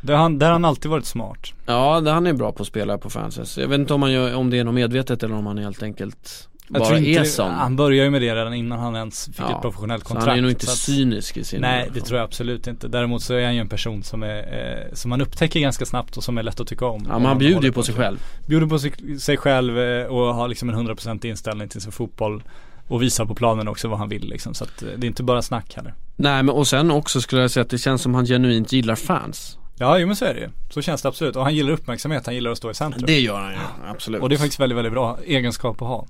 [0.02, 1.54] Där har han, där har han alltid varit smart.
[1.66, 3.46] Ja, det, han är bra på att spela på fansen.
[3.58, 5.84] Jag vet inte om, han gör, om det är något medvetet eller om han helt
[5.84, 7.52] enkelt Jag bara inte är sån.
[7.52, 10.28] Han börjar ju med det redan innan han ens fick Ja, ett professionellt Så kontrakt.
[10.30, 12.88] han är nog inte så att- cynisk i sin Nej det tror jag absolut inte.
[12.88, 16.18] Däremot så är han ju en person som är, eh, som man upptäcker ganska snabbt
[16.18, 17.06] och som är lätt att tycka om.
[17.10, 18.18] Ja men han bjuder ju på sig själv.
[18.48, 22.44] Bjuder på sig, sig själv eh, och har liksom en 100% inställning till sin fotboll.
[22.88, 24.54] Och visar på planen också vad han vill liksom.
[24.54, 25.94] Så att eh, det är inte bara snack heller.
[26.16, 28.96] Nej men och sen också skulle jag säga att det känns som han genuint gillar
[28.96, 29.58] fans.
[29.78, 30.50] Ja jo men så är det ju.
[30.70, 31.36] Så känns det absolut.
[31.36, 33.04] Och han gillar uppmärksamhet, han gillar att stå i centrum.
[33.06, 34.22] Det gör han ju, absolut.
[34.22, 36.06] Och det är faktiskt väldigt, väldigt bra egenskap att ha.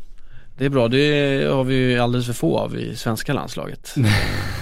[0.57, 3.87] Det är bra, det har vi ju alldeles för få av i svenska landslaget.
[3.87, 4.01] Så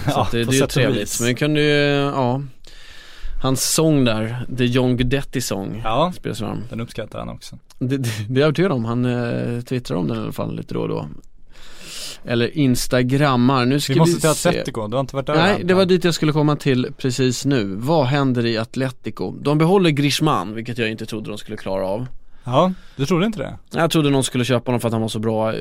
[0.07, 1.17] Ja, det, det är trevligt.
[1.19, 1.67] Men vi kunde ju,
[2.15, 2.41] ja
[3.43, 6.63] Hans sång där, The John Guidetti sång Ja, spelas fram.
[6.69, 7.57] den uppskattar han också.
[7.79, 10.55] Det, det, det är jag övertygad om, han eh, twittrar om den i alla fall
[10.55, 11.07] lite då och då.
[12.25, 14.49] Eller instagrammar, nu ska Vi vi, måste till se.
[14.49, 15.67] Atletico, du har inte varit där Nej, än.
[15.67, 17.75] det var dit jag skulle komma till precis nu.
[17.75, 19.31] Vad händer i Atletico?
[19.41, 22.05] De behåller Griezmann, vilket jag inte trodde de skulle klara av.
[22.43, 23.57] Ja, du trodde inte det?
[23.71, 25.59] Jag trodde någon skulle köpa honom för att han var så bra, eh,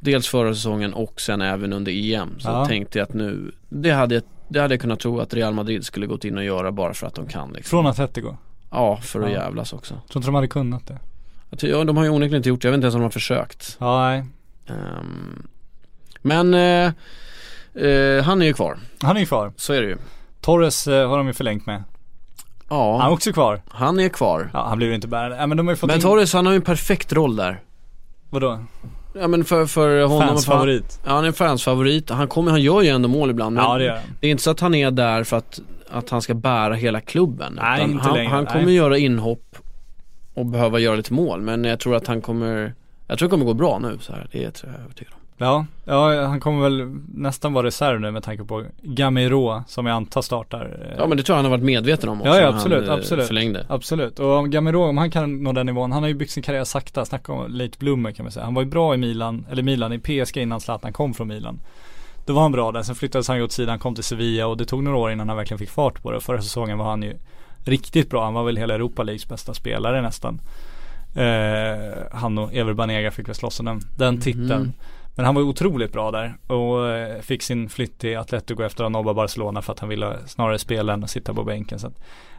[0.00, 2.40] dels förra säsongen och sen även under EM.
[2.40, 2.66] Så Ja.
[2.66, 6.06] tänkte jag att nu, det hade, det hade jag kunnat tro att Real Madrid skulle
[6.06, 7.70] gått in och göra bara för att de kan liksom.
[7.70, 8.36] Från Atletico?
[8.70, 9.36] Ja, för att Ja.
[9.36, 9.94] jävlas också.
[9.94, 10.98] Tror inte de hade kunnat det?
[11.68, 13.10] Ja, de har ju onekligen inte gjort det, jag vet inte ens om de har
[13.10, 13.76] försökt.
[13.80, 14.24] Ja, nej.
[14.66, 15.46] Ehm,
[16.22, 16.92] men eh,
[17.84, 19.52] eh, han är ju kvar, Han är ju kvar.
[19.56, 19.96] så är det ju.
[20.40, 21.82] Torres eh, har de ju förlängt med.
[22.68, 23.60] Han är Ja, också kvar.
[23.68, 24.50] han är kvar.
[24.52, 25.36] Ja, han blir ju inte bärande.
[25.36, 26.02] Ja, men de har ju fått Men in...
[26.02, 27.60] Torres han har ju en perfekt roll där.
[28.30, 28.58] Vadå?
[29.20, 31.00] Ja men för, för honom Fans för han- favorit.
[31.04, 32.10] Ja han är fans favorit.
[32.10, 33.54] Han kommer, han gör ju ändå mål ibland.
[33.56, 35.60] Men Ja, det gör det är inte så att han är där för att,
[35.90, 37.58] att han ska bära hela klubben.
[37.62, 38.52] Nej, inte han, längre, han nej.
[38.52, 39.56] kommer göra inhopp
[40.34, 41.40] och behöva göra lite mål.
[41.40, 42.74] Men jag tror att han kommer,
[43.06, 44.26] jag tror det kommer gå bra nu så här.
[44.32, 45.20] Det tror jag övertygad om.
[45.44, 45.66] Ja,
[46.14, 50.22] ja, han kommer väl nästan vara reserv nu med tanke på Gamero som jag antar
[50.22, 50.80] startar.
[50.90, 52.80] eh, Ja men det tror jag han har varit medveten om också Ja, ja, absolut,
[52.80, 53.26] han eh, absolut.
[53.26, 53.66] förlängde.
[53.68, 56.42] Absolut, och om Gamero, om han kan nå den nivån, han har ju byggt sin
[56.42, 58.44] karriär sakta, snacka om late bloomer kan man säga.
[58.44, 61.60] Han var ju bra i Milan, eller Milan, i PSG innan Zlatan kom från Milan.
[62.26, 64.56] Då var han bra där, sen flyttades han ju åt sidan, kom till Sevilla och
[64.56, 66.20] det tog några år innan han verkligen fick fart på det.
[66.20, 67.16] Förra säsongen var han ju
[67.64, 70.40] riktigt bra, han var väl hela Europa Leagues bästa spelare nästan.
[71.14, 74.62] Eh, han och Ever Banega fick väl slåss om den, den titeln.
[74.62, 74.72] Mhm.
[75.16, 78.92] Men han var otroligt bra där och eh, fick sin flytt till Atletico efter att
[78.92, 81.78] ha nobbat Barcelona för att han ville snarare spela än att sitta på bänken.
[81.78, 81.90] Så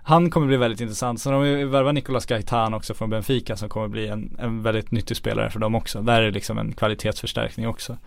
[0.04, 1.22] han kommer bli väldigt intressant.
[1.22, 4.92] Sen har vi värvat Nicolas Gaitan också från Benfica som kommer bli en, en väldigt
[4.92, 6.02] nyttig spelare för dem också.
[6.02, 7.98] Där är det liksom en kvalitetsförstärkning också.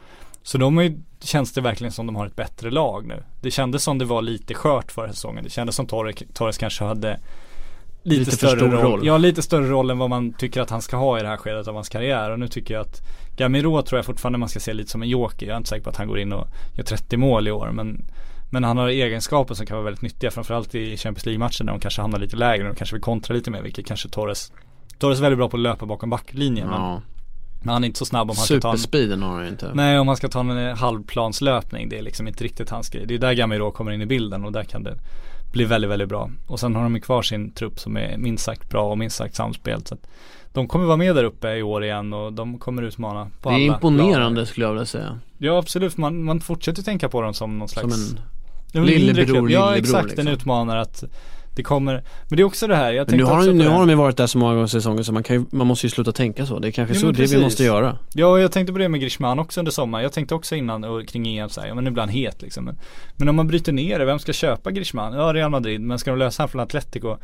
[0.42, 3.22] Så de är känns det verkligen som de har ett bättre lag nu.
[3.40, 5.44] Det kändes som det var lite skört förra säsongen.
[5.44, 7.20] Det kändes som Torres, Torres kanske hade
[8.02, 8.82] lite, Lite större stor roll.
[8.82, 9.06] roll.
[9.06, 11.36] Ja, lite större roll än vad man tycker att han ska ha i det här
[11.36, 12.30] skedet av hans karriär.
[12.30, 13.00] Och nu tycker jag att
[13.38, 15.46] Gamiro tror jag fortfarande man ska se lite som en joker.
[15.46, 17.70] Jag är inte säker på att han går in och gör 30 mål i år.
[17.72, 18.04] Men,
[18.50, 20.30] men han har egenskaper som kan vara väldigt nyttiga.
[20.30, 23.50] Framförallt i Champions League-matchen där de kanske hamnar lite lägre och kanske vill kontra lite
[23.50, 23.62] mer.
[23.62, 24.52] Vilket kanske Torres
[24.98, 26.68] Torres är väldigt bra på att löpa bakom backlinjen.
[26.68, 27.02] Men, Ja.
[27.62, 29.48] men han är inte så snabb om han ska ta en Superspeeden har han ju
[29.48, 29.70] inte.
[29.74, 33.06] Nej om man ska ta en eh, halvplanslöpning Det är liksom inte riktigt hans grej
[33.06, 34.98] Det är där Gamiro kommer in i bilden och där kan det
[35.52, 36.30] bli väldigt, väldigt bra.
[36.46, 39.16] Och sen har de ju kvar sin trupp som är minst sagt bra och minst
[39.16, 39.88] sagt samspelt.
[39.88, 39.96] Så
[40.52, 43.54] de kommer vara med där uppe i år igen och de kommer utmana på det
[43.54, 44.44] är alla imponerande planer.
[44.44, 45.18] skulle jag vilja säga.
[45.38, 48.18] Ja absolut, man, man fortsätter tänka på dem som någon slags Som
[48.72, 49.50] en lillebror, klubb.
[49.50, 50.26] Ja lillebror, exakt, liksom.
[50.26, 51.04] en utmanare att
[51.58, 53.78] det kommer Men det är också det här, jag Men nu har, de, nu har
[53.80, 55.90] de ju varit där så många gånger säsongen så man, kan ju, man måste ju
[55.90, 56.58] sluta tänka så.
[56.58, 57.40] Det är kanske Ja, så men det vi precis.
[57.42, 57.98] måste göra.
[58.14, 60.02] Ja, jag tänkte på det med Griezmann också under sommaren.
[60.02, 62.42] Jag tänkte också innan och kring EM så här, ja men nu blir han het
[62.42, 62.64] liksom.
[62.64, 62.78] Men,
[63.16, 65.12] men om man bryter ner det, vem ska köpa Griezmann?
[65.12, 67.16] Ja, Real Madrid, men ska de lösa han från Atletico?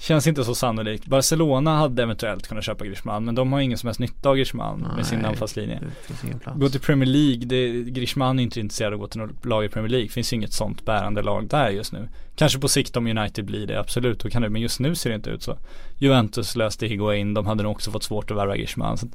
[0.00, 1.06] Känns inte så sannolikt.
[1.06, 4.86] Barcelona hade eventuellt kunnat köpa Griezmann, men de har ingen som helst nytta av Griezmann
[4.96, 5.28] med sin Nej.
[5.28, 5.80] anfallslinje.
[6.54, 9.64] Gå till Premier League, det, Griezmann är inte intresserad av att gå till något lag
[9.64, 10.08] i Premier League.
[10.08, 12.08] Finns inget sånt bärande lag där just nu.
[12.36, 15.10] Kanske på sikt om United blir det, absolut, då kan det, men just nu ser
[15.10, 15.56] det inte ut så.
[15.98, 18.98] Juventus löste Higuain, de hade nog också fått svårt att värva Griezmann.
[18.98, 19.06] Så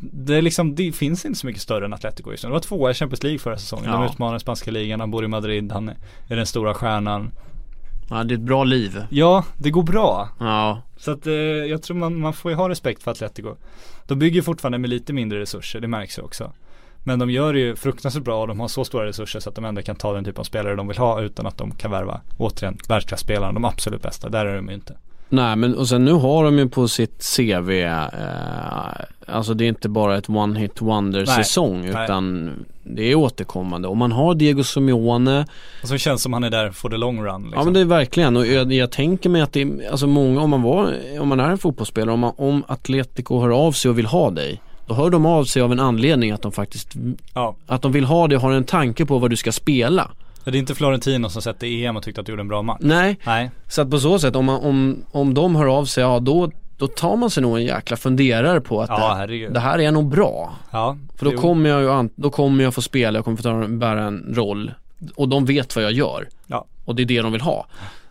[0.00, 2.48] det liksom, det finns inte så mycket större än Atletico just nu.
[2.48, 3.90] Det var tvåa i Champions League förra säsongen.
[3.90, 4.10] De Ja.
[4.12, 5.88] utmanar spanska ligan, han bor i Madrid, han
[6.28, 7.30] är den stora stjärnan.
[8.10, 9.04] Ja, det är ett bra liv.
[9.10, 10.28] Ja, det går bra.
[10.38, 13.56] Ja, Så att eh, jag tror man, man får ju ha respekt för Atletico.
[14.06, 16.52] De bygger fortfarande med lite mindre resurser, det märks ju också.
[17.06, 19.54] Men de gör det ju fruktansvärt bra och de har så stora resurser så att
[19.54, 21.90] de ändå kan ta den typ av spelare de vill ha utan att de kan
[21.90, 24.28] värva, återigen, världsklassspelarna, de absolut bästa.
[24.28, 24.96] Där är de ju inte.
[25.28, 28.02] Nej men och sen nu har de ju på sitt CV, eh,
[29.26, 32.04] alltså det är inte bara ett one hit wonder säsong nej.
[32.04, 32.50] utan
[32.82, 33.88] det är återkommande.
[33.88, 35.46] Och man har Diego Simeone,
[35.82, 37.58] Och så känns som han är där for the long run liksom.
[37.58, 40.40] ja men det är verkligen och jag, jag tänker mig att det är, alltså många,
[40.40, 43.90] om man var, om man är en fotbollsspelare, om, man, om Atletico hör av sig
[43.90, 46.94] och vill ha dig då hör de av sig av en anledning att de faktiskt,
[47.34, 50.10] Ja, att de vill ha dig och har en tanke på vad du ska spela.
[50.44, 52.62] Det är inte Florentino som sett i EM och tyckte att du gjorde en bra
[52.62, 52.80] match.
[52.80, 56.02] Nej, Nej, så att på så sätt om, man, om, om de hör av sig,
[56.02, 59.60] ja då, då tar man sig nog en jäkla funderare på att ja det, det
[59.60, 60.52] här är nog bra.
[60.70, 61.40] Ja, För då Jo.
[61.40, 64.34] kommer jag ju, an- då kommer jag få spela, jag kommer få ta, bära en
[64.36, 64.72] roll.
[65.16, 66.28] Och de vet vad jag gör.
[66.46, 66.64] Ja.
[66.84, 67.66] Och det är det de vill ha.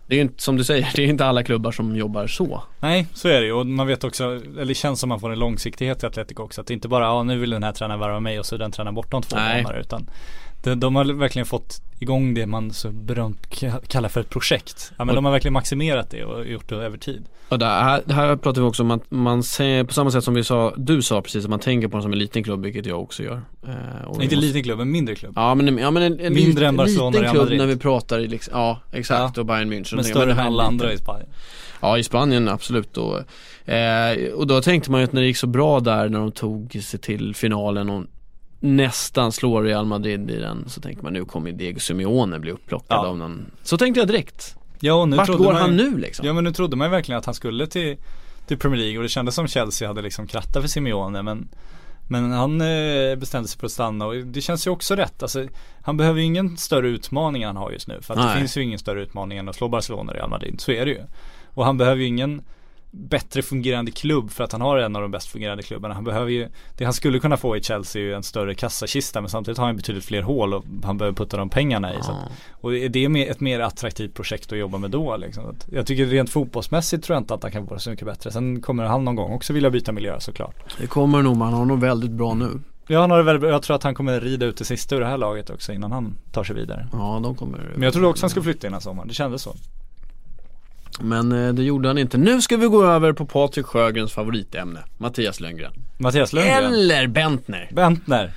[0.08, 2.64] Det är ju inte, som du säger, det är inte alla klubbar som jobbar så.
[2.80, 5.32] Nej, så är det ju och man vet också, eller det känns som man får
[5.32, 6.62] en långsiktighet i Atletico också.
[6.62, 8.60] Att det inte bara, ja nu vill den här tränaren värva mig och så är
[8.60, 9.62] den tränaren borta om två Nej.
[9.64, 9.80] månader.
[9.80, 10.10] Utan
[10.64, 14.91] de, de har verkligen fått igång det man så berömt ka- kallar för ett projekt.
[14.98, 17.26] Ja men Och- de har verkligen maximerat det och gjort det över tid.
[17.49, 20.34] Och det här, här pratar vi också om att man säger, på samma sätt som
[20.34, 22.85] vi sa, du sa precis att man tänker på den som en liten klubb, vilket
[22.85, 23.41] jag också gör.
[23.68, 23.69] Eh,
[24.07, 25.34] inte måste- liten klubb, en mindre klubb.
[25.35, 27.57] Ja men, ja, men en, en Mindre lit- liten klubb Madrid.
[27.57, 29.41] när vi pratar i liksom, ja exakt Ja.
[29.41, 29.95] och Bayern München.
[29.95, 31.30] men större än alla andra i Spanien.
[31.81, 33.19] Ja i Spanien absolut och,
[33.69, 36.31] eh, och då tänkte man ju att när det gick så bra där när de
[36.31, 38.03] tog sig till finalen och
[38.64, 42.98] nästan slår Real Madrid i den så tänkte man nu kommer Diego Simeone bli upplockad
[42.98, 43.07] Ja.
[43.07, 44.56] av någon Så tänkte jag direkt.
[44.80, 46.27] Ja och nu Vart går man han nu liksom?
[46.27, 47.98] Ja men nu trodde man ju verkligen att han skulle till,
[48.48, 51.49] till Premier League och det kändes som Chelsea hade liksom krattat för Simeone men
[52.07, 55.22] Men han eh, bestämde sig för att stanna och det känns ju också rätt.
[55.23, 55.48] Alltså,
[55.81, 58.02] han behöver ju ingen större utmaning han har just nu.
[58.02, 60.61] För att det finns ju ingen större utmaning än att slå Barcelona och Real Madrid.
[60.61, 61.02] Så är det ju.
[61.53, 62.41] Och han behöver ju ingen
[62.95, 65.94] bättre fungerande klubb för att han har en av de bäst fungerande klubbarna.
[65.94, 69.22] Han behöver ju, det han skulle kunna få i Chelsea är ju en större kassakista
[69.22, 71.98] men samtidigt har han betydligt fler hål och han behöver putta de pengarna i.
[72.02, 72.18] Så att,
[72.52, 75.56] och det är ett mer attraktivt projekt att jobba med då liksom.
[75.72, 78.32] Jag tycker rent fotbollsmässigt tror jag inte att han kan vara så mycket bättre.
[78.32, 80.56] Sen kommer han någon gång också vilja byta miljö såklart.
[80.80, 82.60] Det kommer nog, men han har nog väldigt bra nu.
[82.88, 83.49] Ja han har det väldigt bra.
[83.49, 85.91] Jag tror att han kommer rida ut det sista ur det här laget också innan
[85.91, 86.88] han tar sig vidare.
[86.91, 89.56] Ja de kommer Men jag trodde också han skulle flytta innan sommaren, det kändes så.
[90.99, 92.18] Men eh, det gjorde han inte.
[92.18, 95.74] Nu ska vi gå över på Patrik Sjögrens favoritämne, Mattias Lönngren.
[95.98, 96.74] Mattias Lundgren.
[96.74, 97.70] Eller Bentner.
[97.72, 98.32] Bentner.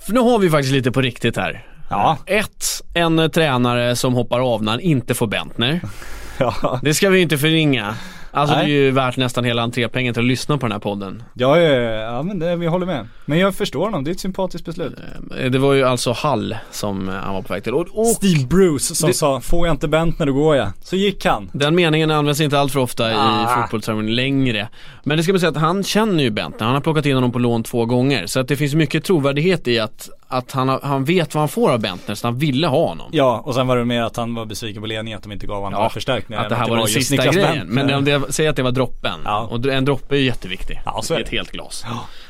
[0.00, 1.66] För nu har vi faktiskt lite på riktigt här.
[1.90, 2.18] Ja.
[2.26, 2.64] Ett,
[2.94, 5.80] en tränare som hoppar av när han inte får Bentner.
[6.38, 6.80] Ja.
[6.82, 7.94] Det ska vi inte förringa.
[8.34, 8.66] Alltså Nej.
[8.66, 11.22] det är ju värt nästan hela entrépengen till att lyssna på den här podden.
[11.34, 13.08] Ja, ja, ja men det, vi håller med.
[13.24, 14.92] Men jag förstår honom, det är ett sympatiskt beslut.
[15.40, 17.74] Eh, Det var ju alltså Hall som eh, han var på väg till.
[17.74, 20.68] Och, och Steve Bruce som Det- sa, får jag inte Bentner då går jag.
[20.82, 21.50] Så gick han.
[21.52, 23.56] den meningen används inte allt för ofta i Ah.
[23.62, 24.68] fotbollstermer längre.
[25.04, 26.66] Men det ska man säga att han känner ju Bentner.
[26.66, 28.26] Han har plockat in honom på lån två gånger.
[28.26, 31.70] Så att det finns mycket trovärdighet i att, att han, han vet vad han får
[31.72, 33.08] av Bentner, så han ville ha honom.
[33.12, 35.46] Ja, och sen var det mer att han var besviken på ledningen att de inte
[35.46, 36.42] gav honom några förstärkningar.
[36.42, 37.52] Att det här var den sista Niklas grejen.
[37.74, 37.84] Bentner.
[37.84, 39.20] Men det, det, säg att det var droppen.
[39.24, 39.48] Ja.
[39.50, 40.80] Och en droppe är jätteviktig.
[40.84, 41.36] Ja, så är I ett det.
[41.36, 41.84] helt glas.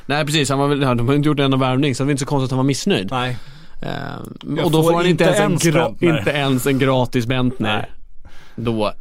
[0.07, 2.11] Nej precis, han var väl, ja, de har inte gjort en värvning så det var
[2.11, 3.09] inte så konstigt att han var missnöjd.
[3.11, 3.37] Nej.
[3.83, 3.89] Eh,
[4.57, 7.27] Jag och då får han inte inte ens, en, ens gra- inte ens en gratis
[7.27, 7.77] Bentner.
[7.77, 7.91] Nej.
[8.57, 8.93] Då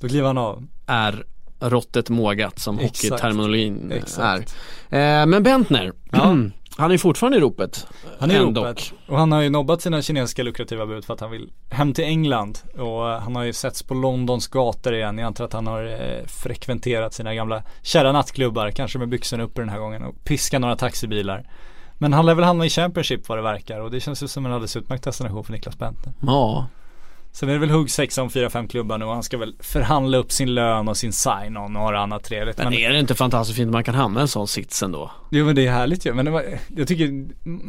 [0.00, 0.66] Då kliver han av.
[0.86, 1.24] är
[1.60, 4.36] råttet mågat som hockeyterminologin är.
[4.90, 6.36] Eh, men Bentner, Ja.
[6.76, 7.86] han är fortfarande i ropet.
[8.18, 8.92] Han är i ropet.
[9.08, 12.04] Och han har ju nobbat sina kinesiska lukrativa bud för att han vill hem till
[12.04, 12.58] England.
[12.78, 15.18] Och eh, han har ju setts på Londons gator igen.
[15.18, 18.70] Jag antar att han har eh, frekventerat sina gamla kära nattklubbar.
[18.70, 21.48] Kanske med byxorna uppe den här gången och piskat några taxibilar.
[21.98, 24.46] Men han lär väl hamna i Championship vad det verkar och det känns ju som
[24.46, 26.12] en alldeles utmärkt destination för Niklas Bentner.
[26.20, 26.66] Ja,
[27.34, 30.32] Sen är det väl huggsexa om 4-5 klubbar nu och han ska väl förhandla upp
[30.32, 32.58] sin lön och sin sign-on och några annat trevligt.
[32.58, 35.10] men är det inte fantastiskt fint att man kan hamna i en sån sits ändå?
[35.30, 36.14] Jo men det är härligt ju.
[36.14, 36.44] Men var,
[36.76, 37.26] jag tycker,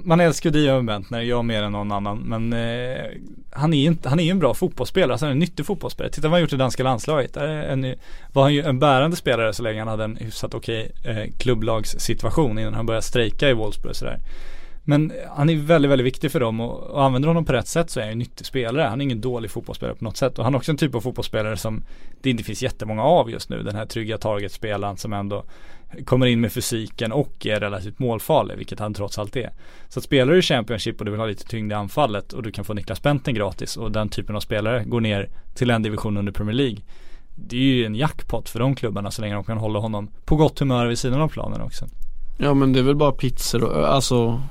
[0.08, 2.18] man älskar Dio Bentner, jag mer än någon annan.
[2.18, 3.06] Men eh,
[3.52, 5.66] han är ju inte, han är ju en bra fotbollsspelare, alltså han är en nyttig
[5.66, 6.12] fotbollsspelare.
[6.12, 7.34] Titta vad han gjort i danska landslaget.
[7.34, 7.96] Där är en,
[8.34, 12.60] var han ju en bärande spelare så länge han hade en hyfsat okej eh, klubblagssituation
[12.60, 14.20] innan han började strejka i Wolfsburg och sådär.
[14.84, 17.90] Men han är väldigt, väldigt viktig för dem och, och använder honom på rätt sätt
[17.90, 18.88] så är han en nyttig spelare.
[18.88, 20.38] Han är ingen dålig fotbollsspelare på något sätt.
[20.38, 21.84] Och han är också en typ av fotbollsspelare som
[22.22, 23.64] det inte finns jättemånga av just nu.
[23.64, 25.44] Den här trygga targetspelaren som ändå
[26.06, 29.50] kommer in med fysiken och är relativt målfarlig, vilket han trots allt är.
[29.90, 32.44] Så att spelar du i Championship och du vill ha lite tyngd i anfallet och
[32.44, 35.84] du kan få Niklas Benten gratis och den typen av spelare går ner till en
[35.84, 36.78] division under Premier League.
[37.36, 40.36] Det är ju en jackpot för de klubbarna så länge de kan hålla honom på
[40.36, 41.86] gott humör vid sidan av planen också.
[42.38, 44.42] Ja men det är väl bara pizzor och alltså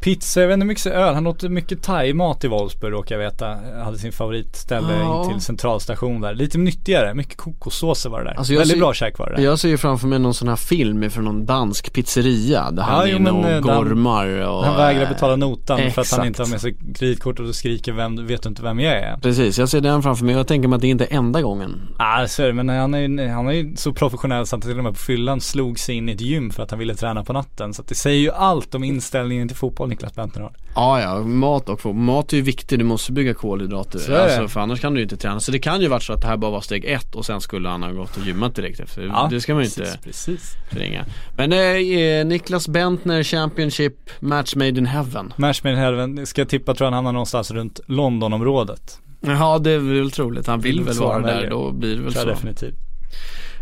[0.00, 1.14] Pizza, jag vet inte hur mycket öl.
[1.14, 3.56] Han åt mycket thai-mat i Wolfsburg råkar jag veta.
[3.84, 5.24] Hade sin favoritställe Ja.
[5.24, 6.34] in till centralstation där.
[6.34, 8.34] Lite nyttigare, mycket kokossåser var det där.
[8.38, 9.42] Alltså, Väldigt ser- bra käk var det där.
[9.42, 12.96] Jag ser ju framför mig någon sån här film från någon dansk pizzeria där han
[12.96, 15.94] Ja, är jo, inne och eh, han- gormar och Han vägrar betala notan för att
[15.96, 16.26] han exakt.
[16.26, 19.16] inte har med sig kreditkortet och skriker vem, vet du inte vem jag är?
[19.22, 21.42] Precis, jag ser den framför mig och jag tänker mig att det inte är enda
[21.42, 21.80] gången.
[21.98, 24.70] Ja så är det, men han är, han är ju så professionell så att han
[24.70, 26.94] till och med på fyllan slog sig in i ett gym för att han ville
[26.94, 27.74] träna på natten.
[27.74, 30.52] Så att det säger ju allt om inställningen till fotboll Niklas Bentner har.
[30.74, 33.98] Ja, ja, mat och mat är ju viktigt, du måste bygga kolhydrater.
[33.98, 34.16] Så.
[34.16, 35.40] Alltså, för annars kan du ju inte träna.
[35.40, 37.40] Så det kan ju varit så att det här bara var steg ett och sen
[37.40, 39.28] skulle han ha gått och gymmat direkt efter.
[39.30, 41.04] det ska man ju inte precis, springa.
[41.36, 45.32] Men eh, Niklas Bentner Championship Match Made in Heaven.
[45.36, 48.98] Match made in heaven, ska jag tippa tror jag han hamnar någonstans runt Londonområdet.
[49.20, 50.46] Ja, det är väl troligt.
[50.46, 52.24] Han vill Mm, väl vara där, då blir det väl så.
[52.24, 52.74] definitivt.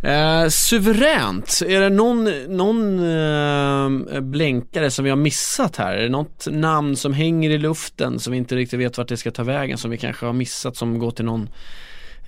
[0.02, 5.96] Eh, suveränt, är det någon, någon eh, blänkare som vi har missat här?
[5.96, 9.16] Är det något namn som hänger i luften som vi inte riktigt vet vart det
[9.16, 11.48] ska ta vägen som vi kanske har missat som går till någon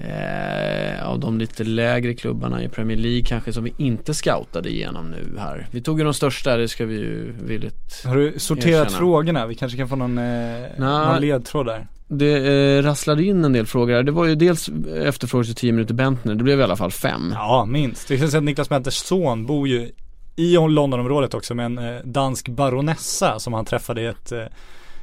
[0.01, 5.11] eh, av de lite lägre klubbarna i Premier League kanske som vi inte scoutade igenom
[5.11, 5.67] nu här.
[5.71, 8.99] Vi tog ju de största, det ska vi ju villigt Har du sorterat Erkänna.
[8.99, 9.47] frågorna?
[9.47, 11.87] Vi kanske kan få någon, eh, någon ledtråd där.
[12.09, 12.37] Det
[12.79, 14.03] eh, rasslade in en del frågor här.
[14.03, 14.71] Det var ju dels
[15.05, 17.33] efterfrågas till 10 minuter Bentner, det blev i alla fall fem.
[17.35, 18.09] Ja, minst.
[18.09, 19.91] Det känns att Niklas Bentners son bor ju
[20.37, 24.45] i Londonområdet också med en eh, dansk baronessa som han träffade i ett, eh,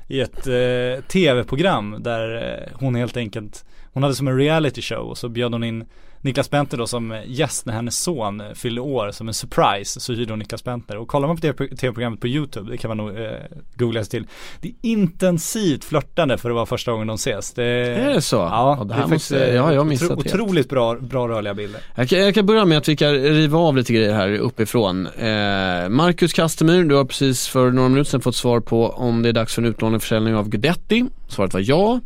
[0.08, 3.66] i ett eh, tv-program där eh, hon helt enkelt,
[3.98, 5.86] hon hade som en reality show och så bjöd hon in
[6.22, 10.14] Niklas Bentner då som gäst när hennes son eh, fyllde år som en surprise så
[10.14, 12.98] hyrde hon Niklas Bentner och kollar man på det tv-programmet på YouTube, det kan man
[12.98, 13.32] nog eh,
[13.76, 14.28] googla sig till.
[14.62, 17.52] Det är intensivt flörtande för att vara första gången de ses.
[17.54, 18.36] Det, Är det så?
[18.36, 21.28] Ja, det det, är faktiskt måste- eh, ja, jag har missat otro, otroligt bra, bra
[21.28, 21.82] rörliga bilder.
[21.96, 25.08] Jag kan, jag kan börja med att vi kan riva av lite grejer här uppifrån.
[25.08, 29.30] Eh, Marcus Kastemyr, du har precis för några minuter sedan fått svar på om det
[29.30, 31.06] är dags för en utlåning och försäljning av Guidetti.
[31.28, 32.00] Svaret var ja.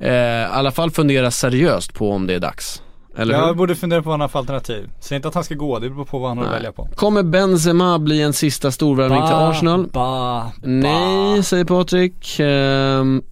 [0.00, 2.82] Eh, I alla fall fundera seriöst på om det är dags.
[3.16, 3.54] Eller jag hur?
[3.54, 4.90] borde fundera på vad han har för alternativ.
[5.00, 6.88] Säg inte att han ska gå, det beror på vad han har att välja på.
[6.94, 9.86] Kommer Benzema bli en sista storvärvning till Arsenal?
[9.92, 12.36] Ba, Nej, säger Patrik.
[12.40, 13.22] Ehm,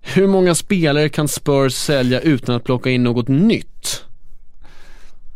[0.00, 4.04] hur många spelare kan Spurs sälja utan att plocka in något nytt?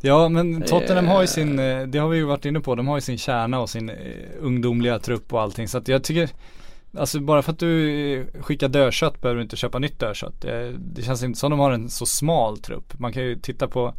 [0.01, 1.27] Ja men Tottenham har ju Eh.
[1.29, 3.71] sin, eh, det har vi ju varit inne på, de har ju sin kärna och
[3.71, 3.97] sin eh,
[4.41, 5.69] ungdomliga trupp och allting.
[5.69, 6.29] Så att jag tycker,
[6.99, 10.41] alltså bara för att du skickar dödkött behöver du inte köpa nytt dödkött.
[10.79, 12.99] Det, känns inte som de har en så smal trupp.
[12.99, 13.95] Man kan ju titta på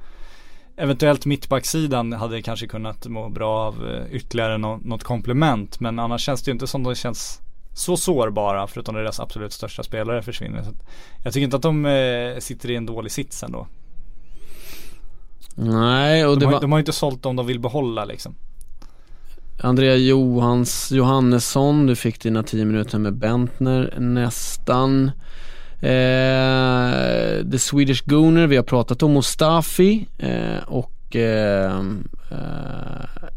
[0.79, 5.79] Eventuellt mittbacksidan hade kanske kunnat må bra av eh, ytterligare nå- något komplement.
[5.79, 7.41] Men annars känns det ju inte som de känns
[7.73, 10.63] så sårbara förutom deras absolut största spelare försvinner.
[10.63, 10.71] Så
[11.23, 13.67] jag tycker inte att de eh, sitter i en dålig sits ändå.
[15.55, 18.05] Nej, och De det har, var de har ju inte sålt dem de vill behålla
[18.05, 18.35] liksom.
[19.59, 25.11] Andrea Johans, Johannesson, du fick dina 10 minuter med Bentner nästan.
[25.79, 31.79] Eh, The Swedish Gooner, vi har pratat om Mustafi eh, och eh,
[32.31, 33.27] eh,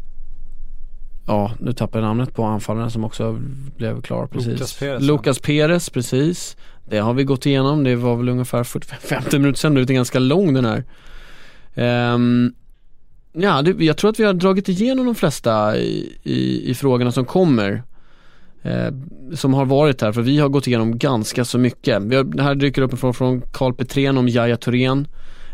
[1.27, 3.39] Ja, nu tappar jag namnet på anfallaren som också
[3.77, 4.47] blev klar precis.
[4.47, 6.57] Lucas Perez, Lucas Perez, precis.
[6.89, 10.19] Det har vi gått igenom, det var väl ungefär 45-50 minuter sedan, det är ganska
[10.19, 10.83] lång den här.
[11.75, 12.53] Ehm,
[13.33, 17.11] Ja, det, jag tror att vi har dragit igenom de flesta i, i, i frågorna
[17.11, 17.83] som kommer.
[18.63, 18.93] Eh,
[19.35, 22.01] som har varit här, för vi har gått igenom ganska så mycket.
[22.01, 25.07] Vi har, det här dyker upp en fråga från Carl Petrén om Jaya Thorén.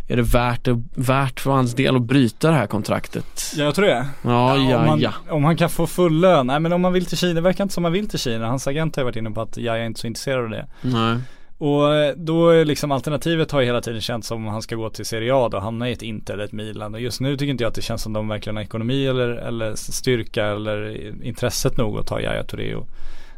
[0.10, 3.54] Är det värt, det, värt för hans del att bryta det här kontraktet?
[3.56, 4.08] Ja, jag tror det.
[4.22, 5.14] Ja, om, ja, man, ja.
[5.30, 6.48] om han kan få full lön.
[6.48, 8.48] Nej men om man vill till Kina, det verkar inte som man vill till Kina.
[8.48, 10.68] Hans agent har ju varit inne på att jag är inte så intresserad av det.
[10.82, 11.18] Nej.
[11.58, 14.76] Och eh, då är liksom alternativet har ju hela tiden känts som om han ska
[14.76, 16.94] gå till Serie A då, hamna i ett Inter eller ett Milan.
[16.94, 19.30] Och just nu tycker inte jag att det känns som de verkligen har ekonomi eller,
[19.30, 22.76] eller styrka eller intresset nog att ta Yahya Touré.
[22.76, 22.88] Och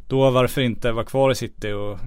[0.07, 1.99] då varför inte vara kvar i City och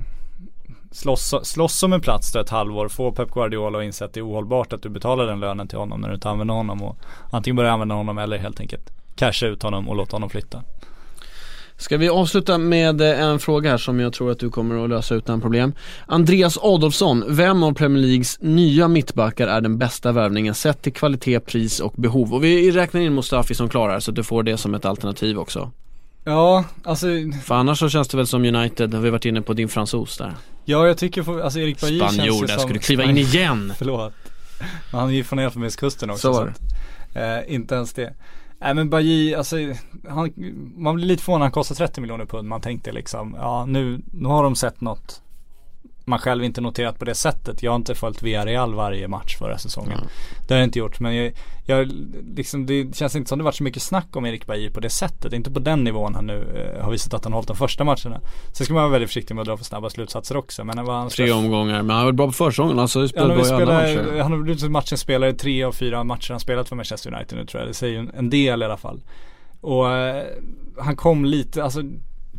[0.90, 2.88] slåss, slåss om en plats då ett halvår.
[2.88, 5.78] Få Pep Guardiola att inse att det är ohållbart att du betalar den lönen till
[5.78, 6.82] honom när du inte använder honom.
[6.82, 6.96] Och
[7.30, 10.62] antingen börja använda honom eller helt enkelt casha ut honom och låta honom flytta.
[11.82, 14.90] Ska vi avsluta med eh, en fråga här som jag tror att du kommer att
[14.90, 15.72] lösa utan problem.
[16.06, 21.40] Andreas Adolfsson, vem av Premier Leagues nya mittbackar är den bästa värvningen sett till kvalitet,
[21.40, 22.34] pris och behov?
[22.34, 25.38] Och vi räknar in Mustafi som klarar så att du får det som ett alternativ
[25.38, 25.70] också.
[26.24, 27.06] Ja, alltså
[27.44, 30.18] För annars så känns det väl som United, har vi varit inne på din fransos
[30.18, 30.34] där.
[30.64, 33.18] Ja jag tycker, för, alltså Erik Bajy känns ju där som ska du kliva in
[33.18, 33.72] igen.
[33.78, 34.12] Förlåt
[34.90, 38.14] Men han är ju från Elfenbenskusten också Så så, att, eh, Inte ens det
[38.62, 39.56] Nej men Bajy, alltså
[40.08, 40.32] han,
[40.76, 42.48] Man blir lite förvånad, han kostar 30 miljoner pund.
[42.48, 45.22] Man tänkte liksom, ja nu, nu har de sett något
[46.04, 47.62] man själv inte noterat på det sättet.
[47.62, 49.98] Jag har inte följt Villarreal varje match förra säsongen.
[50.02, 50.08] Ja.
[50.48, 51.00] Det har jag inte gjort.
[51.00, 51.32] Men jag,
[51.64, 51.92] jag
[52.36, 54.90] liksom, det känns inte som det varit så mycket snack om Erik Bajy på det
[54.90, 55.32] sättet.
[55.32, 57.84] Inte på den nivån han nu eh, har visat att han har hållit de första
[57.84, 58.20] matcherna.
[58.52, 60.64] Sen ska man vara väldigt försiktig med att dra för snabba slutsatser också.
[60.64, 62.78] Men vad han Tre omgångar, men han har varit bra på försäsongen.
[62.78, 64.22] Alltså Ja, spelat han, har bra väl i alla spelat, matcher.
[64.22, 67.38] han har blivit matchens spelare i tre av fyra matcher han spelat för Manchester United
[67.38, 67.70] nu tror jag.
[67.70, 69.00] Det säger ju en, en del i alla fall.
[69.60, 70.24] Och eh,
[70.78, 71.82] han kom lite, alltså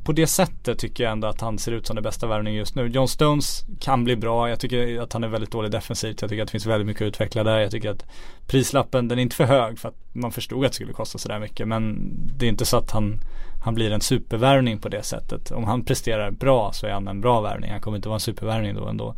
[0.03, 2.75] på det sättet tycker jag ändå att han ser ut som den bästa värvningen just
[2.75, 2.87] nu.
[2.87, 4.49] John Stones kan bli bra.
[4.49, 6.21] Jag tycker att han är väldigt dålig defensivt.
[6.21, 7.59] Jag tycker att det finns väldigt mycket att utveckla där.
[7.59, 8.05] Jag tycker att
[8.47, 11.39] prislappen, den är inte för hög för att man förstod att det skulle kosta sådär
[11.39, 11.67] mycket.
[11.67, 13.19] Men det är inte så att han,
[13.63, 15.51] han blir en supervärvning på det sättet.
[15.51, 17.71] Om han presterar bra så är han en bra värvning.
[17.71, 19.15] Han kommer inte vara en supervärvning då ändå.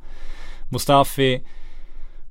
[0.71, 1.41] Mustafi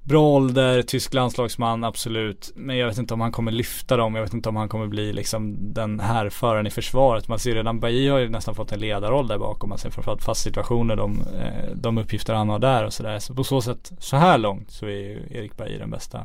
[0.04, 2.52] Bra ålder, tysk landslagsman, absolut.
[2.54, 4.14] Men jag vet inte om han kommer lyfta dem.
[4.14, 7.28] Jag vet inte om han kommer bli liksom den här föraren i försvaret.
[7.28, 9.68] Man ser redan, Bailly har ju nästan fått en ledarroll där bakom.
[9.68, 13.18] Man ser framförallt fast situationer, de, eh, de uppgifter han har där och sådär.
[13.18, 16.24] Så på så sätt, så här långt så är ju Erik Bailly den bästa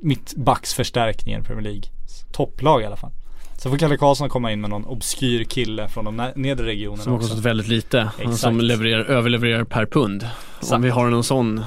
[0.00, 1.82] mittbacksförstärkningen i Premier League.
[2.32, 3.12] Topplag i alla fall.
[3.58, 7.12] Så får Kalle Karlsson komma in med någon obskyr kille från de nedre regionerna Som
[7.12, 8.10] har kostat väldigt lite.
[8.18, 8.38] Exakt.
[8.38, 10.26] Som levererar, överlevererar per pund.
[10.58, 10.72] Exakt.
[10.72, 11.64] Om vi har någon sån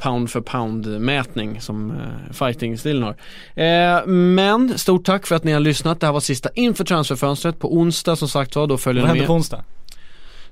[0.00, 3.16] pound för pound mätning som eh, fighting-stilen har.
[3.64, 6.00] Eh, men stort tack för att ni har lyssnat.
[6.00, 7.58] Det här var sista inför transferfönstret.
[7.58, 9.64] På onsdag som sagt var, då följer Vad händer på onsdag?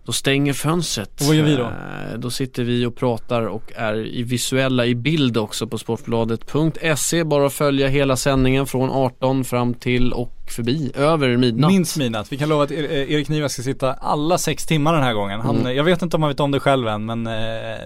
[0.05, 1.21] Då stänger fönstret.
[1.21, 1.63] Och vad gör vi då?
[1.65, 7.25] Eh, Då sitter vi och pratar och är i visuella i bild också på sportbladet.se.
[7.25, 11.71] Bara att följa hela sändningen från 18 fram till och förbi, över midnatt.
[11.73, 12.33] Minst midnatt.
[12.33, 12.79] Vi kan lova att eh,
[13.13, 15.41] Erik Niva ska sitta alla sex timmar den här gången.
[15.41, 15.77] Han, Mm.
[15.77, 17.33] Jag vet inte om han vet om det själv än men eh,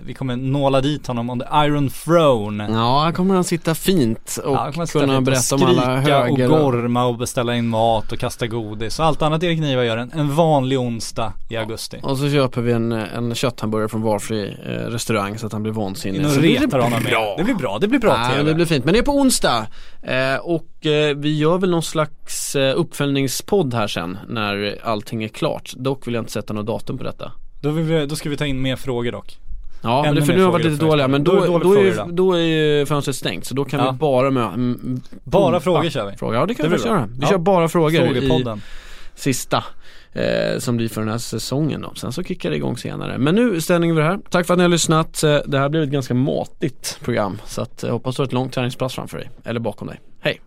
[0.02, 2.68] vi kommer nåla dit honom on the iron throne.
[2.72, 5.96] Ja, här kommer han sitta fint och Ja, sitta kunna fint och berätta om alla
[5.96, 9.84] höger och gorma och beställa in mat och kasta godis och allt annat Erik Niva
[9.84, 12.00] gör en, en vanlig onsdag i augusti.
[12.02, 15.72] Och så köper vi en, en kötthamburgare från valfri eh, restaurang så att han blir
[15.72, 16.18] vansinnig.
[16.20, 17.10] In och Så det blir retar honom med.
[17.12, 17.34] bra.
[17.38, 18.42] Det blir bra, det blir bra Ja, TV.
[18.48, 18.84] det blir fint.
[18.84, 19.66] Men det är på onsdag.
[20.02, 25.28] Eh, och eh, vi gör väl någon slags eh, uppföljningspodd här sen när allting är
[25.28, 25.72] klart.
[25.76, 27.32] Dock vill jag inte sätta något datum på detta.
[27.62, 29.38] Då, vi, då ska vi ta in mer frågor dock.
[29.82, 31.98] Ja, men Ännu för nu har varit lite dåliga men då, Då då, är dåligt
[31.98, 33.90] är, då är ju fönstret stängt så då kan Ja.
[33.90, 36.16] vi bara med mm, Bara frågor kör vi.
[36.16, 36.36] Frågor.
[36.36, 37.06] Ja det kan Det vi göra.
[37.06, 37.28] Vi Ja.
[37.28, 38.42] kör bara frågor i
[39.14, 39.64] sista
[40.12, 41.94] eh, som blir för den här säsongen då.
[41.94, 43.18] Sen så kickar det igång senare.
[43.18, 44.18] Men nu stänger vi det här.
[44.30, 45.22] Tack för att ni har lyssnat.
[45.22, 48.32] Eh, Det här blev ett ganska matigt program så att jag hoppas du har ett
[48.32, 49.30] långt träningspass framför dig.
[49.44, 50.00] Eller bakom dig.
[50.20, 50.40] Hej!